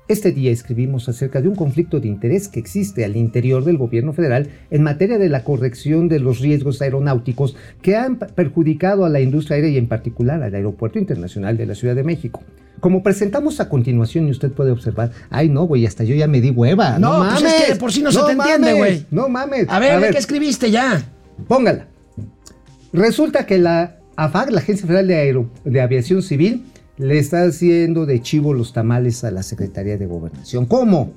Este 0.08 0.32
día 0.32 0.50
escribimos 0.50 1.08
acerca 1.08 1.40
de 1.40 1.46
un 1.46 1.54
conflicto 1.54 2.00
de 2.00 2.08
interés 2.08 2.48
que 2.48 2.58
existe 2.58 3.04
al 3.04 3.14
interior 3.14 3.64
del 3.64 3.78
gobierno 3.78 4.12
federal 4.12 4.48
en 4.72 4.82
materia 4.82 5.18
de 5.18 5.28
la 5.28 5.44
corrección 5.44 6.08
de 6.08 6.18
los 6.18 6.40
riesgos 6.40 6.82
aeronáuticos 6.82 7.54
que 7.80 7.94
han 7.96 8.18
perjudicado 8.18 9.04
a 9.04 9.08
la 9.08 9.20
industria 9.20 9.54
aérea 9.54 9.70
y 9.70 9.76
en 9.78 9.86
particular 9.86 10.42
al 10.42 10.52
Aeropuerto 10.52 10.98
Internacional 10.98 11.56
de 11.56 11.66
la 11.66 11.76
Ciudad 11.76 11.94
de 11.94 12.02
México. 12.02 12.42
Como 12.80 13.04
presentamos 13.04 13.60
a 13.60 13.68
continuación 13.68 14.26
y 14.26 14.32
usted 14.32 14.50
puede 14.50 14.72
observar, 14.72 15.12
ay 15.30 15.48
no, 15.48 15.62
güey, 15.68 15.86
hasta 15.86 16.02
yo 16.02 16.16
ya 16.16 16.26
me 16.26 16.40
di 16.40 16.50
hueva. 16.50 16.98
No, 16.98 17.12
No, 17.22 17.30
pues 17.30 17.42
mames. 17.44 17.60
es 17.60 17.66
que 17.68 17.76
por 17.76 17.92
sí 17.92 18.02
no 18.02 18.10
se 18.10 18.20
te 18.24 18.32
entiende, 18.32 18.66
mames, 18.72 18.78
güey. 18.78 19.06
No 19.12 19.28
mames. 19.28 19.66
A 19.68 19.78
ver, 19.78 20.00
¿de 20.00 20.10
qué 20.10 20.18
escribiste 20.18 20.72
ya? 20.72 21.04
Póngala. 21.46 21.86
Resulta 22.92 23.46
que 23.46 23.58
la 23.58 23.96
AFAC, 24.16 24.50
la 24.50 24.58
Agencia 24.58 24.86
Federal 24.88 25.06
de, 25.06 25.14
Aero- 25.16 25.50
de 25.64 25.80
Aviación 25.80 26.22
Civil, 26.22 26.64
le 27.00 27.18
está 27.18 27.44
haciendo 27.44 28.04
de 28.04 28.20
chivo 28.20 28.52
los 28.52 28.72
tamales 28.72 29.24
a 29.24 29.30
la 29.30 29.42
Secretaría 29.42 29.96
de 29.96 30.06
Gobernación. 30.06 30.66
¿Cómo? 30.66 31.12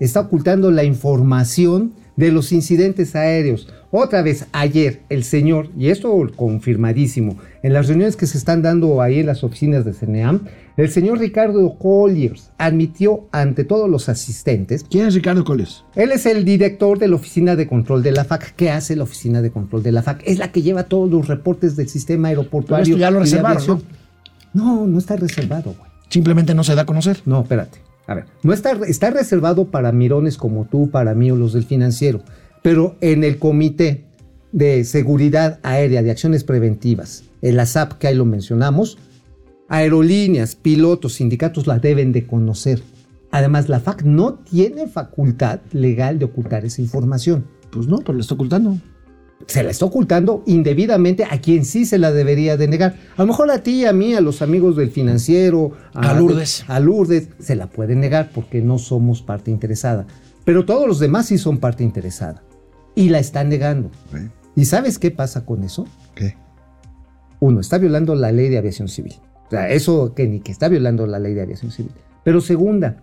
Está 0.00 0.20
ocultando 0.20 0.70
la 0.70 0.82
información 0.82 1.92
de 2.16 2.32
los 2.32 2.52
incidentes 2.52 3.14
aéreos. 3.14 3.68
Otra 3.92 4.22
vez, 4.22 4.46
ayer, 4.52 5.02
el 5.08 5.22
señor, 5.24 5.68
y 5.78 5.88
esto 5.88 6.14
confirmadísimo, 6.34 7.36
en 7.62 7.72
las 7.72 7.86
reuniones 7.86 8.16
que 8.16 8.26
se 8.26 8.38
están 8.38 8.62
dando 8.62 9.00
ahí 9.02 9.20
en 9.20 9.26
las 9.26 9.44
oficinas 9.44 9.84
de 9.84 9.92
CNEAM, 9.92 10.46
el 10.76 10.90
señor 10.90 11.18
Ricardo 11.18 11.76
Colliers 11.78 12.50
admitió 12.58 13.28
ante 13.32 13.64
todos 13.64 13.88
los 13.90 14.08
asistentes 14.08 14.84
¿Quién 14.88 15.06
es 15.06 15.14
Ricardo 15.14 15.44
Coles? 15.44 15.84
él 15.94 16.10
es 16.12 16.24
el 16.26 16.44
director 16.44 16.98
de 16.98 17.08
la 17.08 17.16
oficina 17.16 17.54
de 17.54 17.66
control 17.66 18.02
de 18.02 18.12
la 18.12 18.24
FAC. 18.24 18.54
¿Qué 18.56 18.70
hace 18.70 18.96
la 18.96 19.04
oficina 19.04 19.42
de 19.42 19.50
control 19.50 19.82
de 19.82 19.92
la 19.92 20.02
FAC? 20.02 20.22
Es 20.24 20.38
la 20.38 20.50
que 20.50 20.62
lleva 20.62 20.84
todos 20.84 21.10
los 21.10 21.28
reportes 21.28 21.76
del 21.76 21.88
sistema 21.88 22.28
aeroportuario. 22.28 22.84
Pero 22.84 22.96
esto 22.96 23.00
ya 23.00 23.10
lo 23.10 23.20
reservaron. 23.20 23.82
No, 24.52 24.86
no 24.86 24.98
está 24.98 25.16
reservado, 25.16 25.74
güey. 25.78 25.90
Simplemente 26.08 26.54
no 26.54 26.64
se 26.64 26.74
da 26.74 26.82
a 26.82 26.86
conocer. 26.86 27.20
No, 27.24 27.42
espérate. 27.42 27.78
A 28.06 28.14
ver, 28.14 28.26
no 28.42 28.52
está, 28.52 28.72
está 28.86 29.10
reservado 29.10 29.70
para 29.70 29.92
mirones 29.92 30.36
como 30.36 30.64
tú, 30.64 30.90
para 30.90 31.14
mí 31.14 31.30
o 31.30 31.36
los 31.36 31.52
del 31.52 31.64
financiero. 31.64 32.22
Pero 32.62 32.96
en 33.00 33.22
el 33.22 33.38
Comité 33.38 34.04
de 34.52 34.84
Seguridad 34.84 35.60
Aérea 35.62 36.02
de 36.02 36.10
Acciones 36.10 36.42
Preventivas, 36.42 37.24
el 37.40 37.60
ASAP, 37.60 37.92
que 37.94 38.08
ahí 38.08 38.16
lo 38.16 38.24
mencionamos, 38.24 38.98
aerolíneas, 39.68 40.56
pilotos, 40.56 41.14
sindicatos 41.14 41.66
la 41.66 41.78
deben 41.78 42.10
de 42.10 42.26
conocer. 42.26 42.82
Además, 43.30 43.68
la 43.68 43.78
FAC 43.78 44.02
no 44.02 44.34
tiene 44.34 44.88
facultad 44.88 45.60
legal 45.72 46.18
de 46.18 46.24
ocultar 46.24 46.64
esa 46.64 46.82
información. 46.82 47.44
Pues 47.70 47.86
no, 47.86 47.98
pero 47.98 48.14
le 48.14 48.22
está 48.22 48.34
ocultando. 48.34 48.76
Se 49.46 49.62
la 49.62 49.70
está 49.70 49.86
ocultando 49.86 50.42
indebidamente 50.46 51.24
a 51.24 51.40
quien 51.40 51.64
sí 51.64 51.84
se 51.84 51.98
la 51.98 52.12
debería 52.12 52.56
de 52.56 52.68
negar. 52.68 52.94
A 53.16 53.22
lo 53.22 53.26
mejor 53.26 53.50
a 53.50 53.62
ti, 53.62 53.84
a 53.84 53.92
mí, 53.92 54.14
a 54.14 54.20
los 54.20 54.42
amigos 54.42 54.76
del 54.76 54.90
financiero, 54.90 55.72
A 55.94 56.14
Lourdes. 56.14 56.64
A 56.68 56.78
Lourdes, 56.78 57.30
se 57.38 57.56
la 57.56 57.66
pueden 57.66 58.00
negar 58.00 58.30
porque 58.34 58.60
no 58.60 58.78
somos 58.78 59.22
parte 59.22 59.50
interesada. 59.50 60.06
Pero 60.44 60.64
todos 60.64 60.86
los 60.86 60.98
demás 60.98 61.26
sí 61.26 61.38
son 61.38 61.58
parte 61.58 61.82
interesada. 61.82 62.42
Y 62.94 63.08
la 63.08 63.18
están 63.18 63.48
negando. 63.48 63.90
¿Y 64.54 64.66
sabes 64.66 64.98
qué 64.98 65.10
pasa 65.10 65.44
con 65.44 65.64
eso? 65.64 65.86
¿Qué? 66.14 66.36
Uno, 67.40 67.60
está 67.60 67.78
violando 67.78 68.14
la 68.14 68.32
ley 68.32 68.48
de 68.48 68.58
aviación 68.58 68.88
civil. 68.88 69.14
O 69.46 69.50
sea, 69.50 69.70
eso 69.70 70.14
que 70.14 70.28
ni 70.28 70.40
que 70.40 70.52
está 70.52 70.68
violando 70.68 71.06
la 71.06 71.18
ley 71.18 71.34
de 71.34 71.42
aviación 71.42 71.72
civil. 71.72 71.92
Pero 72.22 72.40
segunda, 72.40 72.98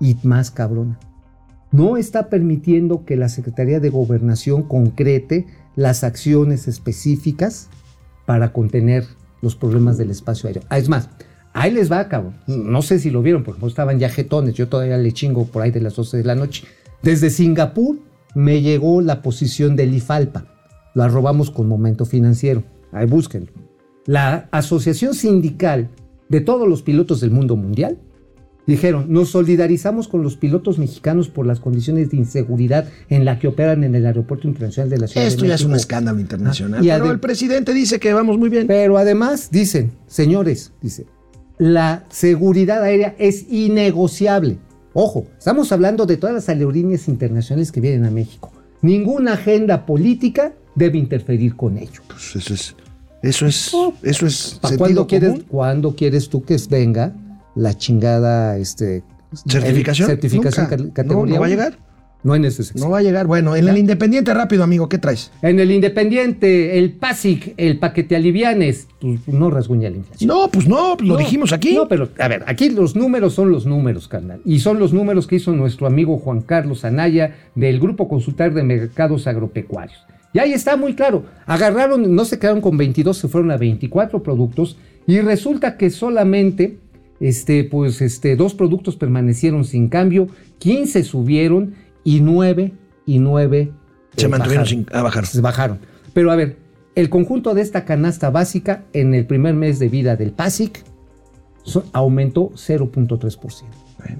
y 0.00 0.16
más 0.22 0.50
cabrona, 0.50 0.98
no 1.72 1.96
está 1.96 2.28
permitiendo 2.28 3.04
que 3.04 3.16
la 3.16 3.28
Secretaría 3.28 3.80
de 3.80 3.90
Gobernación 3.90 4.62
concrete 4.62 5.46
las 5.76 6.04
acciones 6.04 6.68
específicas 6.68 7.68
para 8.26 8.52
contener 8.52 9.06
los 9.42 9.56
problemas 9.56 9.98
del 9.98 10.10
espacio 10.10 10.48
aéreo. 10.48 10.62
Ah, 10.68 10.78
es 10.78 10.88
más, 10.88 11.08
ahí 11.52 11.70
les 11.70 11.90
va, 11.90 12.08
cabrón. 12.08 12.36
No 12.46 12.82
sé 12.82 12.98
si 12.98 13.10
lo 13.10 13.22
vieron, 13.22 13.44
porque 13.44 13.64
estaban 13.66 13.98
ya 13.98 14.08
jetones. 14.08 14.54
Yo 14.54 14.68
todavía 14.68 14.98
le 14.98 15.12
chingo 15.12 15.46
por 15.46 15.62
ahí 15.62 15.70
de 15.70 15.80
las 15.80 15.96
12 15.96 16.18
de 16.18 16.24
la 16.24 16.34
noche. 16.34 16.64
Desde 17.02 17.30
Singapur 17.30 17.98
me 18.34 18.60
llegó 18.62 19.00
la 19.00 19.22
posición 19.22 19.76
del 19.76 19.94
IFALPA. 19.94 20.46
La 20.94 21.08
robamos 21.08 21.50
con 21.50 21.68
momento 21.68 22.04
financiero. 22.04 22.62
Ahí 22.92 23.06
búsquenlo. 23.06 23.52
La 24.06 24.48
Asociación 24.50 25.14
Sindical 25.14 25.88
de 26.28 26.40
todos 26.40 26.68
los 26.68 26.82
pilotos 26.82 27.20
del 27.20 27.30
mundo 27.30 27.56
mundial 27.56 27.98
dijeron, 28.66 29.06
nos 29.08 29.30
solidarizamos 29.30 30.08
con 30.08 30.22
los 30.22 30.36
pilotos 30.36 30.78
mexicanos 30.78 31.28
por 31.28 31.46
las 31.46 31.60
condiciones 31.60 32.10
de 32.10 32.16
inseguridad 32.16 32.88
en 33.08 33.24
la 33.24 33.38
que 33.38 33.48
operan 33.48 33.84
en 33.84 33.94
el 33.94 34.06
Aeropuerto 34.06 34.48
Internacional 34.48 34.90
de 34.90 34.98
la 34.98 35.06
Ciudad 35.06 35.26
Esto 35.26 35.42
de 35.42 35.48
ya 35.48 35.54
es 35.54 35.62
un 35.62 35.72
México". 35.72 35.80
escándalo 35.80 36.20
internacional. 36.20 36.80
Ah, 36.80 36.84
y 36.84 36.88
pero 36.88 37.10
el 37.10 37.20
presidente 37.20 37.72
dice 37.74 37.98
que 37.98 38.12
vamos 38.12 38.38
muy 38.38 38.48
bien. 38.48 38.66
Pero 38.66 38.98
además 38.98 39.50
dicen, 39.50 39.92
señores, 40.06 40.72
dice, 40.80 41.06
la 41.58 42.04
seguridad 42.10 42.82
aérea 42.82 43.14
es 43.18 43.46
innegociable. 43.50 44.58
Ojo, 44.92 45.26
estamos 45.38 45.70
hablando 45.72 46.06
de 46.06 46.16
todas 46.16 46.34
las 46.34 46.48
aerolíneas 46.48 47.08
internacionales 47.08 47.70
que 47.70 47.80
vienen 47.80 48.04
a 48.06 48.10
México. 48.10 48.52
Ninguna 48.82 49.34
agenda 49.34 49.86
política 49.86 50.52
debe 50.74 50.98
interferir 50.98 51.54
con 51.54 51.78
ello. 51.78 52.02
Pues 52.08 52.36
eso 52.36 52.54
es. 52.54 52.74
Eso 53.22 53.46
es. 53.46 53.72
Eso 54.02 54.26
es. 54.26 54.58
¿Para 54.60 54.76
cuándo 54.78 55.06
quieres, 55.06 55.42
cuándo 55.48 55.94
quieres 55.94 56.28
tú 56.28 56.42
que 56.42 56.56
venga 56.70 57.12
la 57.54 57.76
chingada 57.76 58.56
este, 58.56 59.02
¿Certificación? 59.48 60.08
certificación 60.08 60.68
Nunca. 60.70 60.94
categoría 60.94 61.34
No, 61.34 61.34
no 61.36 61.40
va 61.40 61.46
a 61.46 61.50
llegar. 61.50 61.90
No 62.22 62.34
en 62.34 62.44
ese 62.44 62.62
sexenio. 62.64 62.84
No 62.84 62.92
va 62.92 62.98
a 62.98 63.02
llegar. 63.02 63.26
Bueno, 63.26 63.56
en 63.56 63.66
el 63.66 63.78
Independiente, 63.78 64.34
rápido, 64.34 64.62
amigo, 64.62 64.90
¿qué 64.90 64.98
traes? 64.98 65.32
En 65.40 65.58
el 65.58 65.70
Independiente, 65.70 66.78
el 66.78 66.92
PASIC, 66.92 67.54
el 67.56 67.78
paquete 67.78 68.14
alivianes, 68.14 68.88
pues, 69.00 69.26
no 69.26 69.48
rasguña 69.48 69.88
la 69.88 69.96
inflación. 69.96 70.28
No, 70.28 70.50
pues 70.50 70.68
no, 70.68 70.96
lo 71.00 71.14
No, 71.14 71.16
dijimos 71.16 71.52
aquí. 71.54 71.74
No, 71.74 71.88
pero 71.88 72.10
a 72.18 72.28
ver, 72.28 72.44
aquí 72.46 72.68
los 72.68 72.94
números 72.94 73.32
son 73.32 73.50
los 73.50 73.64
números, 73.64 74.06
carnal. 74.06 74.42
Y 74.44 74.60
son 74.60 74.78
los 74.78 74.92
números 74.92 75.26
que 75.26 75.36
hizo 75.36 75.52
nuestro 75.52 75.86
amigo 75.86 76.18
Juan 76.18 76.42
Carlos 76.42 76.84
Anaya 76.84 77.36
del 77.54 77.80
Grupo 77.80 78.06
Consultar 78.06 78.52
de 78.52 78.64
Mercados 78.64 79.26
Agropecuarios. 79.26 79.98
Y 80.34 80.40
ahí 80.40 80.52
está 80.52 80.76
muy 80.76 80.94
claro. 80.94 81.24
Agarraron, 81.46 82.14
no 82.14 82.24
se 82.26 82.38
quedaron 82.38 82.60
con 82.60 82.76
22, 82.76 83.16
se 83.16 83.28
fueron 83.28 83.50
a 83.50 83.56
24 83.56 84.22
productos. 84.22 84.76
Y 85.06 85.20
resulta 85.20 85.78
que 85.78 85.88
solamente 85.88 86.78
este, 87.20 87.64
pues, 87.64 88.00
este, 88.00 88.34
dos 88.36 88.54
productos 88.54 88.96
permanecieron 88.96 89.64
sin 89.64 89.88
cambio, 89.88 90.28
15 90.58 91.04
subieron 91.04 91.74
y 92.02 92.20
9 92.20 92.72
y 93.06 93.18
9 93.18 93.72
Se 94.16 94.28
mantuvieron 94.28 94.66
sin- 94.66 94.86
a 94.92 95.02
bajar. 95.02 95.26
Se 95.26 95.40
bajaron. 95.40 95.78
Pero 96.12 96.32
a 96.32 96.36
ver, 96.36 96.56
el 96.94 97.08
conjunto 97.10 97.54
de 97.54 97.62
esta 97.62 97.84
canasta 97.84 98.30
básica 98.30 98.84
en 98.92 99.14
el 99.14 99.26
primer 99.26 99.54
mes 99.54 99.78
de 99.78 99.88
vida 99.88 100.16
del 100.16 100.32
PASIC 100.32 100.82
aumentó 101.92 102.50
0.3%. 102.56 103.64
Bueno, 103.98 104.18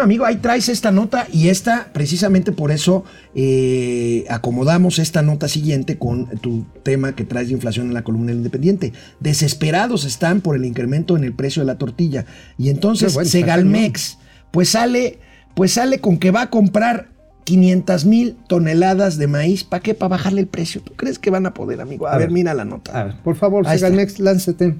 amigo, 0.00 0.24
ahí 0.24 0.36
traes 0.36 0.68
esta 0.68 0.90
nota 0.90 1.26
y 1.32 1.48
esta, 1.48 1.90
precisamente 1.92 2.52
por 2.52 2.70
eso 2.70 3.04
eh, 3.34 4.24
acomodamos 4.28 4.98
esta 4.98 5.22
nota 5.22 5.48
siguiente 5.48 5.98
con 5.98 6.26
tu 6.40 6.64
tema 6.82 7.14
que 7.14 7.24
traes 7.24 7.48
de 7.48 7.54
inflación 7.54 7.86
en 7.88 7.94
la 7.94 8.02
columna 8.02 8.28
del 8.28 8.38
Independiente. 8.38 8.92
Desesperados 9.20 10.04
están 10.04 10.40
por 10.40 10.56
el 10.56 10.64
incremento 10.64 11.16
en 11.16 11.24
el 11.24 11.32
precio 11.32 11.62
de 11.62 11.66
la 11.66 11.78
tortilla. 11.78 12.26
Y 12.58 12.70
entonces 12.70 13.14
bueno, 13.14 13.26
está 13.26 13.38
Segalmex, 13.38 14.18
pues 14.50 14.70
sale, 14.70 15.18
pues 15.54 15.72
sale 15.72 16.00
con 16.00 16.18
que 16.18 16.30
va 16.30 16.42
a 16.42 16.50
comprar 16.50 17.08
500 17.44 18.04
mil 18.06 18.36
toneladas 18.48 19.18
de 19.18 19.28
maíz. 19.28 19.62
¿Para 19.64 19.82
qué? 19.82 19.94
Para 19.94 20.08
bajarle 20.08 20.40
el 20.40 20.48
precio. 20.48 20.80
¿Tú 20.82 20.94
crees 20.94 21.18
que 21.18 21.30
van 21.30 21.46
a 21.46 21.54
poder, 21.54 21.80
amigo? 21.80 22.06
A, 22.06 22.14
A 22.14 22.18
ver, 22.18 22.28
ver. 22.28 22.34
mira 22.34 22.54
la 22.54 22.64
nota. 22.64 22.98
A 23.00 23.04
ver, 23.04 23.14
por 23.22 23.36
favor, 23.36 23.66
Ahí 23.66 23.76
está. 23.76 23.86
Segalmex, 23.86 24.18
láncete. 24.18 24.74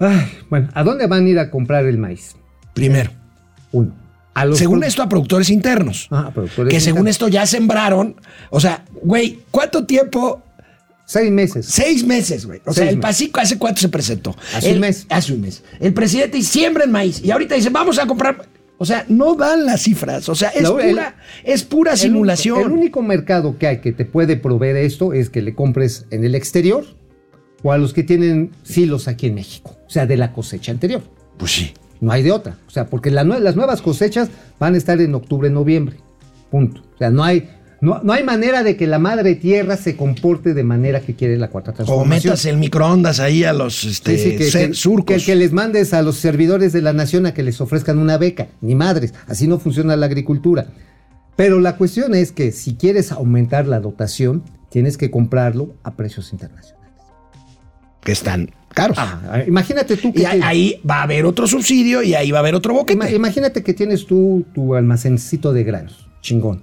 Ay, 0.00 0.26
bueno, 0.50 0.68
¿a 0.74 0.82
dónde 0.82 1.06
van 1.06 1.26
a 1.26 1.28
ir 1.28 1.38
a 1.38 1.50
comprar 1.50 1.86
el 1.86 1.98
maíz? 1.98 2.34
Primero, 2.74 3.12
Uno. 3.72 3.94
A 4.34 4.46
los 4.46 4.58
según 4.58 4.82
esto, 4.82 5.02
a 5.02 5.08
productores 5.08 5.50
internos. 5.50 6.08
Ah, 6.10 6.30
productores 6.32 6.72
que 6.72 6.80
según 6.80 7.06
esto 7.08 7.28
ya 7.28 7.46
sembraron. 7.46 8.16
O 8.50 8.60
sea, 8.60 8.84
güey, 9.02 9.40
¿cuánto 9.50 9.84
tiempo? 9.84 10.42
Seis 11.04 11.30
meses. 11.30 11.66
Seis 11.66 12.06
meses, 12.06 12.46
güey. 12.46 12.62
O 12.64 12.72
sea, 12.72 12.88
el. 12.88 12.98
Pacico 12.98 13.40
hace 13.40 13.58
cuánto 13.58 13.80
se 13.82 13.88
presentó. 13.90 14.34
Hace 14.54 14.70
El- 14.70 14.74
un 14.76 14.80
mes. 14.80 15.06
Hace 15.10 15.34
un 15.34 15.42
mes. 15.42 15.62
El 15.80 15.92
presidente 15.92 16.40
siembra 16.42 16.84
en 16.84 16.92
maíz. 16.92 17.20
Y 17.22 17.30
ahorita 17.30 17.54
dice, 17.56 17.68
vamos 17.68 17.98
a 17.98 18.06
comprar. 18.06 18.48
O 18.78 18.86
sea, 18.86 19.04
no 19.08 19.34
dan 19.34 19.66
las 19.66 19.82
cifras. 19.82 20.28
O 20.30 20.34
sea, 20.34 20.48
es, 20.48 20.64
el- 20.64 20.90
pura, 20.90 21.16
es 21.44 21.62
pura 21.64 21.92
El 21.92 21.98
simulación. 21.98 22.60
El 22.62 22.70
único 22.70 23.02
mercado 23.02 23.58
que 23.58 23.66
hay 23.66 23.80
que 23.80 23.92
te 23.92 24.06
puede 24.06 24.36
proveer 24.36 24.76
esto 24.76 25.12
es 25.12 25.28
que 25.28 25.42
le 25.42 25.54
compres 25.54 26.06
en 26.10 26.24
el 26.24 26.34
exterior 26.34 26.84
o 27.62 27.72
a 27.72 27.78
los 27.78 27.92
que 27.92 28.02
tienen 28.02 28.50
silos 28.62 29.06
aquí 29.08 29.26
en 29.26 29.34
México, 29.34 29.76
o 29.86 29.90
sea, 29.90 30.06
de 30.06 30.16
la 30.16 30.32
cosecha 30.32 30.72
anterior. 30.72 31.02
Pues 31.36 31.52
sí. 31.52 31.74
No 32.02 32.12
hay 32.12 32.22
de 32.22 32.32
otra. 32.32 32.58
O 32.66 32.70
sea, 32.70 32.86
porque 32.86 33.10
la 33.10 33.24
las 33.24 33.56
nuevas 33.56 33.80
cosechas 33.80 34.28
van 34.60 34.74
a 34.74 34.76
estar 34.76 35.00
en 35.00 35.14
octubre, 35.14 35.48
noviembre. 35.48 35.96
Punto. 36.50 36.82
O 36.94 36.98
sea, 36.98 37.10
no 37.10 37.24
hay, 37.24 37.48
no, 37.80 38.00
no 38.02 38.12
hay 38.12 38.24
manera 38.24 38.62
de 38.62 38.76
que 38.76 38.86
la 38.86 38.98
madre 38.98 39.36
tierra 39.36 39.76
se 39.76 39.96
comporte 39.96 40.52
de 40.52 40.64
manera 40.64 41.00
que 41.00 41.14
quiere 41.14 41.38
la 41.38 41.48
cuarta 41.48 41.70
O 41.70 41.74
transformación. 41.74 42.32
metas 42.32 42.44
el 42.44 42.58
microondas 42.58 43.20
ahí 43.20 43.44
a 43.44 43.52
los 43.54 43.84
este, 43.84 44.18
Sí, 44.18 44.36
sí, 44.38 44.58
que, 44.68 44.74
surcos. 44.74 45.16
que- 45.16 45.24
que 45.24 45.36
les 45.36 45.52
mandes 45.52 45.94
a 45.94 46.02
los 46.02 46.16
servidores 46.16 46.72
de 46.72 46.82
la 46.82 46.92
nación 46.92 47.24
a 47.24 47.32
que 47.34 47.42
les 47.44 47.60
ofrezcan 47.60 47.98
una 47.98 48.18
beca. 48.18 48.48
Ni 48.60 48.74
madres. 48.74 49.14
Así 49.28 49.46
no 49.46 49.58
funciona 49.58 49.96
la 49.96 50.06
agricultura. 50.06 50.66
Pero 51.36 51.60
la 51.60 51.76
cuestión 51.76 52.14
es 52.14 52.30
que 52.32 52.52
si 52.52 52.74
quieres 52.74 53.10
aumentar 53.12 53.66
la 53.66 53.80
dotación, 53.80 54.42
tienes 54.70 54.98
que 54.98 55.10
comprarlo 55.10 55.74
a 55.84 55.94
precios 55.94 56.32
internacionales. 56.32 56.81
Que 58.02 58.12
están 58.12 58.50
caros. 58.74 58.96
Ah, 58.98 59.42
imagínate 59.46 59.96
tú 59.96 60.12
que 60.12 60.22
y 60.22 60.24
ahí, 60.24 60.78
te- 60.82 60.88
va 60.88 60.96
a 60.96 61.02
haber 61.04 61.24
otro 61.26 61.46
subsidio 61.46 62.02
y 62.02 62.14
ahí 62.14 62.30
va 62.30 62.38
a 62.38 62.40
haber 62.40 62.54
otro 62.54 62.74
boquete. 62.74 62.98
Ima- 62.98 63.10
imagínate 63.14 63.62
que 63.62 63.74
tienes 63.74 64.06
tú 64.06 64.44
tu 64.54 64.74
almacencito 64.74 65.52
de 65.52 65.64
granos, 65.64 66.06
chingón. 66.20 66.62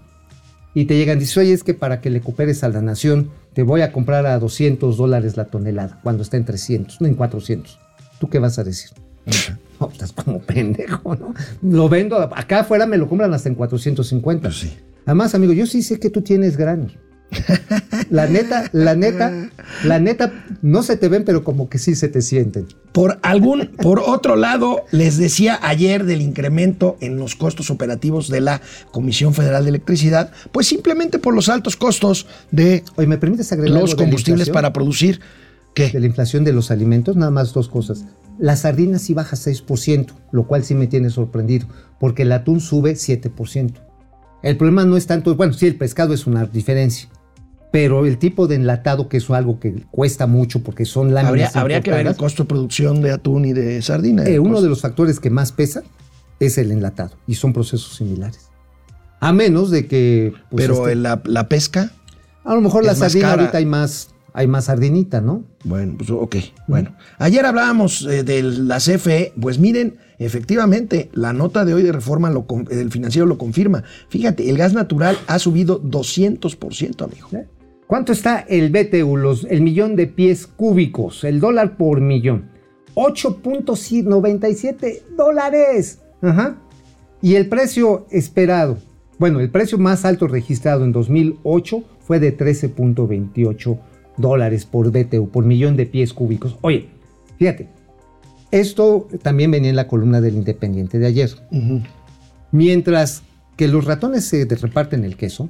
Y 0.73 0.85
te 0.85 0.97
llegan 0.97 1.17
y 1.17 1.21
dices, 1.21 1.37
oye, 1.37 1.53
es 1.53 1.63
que 1.63 1.73
para 1.73 1.99
que 2.01 2.09
le 2.09 2.21
cooperes 2.21 2.63
a 2.63 2.69
la 2.69 2.81
nación, 2.81 3.31
te 3.53 3.63
voy 3.63 3.81
a 3.81 3.91
comprar 3.91 4.25
a 4.27 4.37
200 4.39 4.97
dólares 4.97 5.35
la 5.35 5.45
tonelada, 5.45 5.99
cuando 6.03 6.21
está 6.23 6.37
en 6.37 6.45
300, 6.45 7.01
no 7.01 7.07
en 7.07 7.15
400. 7.15 7.79
¿Tú 8.19 8.29
qué 8.29 8.39
vas 8.39 8.59
a 8.59 8.63
decir? 8.63 8.89
No, 9.79 9.89
estás 9.89 10.11
como 10.11 10.39
pendejo, 10.41 11.15
¿no? 11.15 11.33
Lo 11.61 11.87
vendo, 11.87 12.17
acá 12.17 12.59
afuera 12.59 12.85
me 12.85 12.97
lo 12.97 13.07
compran 13.07 13.33
hasta 13.33 13.47
en 13.47 13.55
450. 13.55 14.41
Pues 14.49 14.59
sí. 14.59 14.73
Además, 15.05 15.33
amigo, 15.35 15.53
yo 15.53 15.65
sí 15.65 15.81
sé 15.83 16.01
que 16.01 16.09
tú 16.09 16.21
tienes 16.21 16.57
granos. 16.57 16.97
La 18.09 18.27
neta, 18.27 18.69
la 18.73 18.95
neta, 18.95 19.49
la 19.83 19.99
neta, 19.99 20.33
no 20.61 20.81
se 20.81 20.97
te 20.97 21.09
ven, 21.09 21.23
pero 21.25 21.43
como 21.43 21.69
que 21.69 21.77
sí 21.77 21.95
se 21.95 22.07
te 22.07 22.21
sienten. 22.21 22.67
Por 22.91 23.19
algún, 23.21 23.67
por 23.81 23.99
otro 23.99 24.35
lado, 24.35 24.85
les 24.91 25.17
decía 25.17 25.59
ayer 25.61 26.05
del 26.05 26.21
incremento 26.21 26.97
en 27.01 27.17
los 27.17 27.35
costos 27.35 27.69
operativos 27.69 28.29
de 28.29 28.41
la 28.41 28.61
Comisión 28.91 29.33
Federal 29.33 29.63
de 29.63 29.69
Electricidad, 29.69 30.31
pues 30.51 30.67
simplemente 30.67 31.19
por 31.19 31.35
los 31.35 31.49
altos 31.49 31.75
costos 31.75 32.25
de 32.51 32.83
Oye, 32.95 33.07
¿me 33.07 33.17
permites 33.17 33.51
agregar 33.51 33.79
los 33.79 33.95
combustibles 33.95 34.49
para 34.49 34.73
producir. 34.73 35.19
¿Qué? 35.75 35.89
de 35.89 35.99
la 35.99 36.07
inflación 36.07 36.43
de 36.43 36.51
los 36.51 36.71
alimentos, 36.71 37.15
nada 37.15 37.31
más 37.31 37.53
dos 37.53 37.69
cosas. 37.69 38.05
La 38.39 38.55
sardina 38.55 38.97
sí 38.99 39.13
baja 39.13 39.35
6%, 39.35 40.13
lo 40.31 40.47
cual 40.47 40.63
sí 40.63 40.73
me 40.73 40.87
tiene 40.87 41.09
sorprendido, 41.09 41.67
porque 41.99 42.23
el 42.23 42.31
atún 42.31 42.59
sube 42.59 42.93
7%. 42.93 43.73
El 44.41 44.57
problema 44.57 44.85
no 44.85 44.97
es 44.97 45.05
tanto, 45.05 45.35
bueno, 45.35 45.53
sí, 45.53 45.67
el 45.67 45.75
pescado 45.75 46.13
es 46.13 46.25
una 46.25 46.45
diferencia, 46.45 47.09
pero 47.71 48.05
el 48.05 48.17
tipo 48.17 48.47
de 48.47 48.55
enlatado, 48.55 49.07
que 49.09 49.17
es 49.17 49.29
algo 49.29 49.59
que 49.59 49.83
cuesta 49.91 50.25
mucho 50.27 50.63
porque 50.63 50.85
son 50.85 51.13
láminas 51.13 51.55
Habría, 51.55 51.61
habría 51.61 51.81
que 51.81 51.91
ver 51.91 52.07
el 52.07 52.15
costo 52.15 52.43
de 52.43 52.47
producción 52.47 53.01
de 53.01 53.11
atún 53.11 53.45
y 53.45 53.53
de 53.53 53.81
sardina. 53.81 54.23
eh, 54.25 54.39
uno 54.39 54.61
de 54.61 54.69
los 54.69 54.81
factores 54.81 55.19
que 55.19 55.29
más 55.29 55.51
pesa 55.51 55.83
es 56.39 56.57
el 56.57 56.71
enlatado, 56.71 57.11
y 57.27 57.35
son 57.35 57.53
procesos 57.53 57.95
similares. 57.95 58.49
A 59.19 59.33
menos 59.33 59.69
de 59.69 59.85
que... 59.87 60.33
pues, 60.49 60.65
Pero 60.67 60.87
este, 60.87 60.95
la, 60.95 61.21
la 61.25 61.49
pesca, 61.49 61.91
a 62.45 62.55
lo 62.55 62.61
mejor 62.61 62.85
la 62.85 62.95
sardina 62.95 63.29
cara. 63.29 63.41
ahorita 63.41 63.57
hay 63.57 63.65
más, 63.65 64.09
hay 64.33 64.47
más 64.47 64.65
sardinita, 64.65 65.19
¿no? 65.21 65.43
bueno, 65.65 65.95
pues 65.97 66.09
ok. 66.09 66.37
Bueno, 66.67 66.95
ayer 67.17 67.45
hablábamos 67.45 68.03
eh, 68.03 68.23
de 68.23 68.41
la 68.41 68.77
CFE, 68.77 69.33
pues 69.39 69.59
miren, 69.59 69.97
efectivamente, 70.17 71.09
la 71.13 71.33
nota 71.33 71.65
de 71.65 71.73
hoy 71.73 71.83
de 71.83 71.91
reforma 71.91 72.31
del 72.31 72.91
financiero 72.91 73.27
lo 73.27 73.37
confirma. 73.37 73.83
Fíjate, 74.07 74.49
el 74.49 74.57
gas 74.57 74.73
natural 74.73 75.17
ha 75.27 75.37
subido 75.37 75.81
200%, 75.83 77.03
amigo. 77.03 77.27
¿Eh? 77.33 77.45
¿Cuánto 77.89 78.11
está 78.11 78.41
el 78.41 78.69
BTU, 78.69 79.17
los, 79.17 79.45
el 79.45 79.61
millón 79.61 79.95
de 79.95 80.05
pies 80.05 80.45
cúbicos, 80.45 81.23
el 81.23 81.39
dólar 81.39 81.75
por 81.75 82.01
millón? 82.01 82.51
8.97 82.93 85.01
dólares. 85.17 85.99
Ajá. 86.21 86.57
Y 87.19 87.33
el 87.33 87.49
precio 87.49 88.05
esperado, 88.11 88.77
bueno, 89.17 89.39
el 89.39 89.49
precio 89.49 89.79
más 89.79 90.05
alto 90.05 90.27
registrado 90.27 90.85
en 90.85 90.91
2008 90.91 91.83
fue 92.01 92.19
de 92.19 92.37
13.28 92.37 93.79
dólares 94.17 94.67
por 94.67 94.91
BTU, 94.91 95.29
por 95.29 95.45
millón 95.45 95.75
de 95.75 95.87
pies 95.87 96.13
cúbicos. 96.13 96.59
Oye, 96.61 96.89
fíjate, 97.39 97.69
esto 98.51 99.07
también 99.23 99.49
venía 99.49 99.71
en 99.71 99.75
la 99.75 99.87
columna 99.87 100.21
del 100.21 100.35
Independiente 100.35 100.99
de 100.99 101.07
ayer. 101.07 101.31
Mientras 102.51 103.23
que 103.57 103.67
los 103.67 103.85
ratones 103.85 104.25
se 104.25 104.45
reparten 104.45 105.05
el 105.05 105.17
queso, 105.17 105.49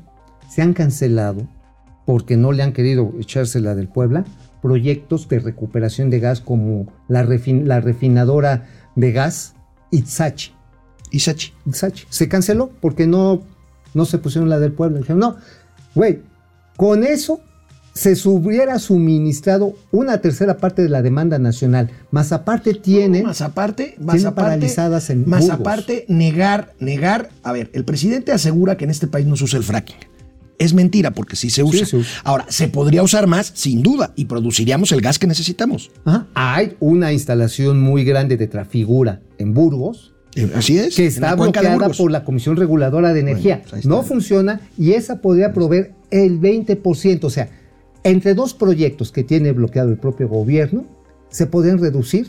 se 0.49 0.61
han 0.61 0.71
cancelado 0.71 1.45
porque 2.09 2.37
no 2.37 2.53
le 2.53 2.63
han 2.63 2.73
querido 2.73 3.13
echársela 3.19 3.75
del 3.75 3.87
Puebla 3.87 4.25
proyectos 4.63 5.29
de 5.29 5.37
recuperación 5.37 6.09
de 6.09 6.19
gas 6.19 6.41
como 6.41 6.91
la, 7.07 7.23
refin- 7.23 7.65
la 7.65 7.81
refinadora 7.81 8.65
de 8.95 9.11
gas 9.11 9.53
Itzachi. 9.91 10.51
Isachi. 11.11 11.53
Itzachi. 11.67 12.05
Se 12.09 12.27
canceló 12.27 12.71
porque 12.81 13.05
no, 13.05 13.43
no 13.93 14.05
se 14.05 14.17
pusieron 14.17 14.49
la 14.49 14.57
del 14.57 14.71
Puebla. 14.71 14.97
Dijeron, 14.97 15.19
no, 15.19 15.35
güey, 15.93 16.23
con 16.77 17.03
eso 17.03 17.41
se 17.93 18.15
hubiera 18.27 18.79
suministrado 18.79 19.75
una 19.91 20.19
tercera 20.19 20.57
parte 20.57 20.81
de 20.81 20.89
la 20.89 21.03
demanda 21.03 21.37
nacional, 21.37 21.91
más 22.09 22.31
aparte 22.31 22.73
tiene... 22.73 23.21
Más 23.21 23.41
aparte, 23.41 23.97
más 23.99 24.15
tienen 24.15 24.31
aparte, 24.31 24.49
paralizadas 24.49 25.11
en 25.11 25.29
más 25.29 25.41
Burgos. 25.41 25.59
aparte, 25.59 26.05
negar, 26.07 26.73
negar. 26.79 27.29
A 27.43 27.51
ver, 27.51 27.69
el 27.73 27.85
presidente 27.85 28.31
asegura 28.31 28.77
que 28.77 28.85
en 28.85 28.89
este 28.89 29.05
país 29.05 29.27
no 29.27 29.35
se 29.35 29.43
usa 29.43 29.59
el 29.59 29.63
fracking. 29.63 30.08
Es 30.59 30.73
mentira 30.73 31.11
porque 31.11 31.35
sí 31.35 31.49
se 31.49 31.63
usa. 31.63 31.85
se 31.85 31.97
usa. 31.97 32.21
Ahora, 32.23 32.45
se 32.49 32.67
podría 32.67 33.01
usar 33.01 33.25
más, 33.27 33.51
sin 33.55 33.81
duda, 33.81 34.13
y 34.15 34.25
produciríamos 34.25 34.91
el 34.91 35.01
gas 35.01 35.17
que 35.17 35.25
necesitamos. 35.25 35.89
Ajá. 36.05 36.27
Hay 36.35 36.75
una 36.79 37.11
instalación 37.13 37.79
muy 37.81 38.03
grande 38.03 38.37
de 38.37 38.47
Trafigura 38.47 39.21
en 39.37 39.53
Burgos 39.53 40.13
Eh, 40.35 40.51
Así 40.55 40.77
es. 40.77 40.95
que 40.95 41.07
está 41.07 41.33
bloqueada 41.35 41.89
por 41.89 42.11
la 42.11 42.23
Comisión 42.23 42.55
Reguladora 42.55 43.13
de 43.13 43.21
Energía. 43.21 43.63
pues 43.69 43.85
no 43.87 44.03
funciona 44.03 44.61
y 44.77 44.91
esa 44.91 45.21
podría 45.21 45.53
proveer 45.53 45.93
el 46.11 46.39
20%. 46.39 47.23
O 47.23 47.29
sea, 47.31 47.49
entre 48.03 48.35
dos 48.35 48.53
proyectos 48.53 49.11
que 49.11 49.23
tiene 49.23 49.51
bloqueado 49.53 49.89
el 49.89 49.97
propio 49.97 50.27
gobierno, 50.29 50.85
se 51.29 51.47
podrían 51.47 51.79
reducir 51.79 52.27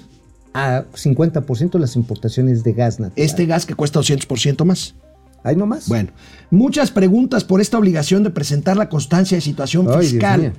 a 0.54 0.84
50% 0.94 1.78
las 1.78 1.94
importaciones 1.96 2.64
de 2.64 2.72
gas 2.72 3.00
natural. 3.00 3.24
Este 3.24 3.46
gas 3.46 3.66
que 3.66 3.74
cuesta 3.74 4.00
200% 4.00 4.64
más. 4.64 4.94
Ahí 5.42 5.56
nomás. 5.56 5.88
Bueno, 5.88 6.10
muchas 6.50 6.90
preguntas 6.90 7.44
por 7.44 7.60
esta 7.60 7.78
obligación 7.78 8.22
de 8.22 8.30
presentar 8.30 8.76
la 8.76 8.88
constancia 8.88 9.36
de 9.36 9.40
situación 9.40 9.86
Ay, 9.88 10.06
fiscal. 10.06 10.52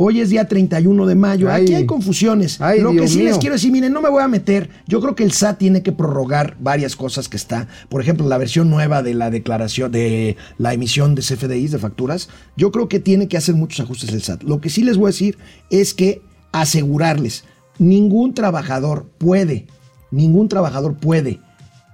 Hoy 0.00 0.20
es 0.20 0.30
día 0.30 0.46
31 0.46 1.06
de 1.06 1.14
mayo. 1.16 1.50
Ay. 1.50 1.64
Aquí 1.64 1.74
hay 1.74 1.84
confusiones. 1.84 2.60
Ay, 2.60 2.80
Lo 2.80 2.92
que 2.92 3.08
sí 3.08 3.22
les 3.22 3.36
quiero 3.38 3.56
decir, 3.56 3.72
miren, 3.72 3.92
no 3.92 4.00
me 4.00 4.08
voy 4.08 4.22
a 4.22 4.28
meter. 4.28 4.70
Yo 4.86 5.00
creo 5.00 5.16
que 5.16 5.24
el 5.24 5.32
SAT 5.32 5.58
tiene 5.58 5.82
que 5.82 5.90
prorrogar 5.90 6.56
varias 6.60 6.94
cosas 6.94 7.28
que 7.28 7.36
está. 7.36 7.66
Por 7.88 8.00
ejemplo, 8.00 8.28
la 8.28 8.38
versión 8.38 8.70
nueva 8.70 9.02
de 9.02 9.14
la 9.14 9.28
declaración, 9.28 9.90
de 9.90 10.36
la 10.56 10.72
emisión 10.72 11.16
de 11.16 11.22
CFDIs, 11.22 11.72
de 11.72 11.78
facturas. 11.80 12.28
Yo 12.56 12.70
creo 12.70 12.88
que 12.88 13.00
tiene 13.00 13.26
que 13.26 13.38
hacer 13.38 13.56
muchos 13.56 13.80
ajustes 13.80 14.12
el 14.12 14.22
SAT. 14.22 14.44
Lo 14.44 14.60
que 14.60 14.70
sí 14.70 14.84
les 14.84 14.96
voy 14.96 15.06
a 15.06 15.08
decir 15.08 15.36
es 15.68 15.94
que 15.94 16.22
asegurarles, 16.52 17.42
ningún 17.78 18.34
trabajador 18.34 19.06
puede, 19.18 19.66
ningún 20.12 20.48
trabajador 20.48 20.96
puede 20.96 21.40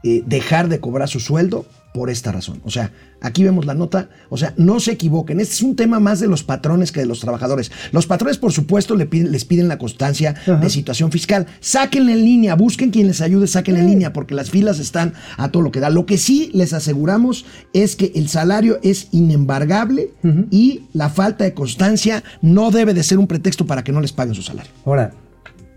eh, 0.02 0.22
dejar 0.26 0.68
de 0.68 0.78
cobrar 0.78 1.08
su 1.08 1.20
sueldo 1.20 1.64
por 1.94 2.10
esta 2.10 2.32
razón. 2.32 2.60
O 2.64 2.70
sea, 2.72 2.90
aquí 3.20 3.44
vemos 3.44 3.66
la 3.66 3.74
nota, 3.74 4.08
o 4.28 4.36
sea, 4.36 4.52
no 4.56 4.80
se 4.80 4.90
equivoquen, 4.90 5.38
este 5.38 5.54
es 5.54 5.62
un 5.62 5.76
tema 5.76 6.00
más 6.00 6.18
de 6.18 6.26
los 6.26 6.42
patrones 6.42 6.90
que 6.90 6.98
de 6.98 7.06
los 7.06 7.20
trabajadores. 7.20 7.70
Los 7.92 8.08
patrones, 8.08 8.36
por 8.36 8.50
supuesto, 8.50 8.96
piden- 8.96 9.28
les 9.30 9.44
piden 9.44 9.68
la 9.68 9.78
constancia 9.78 10.34
de 10.44 10.70
situación 10.70 11.12
fiscal. 11.12 11.46
Sáquenla 11.60 12.10
en 12.10 12.24
línea, 12.24 12.56
busquen 12.56 12.90
quien 12.90 13.06
les 13.06 13.20
ayude, 13.20 13.46
sáquenla 13.46 13.78
en 13.78 13.86
línea, 13.86 14.12
porque 14.12 14.34
las 14.34 14.50
filas 14.50 14.80
están 14.80 15.12
a 15.36 15.50
todo 15.52 15.62
lo 15.62 15.70
que 15.70 15.78
da. 15.78 15.88
Lo 15.88 16.04
que 16.04 16.18
sí 16.18 16.50
les 16.52 16.72
aseguramos 16.72 17.46
es 17.72 17.94
que 17.94 18.10
el 18.16 18.28
salario 18.28 18.80
es 18.82 19.06
inembargable 19.12 20.10
y 20.50 20.82
la 20.94 21.10
falta 21.10 21.44
de 21.44 21.54
constancia 21.54 22.24
no 22.42 22.72
debe 22.72 22.92
de 22.92 23.04
ser 23.04 23.18
un 23.20 23.28
pretexto 23.28 23.66
para 23.66 23.84
que 23.84 23.92
no 23.92 24.00
les 24.00 24.12
paguen 24.12 24.34
su 24.34 24.42
salario. 24.42 24.72
Ahora, 24.84 25.12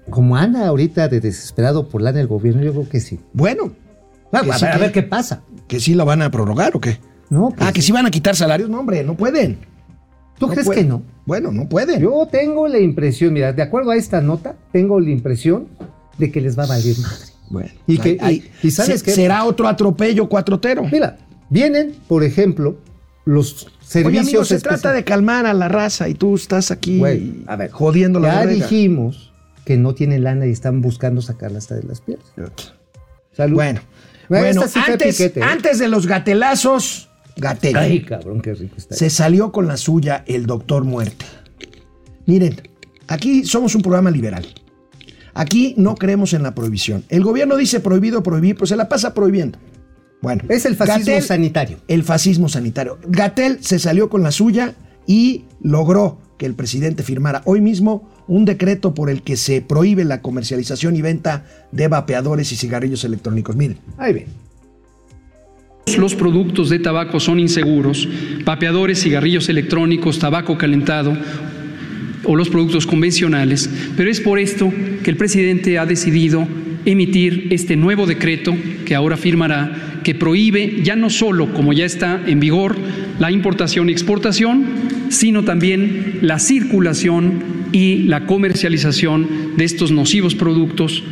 como 0.10 0.36
anda 0.36 0.66
ahorita 0.66 1.10
de 1.10 1.20
desesperado 1.20 1.88
por 1.90 2.02
lana 2.02 2.20
el 2.20 2.28
gobierno, 2.28 2.64
yo 2.64 2.72
creo 2.72 2.90
que 2.90 3.02
sí. 3.02 3.20
Bueno, 3.34 3.72
Que 4.32 4.52
a, 4.52 4.58
sí 4.58 4.66
ver 4.80 4.92
qué 4.92 5.04
pasa. 5.04 5.44
Que 5.68 5.80
sí 5.80 5.94
la 5.94 6.04
van 6.04 6.22
a 6.22 6.32
prorrogar 6.32 6.76
o 6.76 6.82
qué. 6.82 7.00
No, 7.30 7.54
Ah, 7.60 7.72
que 7.74 7.82
sí 7.82 7.92
van 7.92 8.06
a 8.06 8.12
quitar 8.12 8.36
salarios. 8.36 8.70
No, 8.70 8.80
hombre, 8.80 9.04
no 9.04 9.16
pueden. 9.16 9.58
¿Tú 10.40 10.48
No 10.48 10.54
crees 10.54 10.70
que 10.70 10.84
no? 10.84 11.02
Bueno, 11.26 11.52
no 11.52 11.68
pueden. 11.68 12.00
Yo 12.00 12.28
tengo 12.32 12.68
la 12.68 12.80
impresión, 12.80 13.34
mira, 13.34 13.52
de 13.54 13.62
acuerdo 13.64 13.92
a 13.92 13.96
esta 13.96 14.22
nota, 14.22 14.56
tengo 14.72 15.00
la 15.00 15.10
impresión 15.10 15.68
de 16.18 16.32
que 16.32 16.40
les 16.42 16.58
va 16.58 16.64
a 16.64 16.68
valer 16.68 16.96
madre. 17.00 17.26
Bueno, 17.50 17.70
Y 17.88 17.98
que- 17.98 18.18
ahí- 18.22 18.44
y- 18.64 18.68
y 18.68 18.72
¿sabes 18.72 19.00
se- 19.00 19.06
qué? 19.06 19.12
Será 19.12 19.44
otro 19.46 19.68
atropello 19.68 20.30
cuatrotero. 20.30 20.84
Mira, 20.92 21.18
vienen, 21.50 21.96
por 22.08 22.24
ejemplo, 22.24 22.78
los 23.26 23.64
Oye, 23.66 23.72
servicios 23.82 24.28
amigo, 24.28 24.46
se 24.46 24.60
trata 24.60 24.94
de 24.94 25.04
calmar 25.04 25.46
a 25.48 25.54
la 25.54 25.68
raza 25.68 26.08
y 26.08 26.14
tú 26.14 26.36
estás 26.36 26.72
aquí 26.72 26.98
Güey, 27.00 27.44
a 27.48 27.56
ver, 27.56 27.72
jodiendo 27.72 28.20
la 28.20 28.44
Ya 28.44 28.46
dijimos 28.46 29.34
que 29.66 29.76
no 29.78 29.94
tienen 29.96 30.24
lana 30.24 30.46
y 30.46 30.52
están 30.52 30.82
buscando 30.82 31.22
sacarla 31.22 31.58
hasta 31.58 31.76
de 31.76 31.84
las 31.84 32.00
piernas. 32.02 32.28
Salud. 33.34 33.56
Bueno, 33.56 33.82
Bueno, 34.30 34.46
bueno 34.46 34.62
esta 34.66 34.68
sí 34.68 34.80
fue 34.86 34.94
antes, 34.94 35.18
piquete, 35.18 35.40
¿eh? 35.40 35.44
antes 35.44 35.80
de 35.80 35.88
los 35.88 36.06
gatelazos, 36.08 37.10
Gatel. 37.38 37.76
Ay, 37.78 38.02
cabrón, 38.04 38.42
qué 38.42 38.54
rico 38.54 38.76
está. 38.78 38.96
Se 38.96 39.10
salió 39.10 39.52
con 39.52 39.68
la 39.68 39.78
suya 39.78 40.24
el 40.28 40.46
doctor 40.46 40.84
Muerte. 40.84 41.26
Miren, 42.26 42.62
aquí 43.08 43.46
somos 43.46 43.76
un 43.76 43.82
programa 43.82 44.12
liberal. 44.12 44.46
Aquí 45.34 45.76
no 45.78 45.96
creemos 45.96 46.34
en 46.34 46.42
la 46.44 46.56
prohibición. 46.56 47.04
El 47.10 47.24
gobierno 47.24 47.56
dice 47.58 47.80
prohibido 47.80 48.24
prohibir, 48.24 48.56
pues 48.58 48.70
se 48.70 48.76
la 48.76 48.90
pasa 48.90 49.14
prohibiendo. 49.14 49.60
Bueno, 50.22 50.44
Es 50.50 50.66
el 50.66 50.76
fascismo 50.76 51.14
Gatell- 51.14 51.22
sanitario. 51.22 51.78
El 51.88 52.04
fascismo 52.04 52.50
sanitario. 52.50 52.98
Gatel 53.08 53.60
se 53.64 53.78
salió 53.78 54.10
con 54.10 54.24
la 54.24 54.32
suya 54.32 54.74
y 55.06 55.46
logró 55.62 56.20
que 56.40 56.48
el 56.48 56.56
presidente 56.56 57.04
firmara 57.04 57.44
hoy 57.46 57.62
mismo 57.62 58.10
un 58.28 58.46
decreto 58.46 58.94
por 58.94 59.10
el 59.10 59.22
que 59.22 59.38
se 59.38 59.62
prohíbe 59.62 60.06
la 60.06 60.22
comercialización 60.22 60.96
y 60.96 61.02
venta 61.02 61.46
de 61.72 61.88
vapeadores 61.88 62.52
y 62.52 62.56
cigarrillos 62.56 63.04
electrónicos. 63.04 63.56
Miren, 63.56 63.78
Ahí 63.98 64.14
ven. 64.14 64.26
Los 65.98 66.16
productos 66.16 66.70
de 66.70 66.80
tabaco 66.80 67.20
son 67.20 67.40
inseguros, 67.40 68.08
vapeadores, 68.44 69.02
cigarrillos 69.02 69.48
electrónicos, 69.48 70.20
tabaco 70.20 70.58
calentado 70.58 71.18
o 72.26 72.36
los 72.36 72.50
productos 72.50 72.86
convencionales, 72.86 73.70
pero 73.96 74.10
es 74.10 74.20
por 74.20 74.38
esto 74.38 74.72
que 75.02 75.10
el 75.10 75.16
presidente 75.16 75.80
ha 75.80 75.86
decidido 75.86 76.46
emitir 76.86 77.48
este 77.52 77.78
nuevo 77.78 78.06
decreto 78.06 78.56
que 78.86 78.96
ahora 78.96 79.16
firmará, 79.16 80.00
que 80.04 80.14
prohíbe 80.14 80.84
ya 80.84 80.96
no 80.96 81.10
solo, 81.10 81.54
como 81.54 81.74
ya 81.74 81.86
está 81.86 82.22
en 82.28 82.40
vigor, 82.40 82.76
la 83.18 83.32
importación 83.32 83.90
y 83.90 83.94
exportación, 83.94 84.66
sino 85.10 85.44
también 85.44 86.20
la 86.22 86.40
circulación 86.40 87.57
y 87.72 88.04
la 88.04 88.26
comercialización 88.26 89.56
de 89.58 89.66
estos 89.66 89.92
nocivos 89.92 90.36
productos 90.36 91.04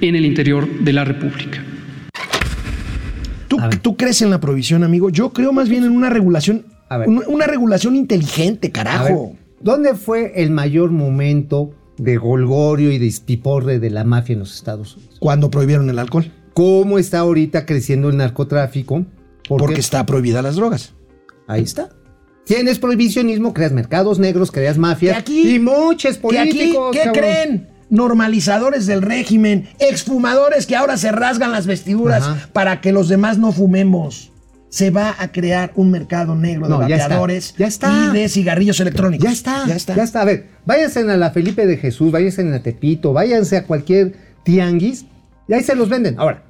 en 0.00 0.16
el 0.16 0.24
interior 0.24 0.68
de 0.80 0.92
la 0.92 1.04
República. 1.04 1.64
¿Tú, 3.82 3.96
crees 3.96 4.20
en 4.22 4.30
la 4.30 4.40
prohibición, 4.40 4.82
amigo? 4.82 5.10
Yo 5.10 5.32
creo 5.32 5.52
más 5.52 5.68
bien 5.68 5.84
en 5.84 5.92
una 5.92 6.10
regulación, 6.10 6.66
A 6.88 6.98
ver. 6.98 7.08
una, 7.08 7.26
una 7.28 7.46
regulación 7.46 7.96
inteligente, 7.96 8.70
carajo. 8.72 9.36
¿Dónde 9.60 9.94
fue 9.94 10.32
el 10.42 10.50
mayor 10.50 10.90
momento 10.90 11.72
de 11.96 12.16
golgorio 12.16 12.90
y 12.92 12.98
de 12.98 13.06
espiporre 13.06 13.78
de 13.78 13.90
la 13.90 14.04
mafia 14.04 14.34
en 14.34 14.40
los 14.40 14.54
Estados 14.54 14.96
Unidos? 14.96 15.16
Cuando 15.20 15.50
prohibieron 15.50 15.88
el 15.88 15.98
alcohol. 15.98 16.30
¿Cómo 16.52 16.98
está 16.98 17.20
ahorita 17.20 17.64
creciendo 17.64 18.08
el 18.10 18.16
narcotráfico? 18.16 19.06
Porque, 19.48 19.64
Porque 19.64 19.80
está 19.80 20.04
prohibida 20.06 20.42
las 20.42 20.56
drogas. 20.56 20.94
ahí 21.46 21.62
está. 21.62 21.90
Tienes 22.46 22.78
prohibicionismo, 22.78 23.54
creas 23.54 23.72
mercados 23.72 24.18
negros, 24.18 24.50
creas 24.50 24.76
mafias 24.78 25.16
aquí- 25.16 25.54
y 25.54 25.58
muchos 25.58 26.18
Que 26.18 26.38
aquí, 26.38 26.50
políticos. 26.50 26.90
¿qué 26.92 26.98
cabrón. 27.04 27.14
creen? 27.22 27.68
Normalizadores 27.90 28.86
del 28.86 29.02
régimen, 29.02 29.68
exfumadores 29.78 30.66
que 30.66 30.76
ahora 30.76 30.96
se 30.96 31.10
rasgan 31.12 31.52
las 31.52 31.66
vestiduras 31.66 32.22
Ajá. 32.22 32.48
para 32.52 32.80
que 32.80 32.92
los 32.92 33.08
demás 33.08 33.38
no 33.38 33.52
fumemos. 33.52 34.30
Se 34.68 34.90
va 34.90 35.14
a 35.18 35.30
crear 35.30 35.70
un 35.76 35.90
mercado 35.92 36.34
negro 36.34 36.66
de 36.66 36.70
No, 36.70 36.88
ya 36.88 36.96
está. 36.96 37.04
vapeadores 37.08 37.54
Ya 37.56 37.66
está. 37.68 38.08
y 38.10 38.18
de 38.18 38.28
cigarrillos 38.28 38.80
electrónicos. 38.80 39.24
Ya 39.24 39.32
está, 39.32 39.64
Ya 39.68 39.76
está. 39.76 39.94
ya 39.94 40.02
está. 40.02 40.22
A 40.22 40.24
ver, 40.24 40.48
váyanse 40.66 41.00
a 41.00 41.16
la 41.16 41.30
Felipe 41.30 41.64
de 41.66 41.76
Jesús, 41.76 42.10
váyanse 42.10 42.42
a 42.52 42.60
Tepito, 42.62 43.12
váyanse 43.12 43.56
a 43.56 43.64
cualquier 43.64 44.14
tianguis 44.42 45.06
y 45.46 45.52
ahí 45.54 45.62
se 45.62 45.76
los 45.76 45.88
venden. 45.88 46.18
Ahora, 46.18 46.42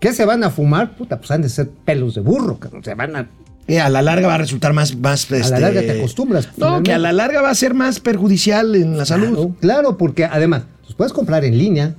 ¿qué 0.00 0.12
se 0.12 0.24
van 0.24 0.44
a 0.44 0.50
fumar? 0.50 0.94
Puta, 0.96 1.18
pues 1.18 1.30
han 1.32 1.42
de 1.42 1.48
ser 1.48 1.68
pelos 1.84 2.14
de 2.14 2.20
burro. 2.20 2.58
Se 2.84 2.94
van 2.94 3.16
a. 3.16 3.28
Eh, 3.68 3.80
a 3.80 3.88
la 3.88 4.02
larga 4.02 4.26
va 4.28 4.34
a 4.34 4.38
resultar 4.38 4.72
más... 4.72 4.96
más 4.96 5.30
A 5.30 5.34
la 5.34 5.40
este, 5.40 5.60
larga 5.60 5.80
te 5.82 5.90
acostumbras, 5.92 6.46
No, 6.46 6.52
finalmente. 6.52 6.88
que 6.90 6.94
a 6.94 6.98
la 6.98 7.12
larga 7.12 7.42
va 7.42 7.50
a 7.50 7.54
ser 7.54 7.74
más 7.74 8.00
perjudicial 8.00 8.74
en 8.74 8.96
la 8.96 9.04
salud. 9.04 9.28
Claro, 9.28 9.56
claro, 9.60 9.96
porque 9.98 10.24
además, 10.24 10.64
los 10.84 10.94
puedes 10.94 11.12
comprar 11.12 11.44
en 11.44 11.56
línea, 11.56 11.94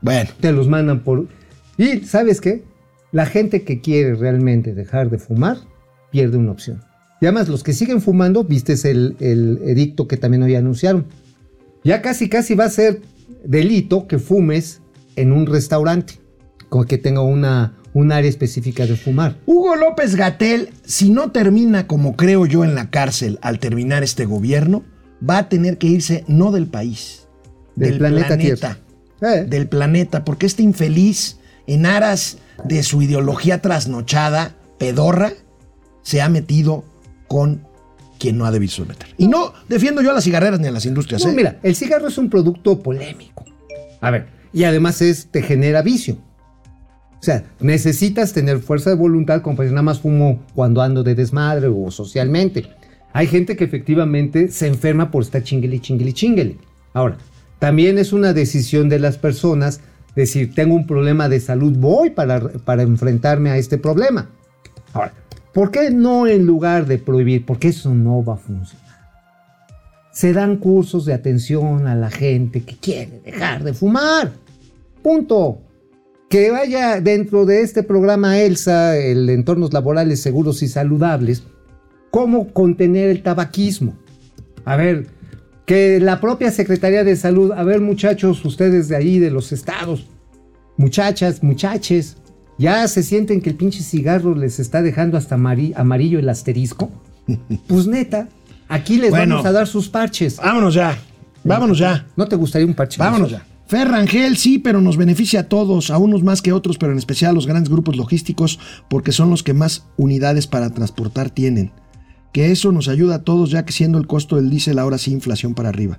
Bueno, 0.00 0.30
te 0.40 0.52
los 0.52 0.68
mandan 0.68 1.00
por. 1.00 1.26
Y, 1.76 2.00
¿sabes 2.00 2.40
qué? 2.40 2.64
La 3.12 3.26
gente 3.26 3.62
que 3.62 3.80
quiere 3.80 4.14
realmente 4.14 4.74
dejar 4.74 5.10
de 5.10 5.18
fumar 5.18 5.58
pierde 6.10 6.38
una 6.38 6.52
opción. 6.52 6.82
Y 7.20 7.26
además, 7.26 7.48
los 7.48 7.62
que 7.62 7.72
siguen 7.72 8.00
fumando, 8.00 8.42
viste 8.44 8.72
el, 8.90 9.16
el 9.20 9.60
edicto 9.64 10.08
que 10.08 10.16
también 10.16 10.42
hoy 10.42 10.54
anunciaron. 10.56 11.06
Ya 11.84 12.02
casi, 12.02 12.28
casi 12.28 12.54
va 12.54 12.64
a 12.64 12.70
ser 12.70 13.00
delito 13.44 14.06
que 14.06 14.18
fumes 14.18 14.80
en 15.16 15.30
un 15.32 15.46
restaurante, 15.46 16.14
con 16.68 16.84
que 16.84 16.98
tenga 16.98 17.20
una, 17.20 17.74
un 17.94 18.12
área 18.12 18.28
específica 18.28 18.86
de 18.86 18.96
fumar. 18.96 19.36
Hugo 19.46 19.76
López 19.76 20.16
Gatel, 20.16 20.70
si 20.84 21.10
no 21.10 21.30
termina 21.30 21.86
como 21.86 22.16
creo 22.16 22.46
yo 22.46 22.64
en 22.64 22.74
la 22.74 22.90
cárcel 22.90 23.38
al 23.42 23.58
terminar 23.58 24.02
este 24.02 24.24
gobierno, 24.24 24.84
va 25.28 25.38
a 25.38 25.48
tener 25.48 25.78
que 25.78 25.86
irse 25.86 26.24
no 26.26 26.50
del 26.52 26.66
país, 26.66 27.26
Del 27.74 27.98
planeta 27.98 28.36
Tierra. 28.36 28.78
Eh. 29.20 29.44
Del 29.48 29.68
planeta, 29.68 30.24
porque 30.24 30.46
este 30.46 30.62
infeliz, 30.62 31.38
en 31.66 31.86
aras 31.86 32.38
de 32.64 32.82
su 32.82 33.02
ideología 33.02 33.60
trasnochada, 33.62 34.56
pedorra, 34.78 35.32
se 36.02 36.20
ha 36.20 36.28
metido 36.28 36.84
con 37.28 37.64
quien 38.18 38.36
no 38.36 38.46
ha 38.46 38.50
debido 38.50 38.72
someter. 38.72 39.08
Y 39.16 39.28
no 39.28 39.52
defiendo 39.68 40.02
yo 40.02 40.10
a 40.10 40.14
las 40.14 40.24
cigarreras 40.24 40.60
ni 40.60 40.66
a 40.66 40.72
las 40.72 40.86
industrias. 40.86 41.24
No, 41.24 41.30
¿eh? 41.30 41.34
mira, 41.34 41.58
el 41.62 41.76
cigarro 41.76 42.08
es 42.08 42.18
un 42.18 42.30
producto 42.30 42.82
polémico. 42.82 43.44
A 44.00 44.10
ver, 44.10 44.26
y 44.52 44.64
además 44.64 45.00
es, 45.02 45.26
te 45.26 45.42
genera 45.42 45.82
vicio. 45.82 46.18
O 47.22 47.24
sea, 47.24 47.44
necesitas 47.60 48.32
tener 48.32 48.58
fuerza 48.58 48.90
de 48.90 48.96
voluntad, 48.96 49.42
como 49.42 49.54
para 49.54 49.66
decir, 49.66 49.74
nada 49.74 49.84
más 49.84 50.00
fumo 50.00 50.42
cuando 50.56 50.82
ando 50.82 51.04
de 51.04 51.14
desmadre 51.14 51.68
o 51.68 51.88
socialmente. 51.92 52.66
Hay 53.12 53.28
gente 53.28 53.54
que 53.54 53.62
efectivamente 53.62 54.48
se 54.48 54.66
enferma 54.66 55.12
por 55.12 55.22
estar 55.22 55.44
chinguele, 55.44 55.80
chinguele, 55.80 56.12
chinguele. 56.12 56.58
Ahora, 56.92 57.18
también 57.60 57.98
es 57.98 58.12
una 58.12 58.32
decisión 58.32 58.88
de 58.88 58.98
las 58.98 59.18
personas 59.18 59.80
decir, 60.16 60.52
tengo 60.52 60.74
un 60.74 60.84
problema 60.84 61.28
de 61.28 61.38
salud, 61.38 61.72
voy 61.78 62.10
para, 62.10 62.40
para 62.40 62.82
enfrentarme 62.82 63.50
a 63.50 63.56
este 63.56 63.78
problema. 63.78 64.28
Ahora, 64.92 65.12
¿por 65.54 65.70
qué 65.70 65.92
no 65.92 66.26
en 66.26 66.44
lugar 66.44 66.86
de 66.86 66.98
prohibir? 66.98 67.46
Porque 67.46 67.68
eso 67.68 67.94
no 67.94 68.24
va 68.24 68.34
a 68.34 68.38
funcionar 68.38 68.82
se 70.12 70.34
dan 70.34 70.58
cursos 70.58 71.06
de 71.06 71.14
atención 71.14 71.86
a 71.86 71.94
la 71.94 72.10
gente 72.10 72.62
que 72.62 72.76
quiere 72.76 73.20
dejar 73.24 73.64
de 73.64 73.72
fumar. 73.72 74.30
Punto. 75.02 75.62
Que 76.32 76.50
vaya 76.50 76.98
dentro 77.02 77.44
de 77.44 77.60
este 77.60 77.82
programa 77.82 78.38
ELSA, 78.40 78.96
el 78.96 79.28
Entornos 79.28 79.74
Laborales 79.74 80.22
Seguros 80.22 80.62
y 80.62 80.68
Saludables, 80.68 81.42
cómo 82.10 82.48
contener 82.54 83.10
el 83.10 83.22
tabaquismo. 83.22 83.98
A 84.64 84.76
ver, 84.76 85.08
que 85.66 86.00
la 86.00 86.22
propia 86.22 86.50
Secretaría 86.50 87.04
de 87.04 87.16
Salud, 87.16 87.52
a 87.52 87.62
ver 87.64 87.82
muchachos, 87.82 88.42
ustedes 88.46 88.88
de 88.88 88.96
ahí, 88.96 89.18
de 89.18 89.30
los 89.30 89.52
estados, 89.52 90.06
muchachas, 90.78 91.42
muchaches, 91.42 92.16
ya 92.56 92.88
se 92.88 93.02
sienten 93.02 93.42
que 93.42 93.50
el 93.50 93.56
pinche 93.56 93.82
cigarro 93.82 94.34
les 94.34 94.58
está 94.58 94.80
dejando 94.80 95.18
hasta 95.18 95.36
amari- 95.36 95.74
amarillo 95.76 96.18
el 96.18 96.30
asterisco. 96.30 96.90
Pues 97.68 97.86
neta, 97.86 98.28
aquí 98.68 98.96
les 98.96 99.10
Bueno. 99.10 99.34
vamos 99.34 99.46
a 99.46 99.52
dar 99.52 99.66
sus 99.66 99.86
parches. 99.90 100.38
Vámonos 100.38 100.72
ya, 100.72 100.96
vámonos 101.44 101.76
ya. 101.78 102.06
¿No 102.16 102.26
te 102.26 102.36
gustaría 102.36 102.66
un 102.66 102.72
parche? 102.74 102.96
Vámonos 102.98 103.30
ya. 103.32 103.44
Ferrangel 103.72 104.36
sí, 104.36 104.58
pero 104.58 104.82
nos 104.82 104.98
beneficia 104.98 105.40
a 105.40 105.48
todos, 105.48 105.90
a 105.90 105.96
unos 105.96 106.22
más 106.22 106.42
que 106.42 106.52
otros, 106.52 106.76
pero 106.76 106.92
en 106.92 106.98
especial 106.98 107.30
a 107.30 107.32
los 107.32 107.46
grandes 107.46 107.70
grupos 107.72 107.96
logísticos, 107.96 108.58
porque 108.90 109.12
son 109.12 109.30
los 109.30 109.42
que 109.42 109.54
más 109.54 109.86
unidades 109.96 110.46
para 110.46 110.68
transportar 110.74 111.30
tienen. 111.30 111.72
Que 112.34 112.50
eso 112.52 112.70
nos 112.70 112.88
ayuda 112.88 113.14
a 113.14 113.22
todos, 113.24 113.50
ya 113.50 113.64
que 113.64 113.72
siendo 113.72 113.96
el 113.96 114.06
costo 114.06 114.36
del 114.36 114.50
diésel 114.50 114.78
ahora 114.78 114.98
sí 114.98 115.10
inflación 115.10 115.54
para 115.54 115.70
arriba. 115.70 115.98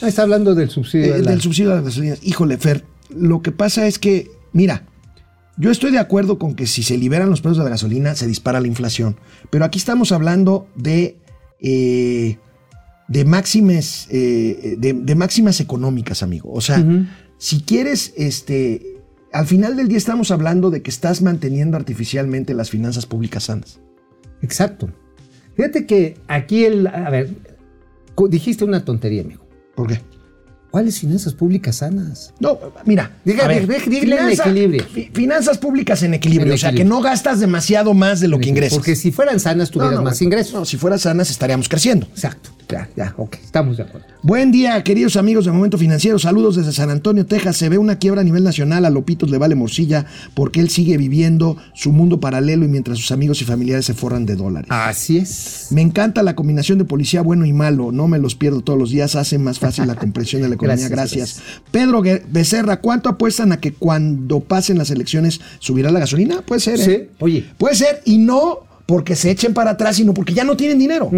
Ah, 0.00 0.08
está 0.08 0.22
hablando 0.22 0.56
del 0.56 0.68
subsidio. 0.68 1.14
Eh, 1.14 1.18
de 1.18 1.22
la- 1.22 1.30
Del 1.30 1.40
subsidio 1.40 1.70
de 1.70 1.76
las 1.76 1.84
gasolinas. 1.84 2.18
Híjole, 2.24 2.58
Fer, 2.58 2.84
lo 3.10 3.40
que 3.40 3.52
pasa 3.52 3.86
es 3.86 4.00
que, 4.00 4.28
mira, 4.52 4.86
yo 5.56 5.70
estoy 5.70 5.92
de 5.92 6.00
acuerdo 6.00 6.40
con 6.40 6.56
que 6.56 6.66
si 6.66 6.82
se 6.82 6.98
liberan 6.98 7.30
los 7.30 7.40
precios 7.40 7.58
de 7.58 7.64
la 7.64 7.70
gasolina, 7.70 8.16
se 8.16 8.26
dispara 8.26 8.60
la 8.60 8.66
inflación. 8.66 9.16
Pero 9.48 9.64
aquí 9.64 9.78
estamos 9.78 10.10
hablando 10.10 10.66
de. 10.74 11.18
eh, 11.60 12.38
de 13.12 13.24
máximas, 13.24 14.06
eh, 14.10 14.76
de, 14.78 14.92
de 14.94 15.14
máximas 15.14 15.60
económicas, 15.60 16.22
amigo. 16.22 16.50
O 16.52 16.60
sea, 16.60 16.82
si 17.38 17.60
quieres, 17.60 18.12
este, 18.16 18.96
al 19.32 19.46
final 19.46 19.76
del 19.76 19.88
día 19.88 19.98
estamos 19.98 20.30
hablando 20.30 20.70
de 20.70 20.82
que 20.82 20.90
estás 20.90 21.20
manteniendo 21.22 21.76
artificialmente 21.76 22.54
las 22.54 22.70
finanzas 22.70 23.04
públicas 23.06 23.44
sanas. 23.44 23.80
Exacto. 24.40 24.90
Fíjate 25.56 25.86
que 25.86 26.16
aquí 26.28 26.64
el. 26.64 26.86
A 26.86 27.10
ver, 27.10 27.30
dijiste 28.30 28.64
una 28.64 28.84
tontería, 28.84 29.22
amigo. 29.22 29.44
¿Por 29.74 29.88
qué? 29.88 30.00
¿Cuáles 30.70 30.98
finanzas 31.00 31.34
públicas 31.34 31.76
sanas? 31.76 32.32
No, 32.40 32.58
mira. 32.86 33.18
Diga, 33.26 33.44
a 33.44 33.48
ver, 33.48 33.68
di- 33.68 33.90
di- 33.90 34.00
dile 34.00 34.16
en 34.18 34.30
equilibrio. 34.30 34.84
fi- 34.84 35.10
finanzas 35.12 35.58
públicas 35.58 36.02
en 36.02 36.14
equilibrio. 36.14 36.52
En 36.52 36.54
o 36.54 36.58
sea, 36.58 36.72
que 36.72 36.84
no 36.84 37.02
gastas 37.02 37.40
demasiado 37.40 37.92
más 37.92 38.20
de 38.20 38.28
lo 38.28 38.38
que 38.38 38.48
ingresas. 38.48 38.78
Porque 38.78 38.96
si 38.96 39.12
fueran 39.12 39.38
sanas, 39.38 39.70
tuvieras 39.70 39.92
No, 39.96 39.98
no, 39.98 40.04
más 40.04 40.22
ingresos. 40.22 40.54
No, 40.54 40.64
si 40.64 40.78
fueran 40.78 40.98
sanas 40.98 41.28
estaríamos 41.30 41.68
creciendo. 41.68 42.06
Exacto. 42.06 42.48
Ya, 42.72 42.88
ya, 42.96 43.14
ok. 43.18 43.36
Estamos 43.44 43.76
de 43.76 43.82
acuerdo. 43.82 44.06
Buen 44.22 44.50
día, 44.50 44.82
queridos 44.82 45.16
amigos 45.16 45.44
de 45.44 45.52
Momento 45.52 45.76
Financiero. 45.76 46.18
Saludos 46.18 46.56
desde 46.56 46.72
San 46.72 46.88
Antonio, 46.88 47.26
Texas. 47.26 47.58
Se 47.58 47.68
ve 47.68 47.76
una 47.76 47.98
quiebra 47.98 48.22
a 48.22 48.24
nivel 48.24 48.44
nacional. 48.44 48.86
A 48.86 48.90
Lopitos 48.90 49.28
le 49.28 49.36
vale 49.36 49.54
morcilla 49.54 50.06
porque 50.32 50.60
él 50.60 50.70
sigue 50.70 50.96
viviendo 50.96 51.58
su 51.74 51.92
mundo 51.92 52.18
paralelo 52.18 52.64
y 52.64 52.68
mientras 52.68 52.96
sus 52.96 53.12
amigos 53.12 53.42
y 53.42 53.44
familiares 53.44 53.84
se 53.84 53.92
forran 53.92 54.24
de 54.24 54.36
dólares. 54.36 54.70
Así 54.70 55.18
es. 55.18 55.66
Me 55.70 55.82
encanta 55.82 56.22
la 56.22 56.34
combinación 56.34 56.78
de 56.78 56.86
policía 56.86 57.20
bueno 57.20 57.44
y 57.44 57.52
malo. 57.52 57.92
No 57.92 58.08
me 58.08 58.18
los 58.18 58.36
pierdo 58.36 58.62
todos 58.62 58.78
los 58.78 58.88
días. 58.88 59.16
Hace 59.16 59.36
más 59.36 59.58
fácil 59.58 59.86
la 59.86 59.96
comprensión 59.96 60.40
de 60.40 60.48
la 60.48 60.54
economía. 60.54 60.88
Gracias, 60.88 61.42
Gracias. 61.42 61.62
Pedro 61.70 62.02
Becerra, 62.30 62.80
¿cuánto 62.80 63.10
apuestan 63.10 63.52
a 63.52 63.60
que 63.60 63.74
cuando 63.74 64.40
pasen 64.40 64.78
las 64.78 64.90
elecciones 64.90 65.42
subirá 65.58 65.90
la 65.90 66.00
gasolina? 66.00 66.40
Puede 66.40 66.62
ser. 66.62 66.80
¿eh? 66.80 66.84
Sí. 67.10 67.16
Oye. 67.18 67.44
Puede 67.58 67.74
ser. 67.74 68.00
Y 68.06 68.16
no 68.16 68.60
porque 68.86 69.14
se 69.14 69.30
echen 69.30 69.52
para 69.52 69.72
atrás, 69.72 69.96
sino 69.96 70.14
porque 70.14 70.32
ya 70.32 70.44
no 70.44 70.56
tienen 70.56 70.78
dinero. 70.78 71.10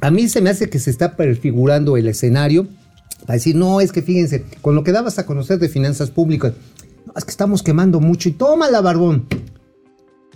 A 0.00 0.10
mí 0.10 0.28
se 0.28 0.40
me 0.40 0.50
hace 0.50 0.68
que 0.68 0.78
se 0.78 0.90
está 0.90 1.16
prefigurando 1.16 1.96
el 1.96 2.08
escenario 2.08 2.66
para 3.20 3.34
decir, 3.34 3.56
no, 3.56 3.80
es 3.80 3.92
que 3.92 4.02
fíjense, 4.02 4.44
con 4.60 4.74
lo 4.74 4.84
que 4.84 4.92
dabas 4.92 5.18
a 5.18 5.26
conocer 5.26 5.58
de 5.58 5.68
finanzas 5.68 6.10
públicas, 6.10 6.52
no, 7.06 7.12
es 7.16 7.24
que 7.24 7.30
estamos 7.30 7.62
quemando 7.62 8.00
mucho 8.00 8.28
y 8.28 8.32
toma 8.32 8.70
la 8.70 8.80
barbón. 8.80 9.26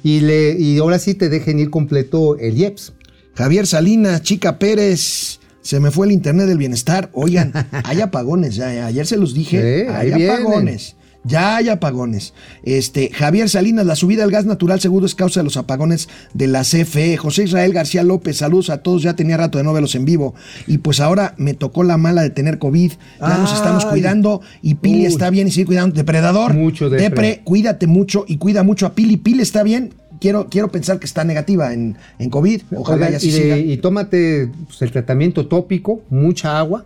Y, 0.03 0.21
le, 0.21 0.59
y 0.59 0.79
ahora 0.79 0.99
sí 0.99 1.15
te 1.15 1.29
dejen 1.29 1.59
ir 1.59 1.71
completo 1.71 2.39
el 2.39 2.57
IEPS. 2.57 2.95
Javier 3.35 3.67
Salinas, 3.67 4.23
Chica 4.23 4.59
Pérez. 4.59 5.41
Se 5.61 5.79
me 5.79 5.91
fue 5.91 6.07
el 6.07 6.13
internet 6.13 6.47
del 6.47 6.57
bienestar. 6.57 7.11
Oigan, 7.13 7.53
hay 7.85 8.01
apagones. 8.01 8.59
Ayer 8.61 9.07
se 9.07 9.19
los 9.19 9.35
dije. 9.35 9.85
Sí, 9.85 9.93
hay 9.93 10.29
apagones. 10.29 10.97
Ya 11.23 11.57
hay 11.57 11.69
apagones. 11.69 12.33
Este, 12.63 13.11
Javier 13.13 13.49
Salinas, 13.51 13.85
la 13.85 13.95
subida 13.95 14.23
del 14.23 14.31
gas 14.31 14.47
natural 14.47 14.81
seguro 14.81 15.05
es 15.05 15.15
causa 15.15 15.41
de 15.41 15.45
los 15.45 15.57
apagones 15.59 16.09
de 16.33 16.47
la 16.47 16.63
CFE. 16.63 17.17
José 17.19 17.45
Israel 17.45 17.73
García 17.75 18.03
López, 18.03 18.39
saludos 18.39 18.71
a 18.71 18.79
todos. 18.79 19.03
Ya 19.03 19.15
tenía 19.17 19.37
rato 19.37 19.59
de 19.59 19.65
no 19.65 19.73
verlos 19.75 19.95
en 19.95 20.07
vivo. 20.07 20.35
Y 20.67 20.79
pues 20.79 20.99
ahora 21.01 21.35
me 21.37 21.53
tocó 21.55 21.83
la 21.85 21.99
mala 21.99 22.23
de 22.23 22.31
tener 22.31 22.59
COVID. 22.59 22.93
Ya 23.21 23.37
nos 23.39 23.53
estamos 23.53 23.85
cuidando. 23.85 24.41
Y 24.63 24.77
Pili 24.77 25.01
Uy. 25.01 25.07
está 25.07 25.29
bien 25.31 25.49
y 25.49 25.51
sigue 25.51 25.67
cuidando. 25.67 25.95
Depredador. 25.95 26.55
Mucho 26.55 26.89
depre. 26.89 27.09
Depre, 27.11 27.41
cuídate 27.45 27.87
mucho 27.87 28.25
y 28.27 28.39
cuida 28.39 28.63
mucho 28.63 28.87
a 28.87 28.95
Pili. 28.95 29.19
Pili 29.19 29.43
está 29.43 29.63
bien. 29.63 29.93
Quiero, 30.21 30.49
quiero 30.51 30.71
pensar 30.71 30.99
que 30.99 31.07
está 31.07 31.25
negativa 31.25 31.73
en, 31.73 31.97
en 32.19 32.29
COVID. 32.31 32.63
Ojalá 32.77 32.97
Oigan, 33.07 33.11
ya 33.13 33.17
así 33.17 33.29
y, 33.29 33.33
de- 33.33 33.59
y 33.61 33.77
tómate 33.79 34.51
pues, 34.67 34.83
el 34.83 34.91
tratamiento 34.93 35.47
tópico, 35.49 36.03
mucha 36.11 36.59
agua. 36.59 36.85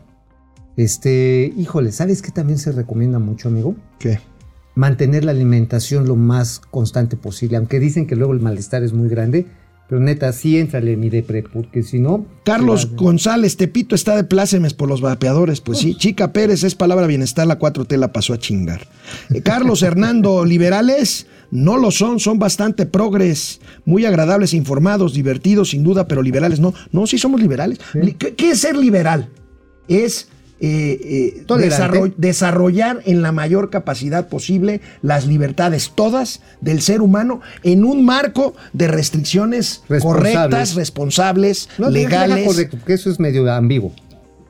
Este, 0.77 1.53
híjole, 1.57 1.93
¿sabes 1.93 2.23
qué 2.23 2.31
también 2.31 2.59
se 2.59 2.73
recomienda 2.73 3.19
mucho, 3.19 3.49
amigo? 3.49 3.77
¿Qué? 3.99 4.19
Mantener 4.75 5.25
la 5.25 5.31
alimentación 5.31 6.07
lo 6.07 6.17
más 6.17 6.59
constante 6.59 7.17
posible, 7.17 7.57
aunque 7.57 7.79
dicen 7.79 8.07
que 8.07 8.17
luego 8.17 8.33
el 8.33 8.41
malestar 8.41 8.83
es 8.83 8.93
muy 8.93 9.09
grande, 9.09 9.47
pero 9.89 10.01
neta, 10.01 10.33
sí 10.33 10.59
éntrale 10.59 10.97
mi 10.97 11.11
depre, 11.11 11.45
porque 11.45 11.83
si 11.85 12.01
no... 12.01 12.27
Carlos 12.45 12.97
González, 12.97 13.57
Tepito 13.57 13.95
está 13.95 14.17
de 14.17 14.25
plácemes 14.25 14.75
por 14.75 14.89
los 14.89 15.01
vapeadores. 15.03 15.61
Pues 15.61 15.79
sí, 15.79 15.95
Chica 15.95 16.33
Pérez 16.33 16.65
es 16.65 16.75
palabra 16.75 17.07
bienestar, 17.07 17.47
la 17.47 17.59
4T 17.59 17.97
la 17.99 18.11
pasó 18.13 18.33
a 18.33 18.39
chingar. 18.39 18.89
Eh, 19.33 19.43
Carlos 19.43 19.83
Hernando, 19.85 20.45
liberales 20.45 21.27
no 21.51 21.77
lo 21.77 21.91
son, 21.93 22.19
son 22.19 22.39
bastante 22.41 22.87
progres, 22.87 23.61
muy 23.85 24.07
agradables, 24.07 24.55
informados, 24.55 25.13
divertidos, 25.15 25.71
sin 25.71 25.85
duda, 25.85 26.09
pero 26.09 26.23
liberales 26.23 26.59
no. 26.59 26.73
No, 26.91 27.07
sí 27.07 27.19
somos 27.19 27.41
liberales. 27.41 27.79
Li- 27.93 28.15
¿Qué, 28.15 28.35
qué 28.35 28.51
es 28.53 28.61
ser 28.61 28.77
liberal? 28.77 29.29
Es 29.87 30.29
eh, 30.61 31.35
eh, 31.39 31.45
desarroll- 31.47 32.15
desarrollar 32.17 33.01
en 33.05 33.23
la 33.23 33.33
mayor 33.33 33.71
capacidad 33.71 34.29
posible 34.29 34.81
las 35.03 35.27
libertades 35.27 35.93
todas 35.95 36.41
del 36.61 36.81
ser 36.81 37.03
humano 37.03 37.41
en 37.63 37.85
un 37.85 38.05
marco 38.05 38.55
de 38.73 38.89
restricciones 38.89 39.83
Responsables. 39.89 40.35
correctas, 40.37 40.75
responsables, 40.75 41.69
No, 41.79 41.91
legales, 41.91 42.47
correcto, 42.47 42.77
porque 42.79 42.95
eso 42.95 43.11
es 43.11 43.19
medio 43.21 43.51
ambiguo. 43.53 43.93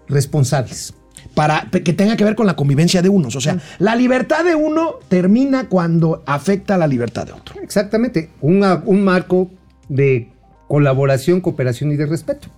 Responsables. 0.09 0.95
para 1.35 1.69
que 1.71 1.93
tenga 1.95 2.17
que 2.17 2.23
ver 2.23 2.37
con 2.37 2.47
la 2.47 2.55
convivencia 2.55 3.03
de 3.03 3.09
unos. 3.09 3.35
O 3.35 3.41
sea, 3.41 3.59
la 3.81 3.97
libertad 3.97 4.45
de 4.45 4.55
uno 4.55 4.97
termina 5.09 5.69
cuando 5.69 6.23
afecta 6.27 6.79
la 6.79 6.87
libertad 6.87 7.27
de 7.27 7.33
otro. 7.33 7.57
Exactamente, 7.61 8.31
una- 8.41 8.83
un 8.87 9.03
marco 9.03 9.51
de 9.89 10.29
colaboración, 10.69 11.41
cooperación 11.41 11.91
y 11.91 11.97
de 11.97 12.07
respeto. 12.07 12.49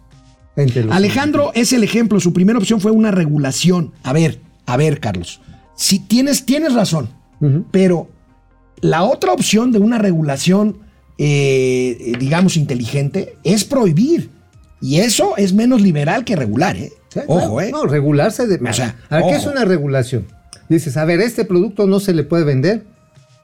Alejandro 0.91 1.53
es 1.55 1.73
el 1.73 1.85
ejemplo. 1.85 2.21
Su 2.21 2.33
primera 2.33 2.59
opción 2.59 2.81
fue 2.81 2.91
una 2.91 3.11
regulación. 3.11 3.93
A 4.03 4.13
ver, 4.13 4.41
a 4.65 4.77
ver, 4.77 5.01
Carlos. 5.01 5.41
Si 5.77 5.99
tienes, 5.99 6.47
tienes 6.47 6.73
razón, 6.73 7.11
pero 7.71 8.09
la 8.81 9.03
otra 9.03 9.33
opción 9.33 9.73
de 9.73 9.79
una 9.79 9.99
regulación, 9.99 10.79
eh, 11.19 12.15
digamos, 12.19 12.57
inteligente, 12.57 13.37
es 13.45 13.65
prohibir. 13.65 14.31
Y 14.81 15.01
eso 15.01 15.37
es 15.37 15.53
menos 15.53 15.83
liberal 15.83 16.25
que 16.25 16.37
regular, 16.37 16.77
¿eh? 16.77 16.93
Sí, 17.09 17.21
Ojo. 17.27 17.61
¿eh? 17.61 17.71
No, 17.71 17.85
regularse 17.85 18.47
de. 18.47 18.57
O 18.57 18.73
sea, 18.73 18.97
a 19.09 19.17
ver, 19.17 19.27
¿qué 19.29 19.37
es 19.37 19.47
una 19.47 19.65
regulación? 19.65 20.27
Dices, 20.69 20.97
a 20.97 21.05
ver, 21.05 21.21
este 21.21 21.45
producto 21.45 21.87
no 21.87 22.01
se 22.01 22.13
le 22.13 22.25
puede 22.25 22.45
vender 22.45 22.85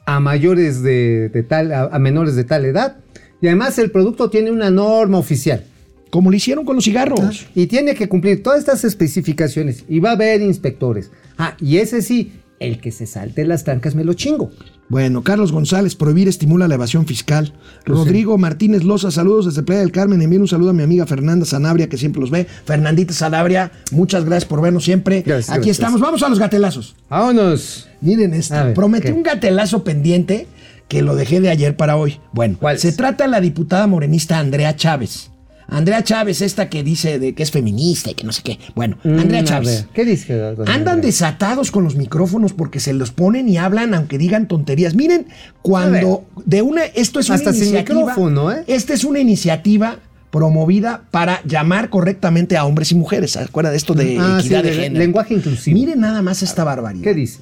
a 0.06 0.20
mayores 0.20 0.82
de, 0.82 1.28
de 1.28 1.42
tal, 1.42 1.72
a, 1.72 1.84
a 1.84 1.98
menores 1.98 2.34
de 2.34 2.44
tal 2.44 2.64
edad. 2.64 2.96
Y 3.40 3.46
además 3.46 3.78
el 3.78 3.90
producto 3.90 4.30
tiene 4.30 4.50
una 4.50 4.70
norma 4.70 5.18
oficial. 5.18 5.64
Como 6.12 6.30
lo 6.30 6.36
hicieron 6.36 6.66
con 6.66 6.76
los 6.76 6.84
cigarros. 6.84 7.46
Y 7.54 7.68
tiene 7.68 7.94
que 7.94 8.06
cumplir 8.06 8.42
todas 8.42 8.58
estas 8.58 8.84
especificaciones. 8.84 9.86
Y 9.88 9.98
va 9.98 10.10
a 10.10 10.12
haber 10.12 10.42
inspectores. 10.42 11.10
Ah, 11.38 11.56
y 11.58 11.78
ese 11.78 12.02
sí, 12.02 12.34
el 12.60 12.82
que 12.82 12.92
se 12.92 13.06
salte 13.06 13.46
las 13.46 13.64
trancas 13.64 13.94
me 13.94 14.04
lo 14.04 14.12
chingo. 14.12 14.50
Bueno, 14.90 15.22
Carlos 15.22 15.52
González, 15.52 15.96
prohibir 15.96 16.28
estimula 16.28 16.68
la 16.68 16.74
evasión 16.74 17.06
fiscal. 17.06 17.54
Rodrigo 17.86 18.36
Martínez 18.36 18.84
Loza, 18.84 19.10
saludos 19.10 19.46
desde 19.46 19.62
Playa 19.62 19.80
del 19.80 19.90
Carmen. 19.90 20.20
Envíen 20.20 20.42
un 20.42 20.48
saludo 20.48 20.68
a 20.68 20.72
mi 20.74 20.82
amiga 20.82 21.06
Fernanda 21.06 21.46
Sanabria, 21.46 21.88
que 21.88 21.96
siempre 21.96 22.20
los 22.20 22.30
ve. 22.30 22.46
Fernandita 22.66 23.14
Sanabria, 23.14 23.72
muchas 23.90 24.26
gracias 24.26 24.44
por 24.44 24.60
vernos 24.60 24.84
siempre. 24.84 25.22
Gracias, 25.22 25.48
Aquí 25.48 25.60
gracias. 25.60 25.78
estamos, 25.78 25.98
vamos 26.02 26.22
a 26.22 26.28
los 26.28 26.38
gatelazos. 26.38 26.94
Vámonos. 27.08 27.88
Miren 28.02 28.34
esto, 28.34 28.54
prometí 28.74 29.06
¿qué? 29.06 29.12
un 29.14 29.22
gatelazo 29.22 29.82
pendiente 29.82 30.46
que 30.88 31.00
lo 31.00 31.16
dejé 31.16 31.40
de 31.40 31.48
ayer 31.48 31.74
para 31.74 31.96
hoy. 31.96 32.20
Bueno, 32.34 32.58
¿Cuál 32.60 32.78
se 32.78 32.92
trata 32.92 33.24
de 33.24 33.30
la 33.30 33.40
diputada 33.40 33.86
morenista 33.86 34.38
Andrea 34.38 34.76
Chávez. 34.76 35.31
Andrea 35.68 36.02
Chávez, 36.04 36.40
esta 36.42 36.68
que 36.68 36.82
dice 36.82 37.18
de 37.18 37.34
que 37.34 37.42
es 37.42 37.50
feminista 37.50 38.10
y 38.10 38.14
que 38.14 38.24
no 38.24 38.32
sé 38.32 38.42
qué. 38.42 38.58
Bueno, 38.74 38.98
Andrea 39.04 39.40
Mm, 39.42 39.44
a 39.44 39.48
Chávez. 39.48 39.86
¿Qué 39.94 40.04
dice? 40.04 40.34
Andan 40.42 40.68
Andrea? 40.68 40.96
desatados 40.96 41.70
con 41.70 41.84
los 41.84 41.96
micrófonos 41.96 42.52
porque 42.52 42.80
se 42.80 42.92
los 42.92 43.10
ponen 43.10 43.48
y 43.48 43.56
hablan 43.58 43.94
aunque 43.94 44.18
digan 44.18 44.48
tonterías. 44.48 44.94
Miren, 44.94 45.26
cuando 45.62 46.24
de 46.44 46.62
una 46.62 46.84
esto 46.84 47.20
es 47.20 47.30
Hasta 47.30 47.50
una 47.50 47.58
sin 47.58 47.68
iniciativa, 47.68 48.00
micrófono, 48.00 48.52
¿eh? 48.52 48.64
Esta 48.66 48.94
es 48.94 49.04
una 49.04 49.18
iniciativa 49.20 49.98
promovida 50.30 51.02
para 51.10 51.40
llamar 51.44 51.90
correctamente 51.90 52.56
a 52.56 52.64
hombres 52.64 52.90
y 52.90 52.94
mujeres. 52.94 53.32
¿Se 53.32 53.38
acuerda 53.40 53.70
de 53.70 53.76
esto 53.76 53.92
de 53.94 54.16
Ah, 54.18 54.38
equidad 54.40 54.60
sí, 54.62 54.66
de 54.66 54.74
de- 54.76 54.82
género? 54.82 54.98
lenguaje 55.04 55.34
inclusivo. 55.34 55.78
Miren 55.78 56.00
nada 56.00 56.22
más 56.22 56.42
esta 56.42 56.64
barbaridad. 56.64 57.04
¿Qué 57.04 57.12
dice? 57.14 57.40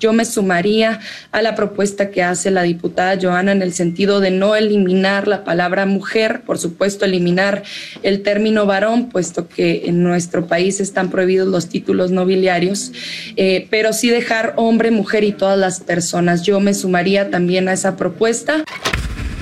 Yo 0.00 0.12
me 0.12 0.24
sumaría 0.24 1.00
a 1.32 1.42
la 1.42 1.54
propuesta 1.54 2.10
que 2.10 2.22
hace 2.22 2.50
la 2.50 2.62
diputada 2.62 3.18
Joana 3.20 3.52
en 3.52 3.62
el 3.62 3.72
sentido 3.72 4.20
de 4.20 4.30
no 4.30 4.54
eliminar 4.56 5.28
la 5.28 5.44
palabra 5.44 5.86
mujer, 5.86 6.42
por 6.46 6.58
supuesto 6.58 7.04
eliminar 7.04 7.62
el 8.02 8.22
término 8.22 8.66
varón, 8.66 9.08
puesto 9.10 9.48
que 9.48 9.82
en 9.86 10.02
nuestro 10.02 10.46
país 10.46 10.80
están 10.80 11.10
prohibidos 11.10 11.48
los 11.48 11.68
títulos 11.68 12.10
nobiliarios, 12.10 12.92
eh, 13.36 13.66
pero 13.70 13.92
sí 13.92 14.08
dejar 14.10 14.54
hombre, 14.56 14.90
mujer 14.90 15.24
y 15.24 15.32
todas 15.32 15.58
las 15.58 15.80
personas. 15.80 16.42
Yo 16.42 16.60
me 16.60 16.74
sumaría 16.74 17.30
también 17.30 17.68
a 17.68 17.72
esa 17.72 17.96
propuesta. 17.96 18.64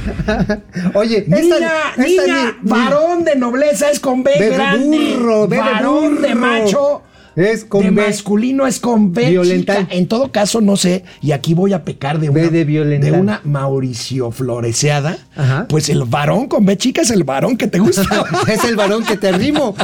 Oye, 0.95 1.25
Niña, 1.27 1.41
esta- 1.57 1.91
esta 1.91 2.23
niña, 2.27 2.57
ni- 2.63 2.71
varón 2.71 3.25
de 3.25 3.37
nobleza 3.37 3.91
es 3.91 4.01
con 4.01 4.23
B, 4.23 4.31
B 4.39 4.45
de 4.51 4.55
grande. 4.57 4.99
burro, 5.15 5.47
B 5.49 5.57
de 5.57 5.63
varón 5.63 6.23
de 6.23 6.35
macho. 6.35 7.03
Es 7.37 7.65
con 7.65 7.83
de 7.83 7.91
B. 7.91 8.03
masculino 8.07 8.67
es 8.67 8.81
con 8.81 9.13
B. 9.13 9.31
Violentar. 9.31 9.79
chica. 9.83 9.95
En 9.95 10.09
todo 10.09 10.33
caso, 10.33 10.61
no 10.61 10.77
sé, 10.77 11.05
y 11.23 11.33
aquí 11.33 11.55
voy 11.55 11.73
a 11.73 11.85
pecar 11.85 12.19
de 12.19 12.29
una, 12.31 12.49
de 12.49 12.65
violentar. 12.65 13.13
una 13.21 13.41
Mauricio 13.45 14.31
Floreseada. 14.31 15.17
Ajá. 15.37 15.67
Pues 15.69 15.89
el 15.89 16.05
varón 16.05 16.49
con 16.49 16.65
B 16.65 16.77
chica 16.77 17.03
es 17.03 17.11
el 17.11 17.25
varón 17.25 17.57
que 17.57 17.67
te 17.69 17.79
gusta. 17.79 18.03
es 18.53 18.65
el 18.65 18.77
varón 18.77 19.05
que 19.05 19.17
te 19.17 19.29
arrimo. 19.29 19.75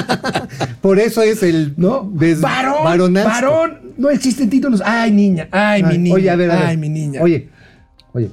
Por 0.80 0.98
eso 0.98 1.22
es 1.22 1.42
el 1.42 1.74
¿No? 1.76 2.10
des- 2.12 2.40
varón, 2.40 3.14
varón. 3.14 3.78
No 3.96 4.10
existen 4.10 4.48
títulos. 4.50 4.82
Ay, 4.84 5.10
niña, 5.12 5.48
ay, 5.50 5.82
mi 5.82 5.90
Ay, 5.92 5.98
niña. 5.98 6.14
Oye, 6.14 6.30
a 6.30 6.36
ver, 6.36 6.50
a 6.50 6.56
ver. 6.56 6.66
Ay, 6.68 6.76
mi 6.76 6.88
niña. 6.88 7.20
Oye, 7.22 7.48
oye, 8.12 8.30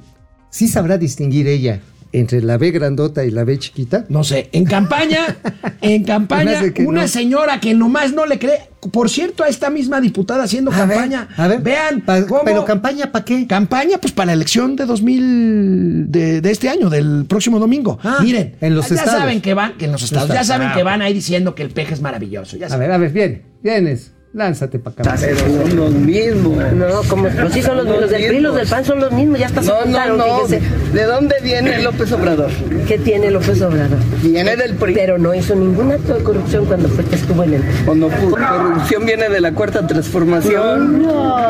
¿sí 0.50 0.68
sabrá 0.68 0.98
distinguir 0.98 1.48
ella 1.48 1.80
entre 2.12 2.42
la 2.42 2.58
B 2.58 2.72
grandota 2.72 3.26
y 3.26 3.32
la 3.32 3.44
B 3.44 3.58
chiquita? 3.60 4.06
No 4.10 4.24
sé, 4.24 4.50
en 4.52 4.66
campaña, 4.66 5.38
en 5.82 6.04
campaña, 6.06 6.62
una 6.86 7.02
no. 7.02 7.08
señora 7.08 7.60
que 7.60 7.74
nomás 7.74 8.14
no 8.14 8.26
le 8.26 8.40
cree. 8.40 8.60
Por 8.92 9.10
cierto, 9.10 9.44
a 9.44 9.48
esta 9.50 9.70
misma 9.70 10.00
diputada 10.00 10.44
haciendo 10.44 10.72
A 10.72 10.86
ver, 10.86 10.98
campaña. 10.98 11.28
a 11.36 11.48
ver, 11.48 11.62
vean, 11.62 12.02
pa- 12.02 12.26
cómo- 12.26 12.42
pero 12.46 12.64
campaña 12.64 13.12
para 13.12 13.26
qué? 13.26 13.46
Campaña, 13.48 13.98
pues 14.00 14.14
para 14.14 14.28
la 14.28 14.34
elección 14.34 14.76
de 14.76 14.86
2000, 14.86 16.12
de, 16.12 16.42
de 16.42 16.52
este 16.52 16.70
año, 16.70 16.90
del 16.90 17.26
próximo 17.28 17.60
domingo. 17.60 18.00
Ah, 18.04 18.20
Miren, 18.22 18.56
en 18.62 18.76
los 18.76 18.88
ya 18.90 18.96
estados. 18.96 19.20
saben 19.20 19.42
que 19.42 19.54
van, 19.54 19.74
que 19.78 19.86
en 19.86 19.92
los 19.92 20.04
estados, 20.04 20.28
ya 20.30 20.36
Estados. 20.42 20.48
saben 20.48 20.68
Ah, 20.70 20.74
que 20.76 20.84
van 20.84 21.02
ahí 21.02 21.14
diciendo 21.14 21.56
que 21.56 21.64
el 21.64 21.72
peje 21.72 21.94
es 21.96 22.02
maravilloso. 22.02 22.56
Ya 22.58 22.68
A 22.68 22.70
saben. 22.70 22.88
ver, 22.88 22.96
a 22.96 22.98
ver, 22.98 23.12
viene, 23.12 23.42
vienes, 23.64 24.14
lánzate 24.34 24.78
para 24.80 25.02
acá. 25.02 25.16
Pero 25.20 25.38
son 25.40 25.76
los 25.76 25.92
mismos. 25.92 26.74
No, 26.74 27.02
como 27.10 27.28
pues 27.30 27.54
sí 27.54 27.62
son 27.62 27.78
los, 27.78 27.88
los 27.88 28.10
del 28.10 28.26
PRI 28.26 28.38
y 28.38 28.40
los 28.40 28.56
del 28.56 28.68
PAN 28.68 28.86
son 28.86 29.00
los 29.00 29.12
mismos, 29.12 29.40
ya 29.40 29.50
se 29.50 29.56
No, 29.62 29.86
no, 29.86 30.18
no. 30.18 30.24
fíjese. 30.46 30.62
¿De 30.94 31.04
dónde 31.04 31.36
viene 31.44 31.82
López 31.82 32.12
Obrador? 32.12 32.52
¿Qué 32.88 32.98
tiene 33.00 33.32
López 33.32 33.62
Obrador? 33.62 33.98
Viene 34.22 34.56
del 34.56 34.76
PRI. 34.76 34.94
Pero 34.94 35.18
no 35.18 35.34
hizo 35.34 35.56
ningún 35.56 35.92
acto 35.92 36.14
de 36.14 36.24
corrupción 36.24 36.66
cuando 36.66 36.88
fue 36.90 37.04
que 37.06 37.16
estuvo 37.16 37.44
en 37.44 37.56
el 37.56 37.64
¿O 37.88 37.96
no 37.96 38.10
pudo? 38.10 38.36
Corrupción 38.38 39.06
viene 39.06 39.30
de 39.30 39.42
la 39.42 39.54
cuarta 39.54 39.86
transformación. 39.88 41.06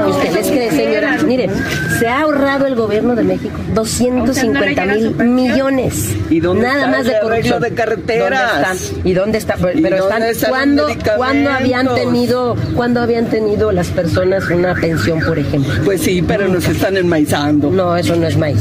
¿Ustedes 0.08 0.48
creen, 0.48 0.72
señora? 0.72 1.18
Mire, 1.26 1.50
se 2.00 2.08
ha 2.08 2.22
ahorrado 2.22 2.66
el 2.68 2.76
gobierno 2.76 3.16
de 3.16 3.24
México 3.24 3.58
250 3.74 4.86
mil 4.86 5.16
millones. 5.16 6.16
¿Y 6.30 6.40
dónde 6.40 6.64
Nada 6.64 6.78
está 6.86 6.92
más 6.92 7.06
de 7.06 7.20
corrupción. 7.22 7.62
de 7.62 7.74
carreteras? 7.74 8.52
¿Dónde 8.52 8.72
están? 8.88 9.08
¿Y 9.08 9.14
dónde 9.14 9.38
está? 9.38 9.56
Pero, 9.56 9.80
¿Y 9.80 9.82
pero 9.82 9.98
dónde 10.08 10.30
están. 10.30 10.50
los 10.52 10.58
¿cuándo? 10.58 10.88
¿Cuándo 11.18 11.50
habían 11.52 11.94
tenido, 11.96 12.56
cuándo 12.76 13.02
habían 13.02 13.26
tenido 13.30 13.72
las 13.72 13.88
personas 13.88 14.50
una 14.50 14.74
pensión, 14.76 15.20
por 15.20 15.38
ejemplo? 15.40 15.74
Pues 15.86 16.02
sí, 16.02 16.24
pero 16.26 16.48
nos 16.48 16.68
están 16.68 16.98
enmaizando. 16.98 17.70
No, 17.72 17.96
eso 17.96 18.16
no 18.16 18.28
es 18.28 18.38
maíz. 18.38 18.60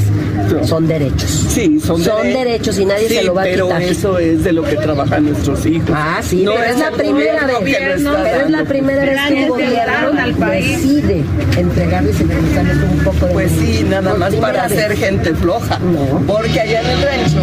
No. 0.53 0.65
Son 0.67 0.87
derechos. 0.87 1.29
Sí, 1.49 1.81
son, 1.81 2.03
Son 2.03 2.23
dere- 2.27 2.39
derechos 2.45 2.79
y 2.79 2.85
nadie 2.85 3.09
Sí, 3.09 3.15
se 3.17 3.25
lo 3.25 3.35
va 3.35 3.43
a 3.43 3.45
pero 3.45 3.67
quitar. 3.67 3.83
eso 3.83 4.19
es 4.19 4.45
de 4.45 4.53
lo 4.53 4.63
que 4.63 4.77
trabajan 4.77 5.25
nuestros 5.27 5.65
hijos. 5.67 5.91
Ah, 5.93 6.21
sí, 6.23 6.43
No 6.45 6.53
pero 6.55 6.65
es 6.65 6.79
la 6.79 6.89
el 6.89 6.95
primera 6.95 7.47
gobierno 7.59 8.13
vez. 8.13 8.23
Pero 8.33 8.45
es 8.45 8.51
la 8.51 8.65
primera 8.65 9.05
vez 9.05 9.21
que 9.29 9.35
un 9.43 9.49
gobierno 9.49 10.13
decide 10.51 11.25
entregarles 11.57 12.21
y 12.21 12.25
demostrarles 12.25 12.77
un 12.77 12.99
poco 13.05 13.27
de 13.27 13.33
Pues 13.33 13.53
sí, 13.53 13.85
nada 13.89 14.15
más 14.15 14.35
para 14.37 14.65
vez. 14.69 14.73
hacer 14.73 14.97
gente 14.97 15.35
floja. 15.35 15.79
No. 15.81 16.23
Porque 16.27 16.61
allá 16.61 16.81
en 16.81 16.87
el 16.91 17.03
rancho 17.03 17.41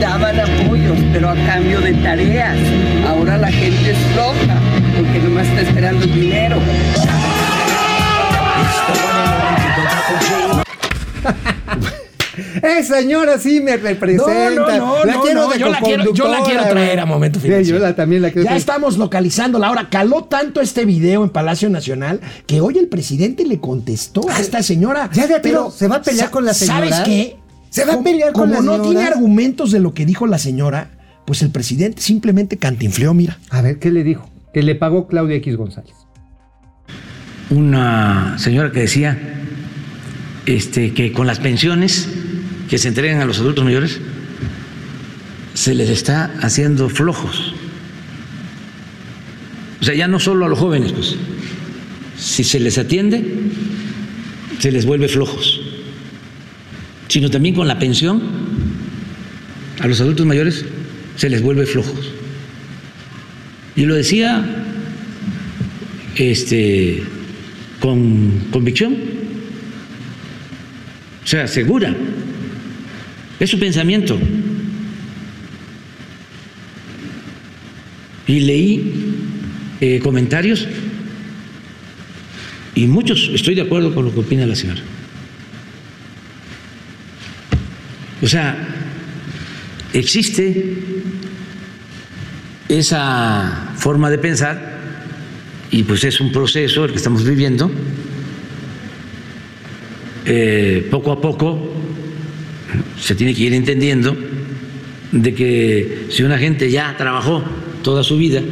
daban 0.00 0.40
apoyos, 0.40 0.98
pero 1.12 1.28
a 1.30 1.34
cambio 1.46 1.80
de 1.80 1.92
tareas. 1.94 2.56
Ahora 3.06 3.36
la 3.38 3.50
gente 3.52 3.90
es 3.90 3.98
floja, 4.14 4.56
porque 5.16 5.28
nomás 5.28 5.46
está 5.48 5.62
esperando 5.62 6.06
dinero. 6.06 6.56
Esa 12.62 12.98
señora 13.00 13.38
sí 13.38 13.60
me 13.60 13.78
representa. 13.78 14.50
No, 14.50 14.66
no, 14.66 14.98
no, 14.98 15.04
la 15.06 15.14
no, 15.14 15.22
quiero 15.22 15.42
no, 15.44 15.50
de 15.50 15.58
yo 15.58 15.68
la 15.70 15.80
quiero- 15.80 16.12
yo 16.12 16.28
la 16.28 16.42
quiero 16.42 16.60
coconductora, 16.60 16.68
traer 16.68 17.00
a 17.00 17.06
Momento 17.06 17.40
Sí, 17.40 17.46
Financiero. 17.46 17.78
yo 17.78 17.84
la, 17.84 17.96
también 17.96 18.20
la 18.20 18.28
quiero 18.28 18.42
Ya 18.42 18.48
traer. 18.48 18.60
estamos 18.60 18.98
localizándola. 18.98 19.68
Ahora, 19.68 19.88
caló 19.88 20.24
tanto 20.24 20.60
este 20.60 20.84
video 20.84 21.24
en 21.24 21.30
Palacio 21.30 21.70
Nacional 21.70 22.20
que 22.46 22.60
hoy 22.60 22.76
el 22.76 22.88
presidente 22.88 23.46
le 23.46 23.58
contestó 23.58 24.28
a 24.28 24.38
esta 24.38 24.62
señora. 24.62 25.08
Ya, 25.14 25.22
ya, 25.26 25.40
pero 25.40 25.42
Pero, 25.42 25.70
¿se 25.70 25.88
va 25.88 25.96
a 25.96 26.02
pelear 26.02 26.30
con 26.30 26.44
la 26.44 26.52
¿Sabes 26.52 26.90
señora? 26.90 27.04
qué? 27.04 27.36
¿Se 27.70 27.84
va 27.86 27.92
a 27.92 27.96
Como- 27.96 28.04
pelear 28.04 28.32
con 28.32 28.42
como 28.50 28.54
la 28.54 28.60
no 28.60 28.72
señora? 28.72 28.90
tiene 28.90 29.04
argumentos 29.06 29.70
de 29.72 29.80
lo 29.80 29.94
que 29.94 30.04
dijo 30.04 30.26
la 30.26 30.38
señora, 30.38 30.90
pues 31.24 31.40
el 31.40 31.50
presidente 31.50 32.02
simplemente 32.02 32.58
cantinfleó, 32.58 33.14
mira. 33.14 33.38
A 33.48 33.62
ver, 33.62 33.78
¿qué 33.78 33.90
le 33.90 34.04
dijo? 34.04 34.28
Que 34.56 34.62
le 34.62 34.74
pagó 34.74 35.06
Claudia 35.06 35.36
X 35.36 35.54
González. 35.54 35.92
una 37.50 38.38
señora 38.38 38.72
que 38.72 38.80
decía 38.80 39.18
este, 40.46 40.94
que 40.94 41.12
con 41.12 41.26
las 41.26 41.40
pensiones 41.40 42.08
que 42.66 42.78
se 42.78 42.88
entregan 42.88 43.20
a 43.20 43.26
los 43.26 43.38
adultos 43.38 43.62
mayores 43.62 44.00
se 45.52 45.74
les 45.74 45.90
está 45.90 46.32
haciendo 46.40 46.88
flojos. 46.88 47.52
O 49.82 49.84
sea, 49.84 49.94
ya 49.94 50.08
no 50.08 50.18
solo 50.18 50.46
a 50.46 50.48
los 50.48 50.58
jóvenes, 50.58 50.92
pues, 50.92 51.16
si 52.16 52.42
se 52.42 52.58
les 52.58 52.78
atiende, 52.78 53.22
se 54.58 54.72
les 54.72 54.86
vuelve 54.86 55.08
flojos, 55.08 55.60
sino 57.08 57.28
también 57.28 57.54
con 57.54 57.68
la 57.68 57.78
pensión 57.78 58.22
a 59.80 59.86
los 59.86 60.00
adultos 60.00 60.24
mayores 60.24 60.64
se 61.16 61.28
les 61.28 61.42
vuelve 61.42 61.66
flojos. 61.66 62.16
Y 63.76 63.84
lo 63.84 63.94
decía 63.94 64.44
este, 66.16 67.02
con 67.78 68.48
convicción, 68.50 68.96
o 71.22 71.26
sea, 71.26 71.46
segura. 71.46 71.94
Es 73.38 73.50
su 73.50 73.58
pensamiento. 73.58 74.18
Y 78.26 78.40
leí 78.40 78.94
eh, 79.80 80.00
comentarios 80.02 80.66
y 82.74 82.86
muchos 82.86 83.30
estoy 83.34 83.54
de 83.54 83.62
acuerdo 83.62 83.94
con 83.94 84.04
lo 84.04 84.12
que 84.12 84.20
opina 84.20 84.46
la 84.46 84.54
señora. 84.54 84.80
O 88.22 88.26
sea, 88.26 88.56
existe 89.92 90.76
esa 92.68 93.72
forma 93.76 94.10
de 94.10 94.18
pensar 94.18 94.76
y 95.70 95.82
pues 95.82 96.04
es 96.04 96.20
un 96.20 96.32
proceso 96.32 96.84
el 96.84 96.90
que 96.90 96.96
estamos 96.96 97.24
viviendo. 97.24 97.70
Eh, 100.24 100.88
poco 100.90 101.12
a 101.12 101.20
poco 101.20 101.72
se 103.00 103.14
tiene 103.14 103.34
que 103.34 103.42
ir 103.42 103.54
entendiendo 103.54 104.16
de 105.12 105.34
que 105.34 106.06
si 106.10 106.24
una 106.24 106.38
gente 106.38 106.70
ya 106.70 106.96
trabajó 106.96 107.44
toda 107.82 108.02
su 108.02 108.16
vida, 108.16 108.42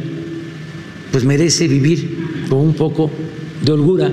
pues 1.11 1.25
merece 1.25 1.67
vivir 1.67 2.45
con 2.49 2.59
un 2.59 2.73
poco 2.73 3.11
de 3.61 3.71
holgura. 3.71 4.11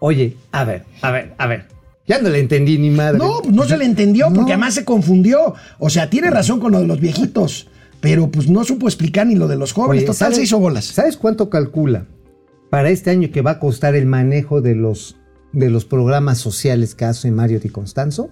Oye, 0.00 0.36
a 0.52 0.64
ver, 0.64 0.84
a 1.02 1.10
ver, 1.10 1.34
a 1.38 1.46
ver. 1.46 1.77
Ya 2.08 2.20
no 2.20 2.30
le 2.30 2.40
entendí 2.40 2.78
ni 2.78 2.90
madre. 2.90 3.18
No, 3.18 3.42
no 3.42 3.64
se 3.64 3.76
le 3.76 3.84
entendió 3.84 4.26
porque 4.28 4.40
No. 4.40 4.46
además 4.48 4.74
se 4.74 4.84
confundió. 4.84 5.54
O 5.78 5.90
sea, 5.90 6.08
tiene 6.10 6.30
razón 6.30 6.58
con 6.58 6.72
lo 6.72 6.80
de 6.80 6.86
los 6.86 7.00
viejitos, 7.00 7.68
pero 8.00 8.30
pues 8.30 8.48
no 8.48 8.64
supo 8.64 8.88
explicar 8.88 9.26
ni 9.26 9.34
lo 9.34 9.46
de 9.46 9.56
los 9.56 9.72
jóvenes. 9.72 9.98
Oye, 10.02 10.06
Total, 10.06 10.16
¿sabes- 10.16 10.36
se 10.38 10.42
hizo 10.44 10.58
bolas. 10.58 10.86
¿Sabes 10.86 11.16
cuánto 11.18 11.50
calcula 11.50 12.06
para 12.70 12.88
este 12.90 13.10
año 13.10 13.30
que 13.30 13.42
va 13.42 13.52
a 13.52 13.58
costar 13.58 13.94
el 13.94 14.06
manejo 14.06 14.60
de 14.62 14.74
los, 14.74 15.16
de 15.52 15.68
los 15.70 15.84
programas 15.84 16.38
sociales 16.38 16.94
que 16.94 17.04
hace 17.04 17.30
Mario 17.30 17.60
Di 17.60 17.68
Constanzo? 17.68 18.30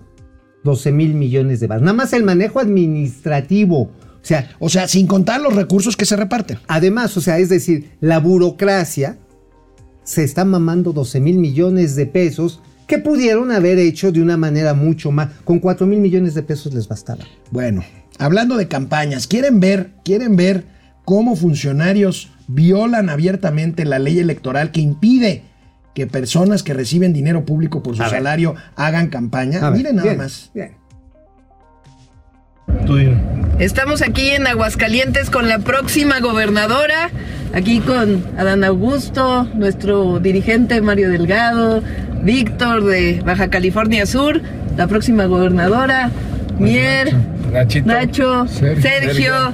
12 0.65 0.91
mil 0.91 1.15
millones 1.15 1.61
de 1.61 1.67
baros. 1.67 1.83
Nada 1.85 1.97
más 1.97 2.13
el 2.13 2.25
manejo 2.25 2.59
administrativo. 2.61 3.83
O 3.83 4.29
sea, 4.29 4.51
O 4.59 4.69
sea, 4.69 4.89
sin 4.89 5.07
contar 5.07 5.41
los 5.41 5.55
recursos 5.55 5.97
que 5.97 6.05
se 6.07 6.17
reparten. 6.17 6.59
además, 6.67 7.17
o 7.17 7.21
sea, 7.21 7.39
es 7.39 7.49
decir, 7.49 7.91
la 8.01 8.19
burocracia 8.19 9.19
se 10.03 10.25
está 10.25 10.45
mamando 10.45 10.93
12 10.93 11.21
mil 11.21 11.39
millones 11.39 11.95
de 11.95 12.07
pesos 12.07 12.61
que 12.87 12.99
pudieron 12.99 13.51
haber 13.53 13.79
hecho 13.79 14.13
de 14.13 14.23
una 14.23 14.37
manera 14.37 14.75
mucho 14.75 15.11
más. 15.11 15.29
Con 15.45 15.59
4 15.59 15.87
mil 15.87 16.01
millones 16.01 16.35
de 16.35 16.43
pesos 16.43 16.73
les 16.75 16.87
bastaba. 16.89 17.25
Bueno, 17.51 17.85
hablando 18.19 18.57
de 18.57 18.69
campañas, 18.69 19.27
¿quieren 19.27 19.61
ver, 19.61 19.91
quieren 20.05 20.37
ver 20.37 20.65
cómo 21.05 21.37
funcionarios 21.37 22.31
violan 22.49 23.09
abiertamente 23.11 23.85
la 23.85 23.99
ley 23.99 24.19
electoral 24.19 24.71
que 24.71 24.81
impide 24.81 25.43
que 25.95 26.07
personas 26.07 26.63
que 26.63 26.75
reciben 26.75 27.13
dinero 27.13 27.45
público 27.45 27.83
por 27.83 27.97
su 27.97 28.03
A 28.03 28.07
ver. 28.07 28.19
salario 28.19 28.55
hagan 28.77 29.09
campaña? 29.09 29.59
A 29.67 29.71
ver, 29.71 29.79
Miren 29.79 29.97
nada 29.97 30.09
bien, 30.09 30.19
más. 30.19 30.51
bien. 30.55 30.73
Estamos 33.59 34.03
aquí 34.03 34.29
en 34.29 34.47
Aguascalientes 34.47 35.31
con 35.31 35.49
la 35.49 35.59
próxima 35.61 36.21
gobernadora, 36.21 37.11
aquí 37.55 37.81
con 37.81 38.25
Adán 38.37 38.63
Augusto, 38.63 39.45
nuestro 39.55 40.21
dirigente 40.21 40.81
Mario 40.83 41.11
Delgado, 41.11 41.83
Víctor 42.27 42.83
de 42.83 43.23
Baja 43.25 43.49
California 43.51 44.05
Sur, 44.05 44.43
la 44.77 44.89
próxima 44.89 45.27
gobernadora, 45.27 46.11
Mier, 46.59 47.15
Nacho, 47.85 48.49
Sergio, 48.49 49.53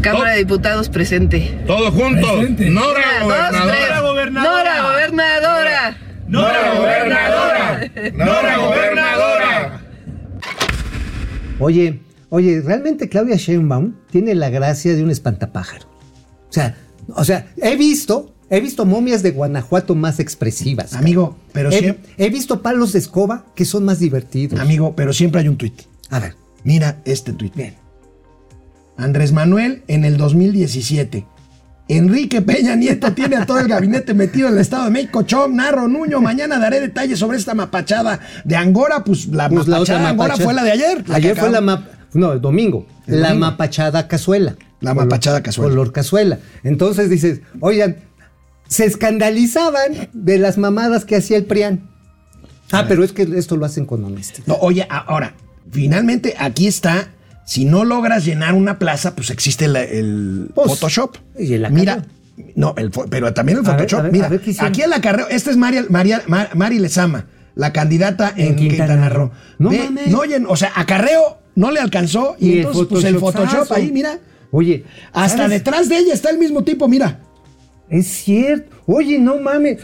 Cámara 0.00 0.32
de 0.32 0.38
Diputados 0.38 0.88
presente. 0.88 1.56
Todos 1.64 1.94
juntos. 1.94 2.50
Nora 2.58 3.00
Una, 3.24 3.50
dos, 3.52 3.62
tres. 3.68 3.78
Nora 3.78 4.02
gobernadora. 4.02 5.96
Nora 6.26 6.74
gobernadora. 6.74 7.90
Nora 8.14 8.56
gobernadora. 8.66 9.80
Oye, 11.60 12.00
oye, 12.30 12.62
realmente 12.62 13.08
Claudia 13.08 13.36
Sheinbaum 13.36 13.94
tiene 14.10 14.34
la 14.34 14.50
gracia 14.50 14.92
de 14.92 15.04
un 15.04 15.12
espantapájaro. 15.12 15.86
O 16.48 16.52
sea, 16.52 16.74
o 17.14 17.22
sea, 17.22 17.46
he 17.62 17.76
visto, 17.76 18.34
he 18.50 18.60
visto 18.60 18.84
momias 18.86 19.22
de 19.22 19.30
Guanajuato 19.32 19.94
más 19.94 20.20
expresivas. 20.20 20.92
Amigo, 20.94 21.36
pero 21.52 21.70
he, 21.70 21.78
siempre, 21.78 22.12
he 22.16 22.30
visto 22.30 22.62
palos 22.62 22.92
de 22.92 22.98
escoba 23.00 23.44
que 23.54 23.64
son 23.64 23.84
más 23.84 23.98
divertidos. 23.98 24.58
amigo, 24.60 24.94
pero 24.96 25.12
siempre 25.12 25.40
hay 25.40 25.48
un 25.48 25.56
tuit. 25.56 25.82
A 26.10 26.18
ver, 26.20 26.34
Mira 26.64 26.98
este 27.04 27.32
tuit. 27.32 27.54
bien. 27.54 27.74
Andrés 28.96 29.32
Manuel 29.32 29.82
en 29.88 30.04
el 30.04 30.16
2017. 30.16 31.26
Enrique 31.88 32.42
Peña 32.42 32.74
Nieto 32.74 33.12
tiene 33.12 33.36
a 33.36 33.46
todo 33.46 33.60
el 33.60 33.68
gabinete 33.68 34.12
metido 34.14 34.48
en 34.48 34.54
el 34.54 34.60
Estado 34.60 34.86
de 34.86 34.90
México. 34.90 35.22
Chom, 35.22 35.54
Narro, 35.54 35.86
Nuño. 35.86 36.20
Mañana 36.20 36.58
daré 36.58 36.80
detalles 36.80 37.18
sobre 37.18 37.38
esta 37.38 37.54
mapachada 37.54 38.18
de 38.44 38.56
Angora. 38.56 39.04
Pues 39.04 39.28
la 39.28 39.48
Pues 39.48 39.68
la 39.68 39.76
mapachada 39.76 39.80
otra 39.80 39.98
de 40.00 40.06
Angora 40.06 40.28
mapacha- 40.34 40.44
fue 40.44 40.54
la 40.54 40.64
de 40.64 40.70
ayer. 40.72 41.08
la 41.08 41.16
Ayer 41.16 41.36
fue 41.36 41.50
la 41.50 41.60
map, 41.60 41.84
no, 42.14 42.32
el 42.32 42.40
domingo. 42.40 42.86
El 43.06 43.20
la 43.20 43.28
domingo. 43.28 43.46
mapachada 43.46 44.08
cazuela. 44.08 44.56
La 44.80 44.92
Color- 44.94 45.04
mapachada 45.04 45.42
cazuela. 45.42 45.70
Color 45.70 45.92
cazuela. 45.92 46.38
Entonces 46.64 47.08
dices, 47.08 47.40
oigan, 47.60 47.96
se 48.68 48.84
escandalizaban 48.84 50.08
de 50.12 50.38
las 50.38 50.58
mamadas 50.58 51.04
que 51.04 51.16
hacía 51.16 51.36
el 51.36 51.44
PRIAN. 51.44 51.88
Ah, 52.72 52.84
pero 52.88 53.04
es 53.04 53.12
que 53.12 53.22
esto 53.36 53.56
lo 53.56 53.64
hacen 53.66 53.86
con 53.86 54.02
honestidad. 54.04 54.46
No, 54.46 54.54
oye, 54.56 54.86
ahora, 54.90 55.34
finalmente 55.70 56.34
aquí 56.38 56.66
está. 56.66 57.08
Si 57.44 57.64
no 57.64 57.84
logras 57.84 58.24
llenar 58.24 58.54
una 58.54 58.78
plaza, 58.80 59.14
pues 59.14 59.30
existe 59.30 59.68
la- 59.68 59.84
el 59.84 60.50
Pues, 60.52 60.66
Photoshop. 60.68 61.16
y 61.38 61.52
el 61.54 61.70
Mira, 61.70 62.04
no, 62.56 62.74
el 62.76 62.90
pero 63.08 63.32
también 63.32 63.58
el 63.58 63.64
A 63.64 63.70
ver, 63.70 63.78
Photoshop. 63.80 64.00
a 64.00 64.02
ver, 64.02 64.12
Mira, 64.12 64.26
a 64.26 64.28
ver 64.30 64.40
aquí 64.60 64.82
el 64.82 64.92
acarreo. 64.92 65.28
Esta 65.28 65.50
es 65.52 65.56
María, 65.56 65.84
María, 65.88 66.22
Mar- 66.26 66.50
Mari 66.56 66.80
Lezama, 66.80 67.26
la 67.54 67.72
candidata 67.72 68.32
en, 68.36 68.48
En 68.48 68.56
Quintana, 68.56 68.86
Quintana 68.94 69.08
Roo. 69.10 69.30
No 69.60 69.70
Ve, 69.70 69.84
mames. 69.84 70.08
no 70.08 70.22
o 70.50 70.56
sea, 70.56 70.72
acarreo 70.74 71.38
no 71.54 71.70
le 71.70 71.78
alcanzó. 71.78 72.34
Y, 72.40 72.50
el 72.52 72.58
entonces, 72.66 72.86
pues 72.90 73.04
el. 73.04 73.18
Photoshop 73.20 73.70
ahí, 73.72 73.92
mira. 73.92 74.18
Oye, 74.50 74.84
Hasta 75.12 75.38
¿sabes? 75.44 75.50
detrás 75.58 75.88
de 75.88 75.98
ella 75.98 76.14
está 76.14 76.30
el 76.30 76.38
mismo 76.38 76.64
tipo, 76.64 76.88
mira. 76.88 77.20
Es 77.88 78.06
cierto. 78.06 78.74
Oye, 78.86 79.18
no 79.18 79.38
mames. 79.38 79.78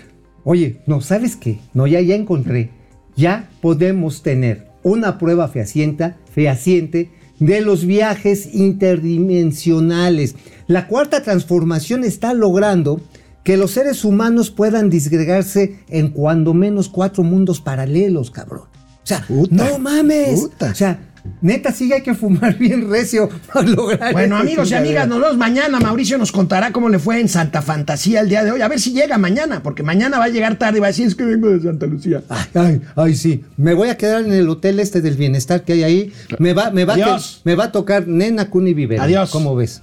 Oye, 0.45 0.81
no, 0.87 1.01
¿sabes 1.01 1.37
qué? 1.37 1.59
No, 1.75 1.87
ya, 1.87 2.01
ya 2.01 2.15
encontré. 2.15 2.71
Ya 3.17 3.49
podemos 3.61 4.23
tener 4.23 4.69
una 4.83 5.19
prueba 5.19 5.49
fehaciente, 5.49 6.15
fehaciente 6.33 7.11
de 7.39 7.61
los 7.61 7.85
viajes 7.87 8.55
interdimensionales. 8.55 10.35
La 10.67 10.87
cuarta 10.89 11.23
transformación 11.23 12.05
está 12.05 12.35
logrando 12.35 13.01
que 13.45 13.57
los 13.57 13.73
seres 13.73 14.05
humanos 14.05 14.51
puedan 14.51 14.89
disgregarse 14.91 15.81
en 15.89 16.11
cuando 16.11 16.55
menos 16.55 16.89
cuatro 16.89 17.25
mundos 17.25 17.61
paralelos, 17.61 18.31
cabrón. 18.31 18.63
O 19.03 19.07
sea, 19.07 19.25
Puta, 19.27 19.55
no 19.57 19.79
mames. 19.79 20.41
puta. 20.43 20.71
O 20.71 20.75
sea, 20.75 21.12
neta, 21.41 21.73
sí 21.73 21.93
hay 21.93 22.03
que 22.03 22.15
fumar 22.15 22.55
bien 22.59 22.89
recio 22.91 23.29
para 23.53 23.67
lograr 23.69 24.13
Bueno, 24.13 24.37
amigos 24.37 24.71
y 24.71 24.75
amigas, 24.75 25.07
nos 25.09 25.21
vemos 25.21 25.37
mañana. 25.37 25.81
Mauricio 25.81 26.19
nos 26.19 26.33
contará 26.33 26.73
cómo 26.73 26.89
le 26.89 26.99
fue 26.99 27.21
en 27.21 27.29
Santa 27.29 27.63
Fantasía 27.63 28.21
el 28.21 28.29
día 28.29 28.45
de 28.45 28.53
hoy. 28.53 28.61
A 28.61 28.69
ver 28.69 28.81
si 28.81 28.93
llega 28.93 29.19
mañana, 29.19 29.63
porque 29.63 29.83
mañana 29.83 30.19
va 30.19 30.25
a 30.25 30.29
llegar 30.29 30.57
tarde 30.57 30.79
y 30.79 30.81
va 30.81 30.87
a 30.87 30.91
decir, 30.91 31.07
es 31.07 31.15
que 31.15 31.25
vengo 31.25 31.49
de 31.51 31.61
Santa 31.61 31.87
Lucía. 31.87 32.23
Ay, 32.29 32.47
ay, 32.55 32.81
ay, 32.97 33.15
sí. 33.15 33.45
Me 33.57 33.75
voy 33.75 33.89
a 33.89 33.97
quedar 33.97 34.25
en 34.25 34.33
el 34.33 34.49
hotel 34.49 34.81
este 34.81 35.01
del 35.01 35.17
bienestar 35.17 35.63
que 35.63 35.75
hay 35.75 35.83
ahí. 35.85 36.13
Me 36.39 36.53
va, 36.53 36.71
me 36.71 36.85
va, 36.85 36.95
Adiós. 36.95 37.41
me 37.45 37.55
va 37.55 37.65
a 37.65 37.73
tocar 37.73 38.07
Nena 38.07 38.51
Cuni 38.51 38.75
Vivero. 38.75 39.03
Adiós. 39.03 39.31
¿Cómo 39.31 39.55
ves? 39.57 39.83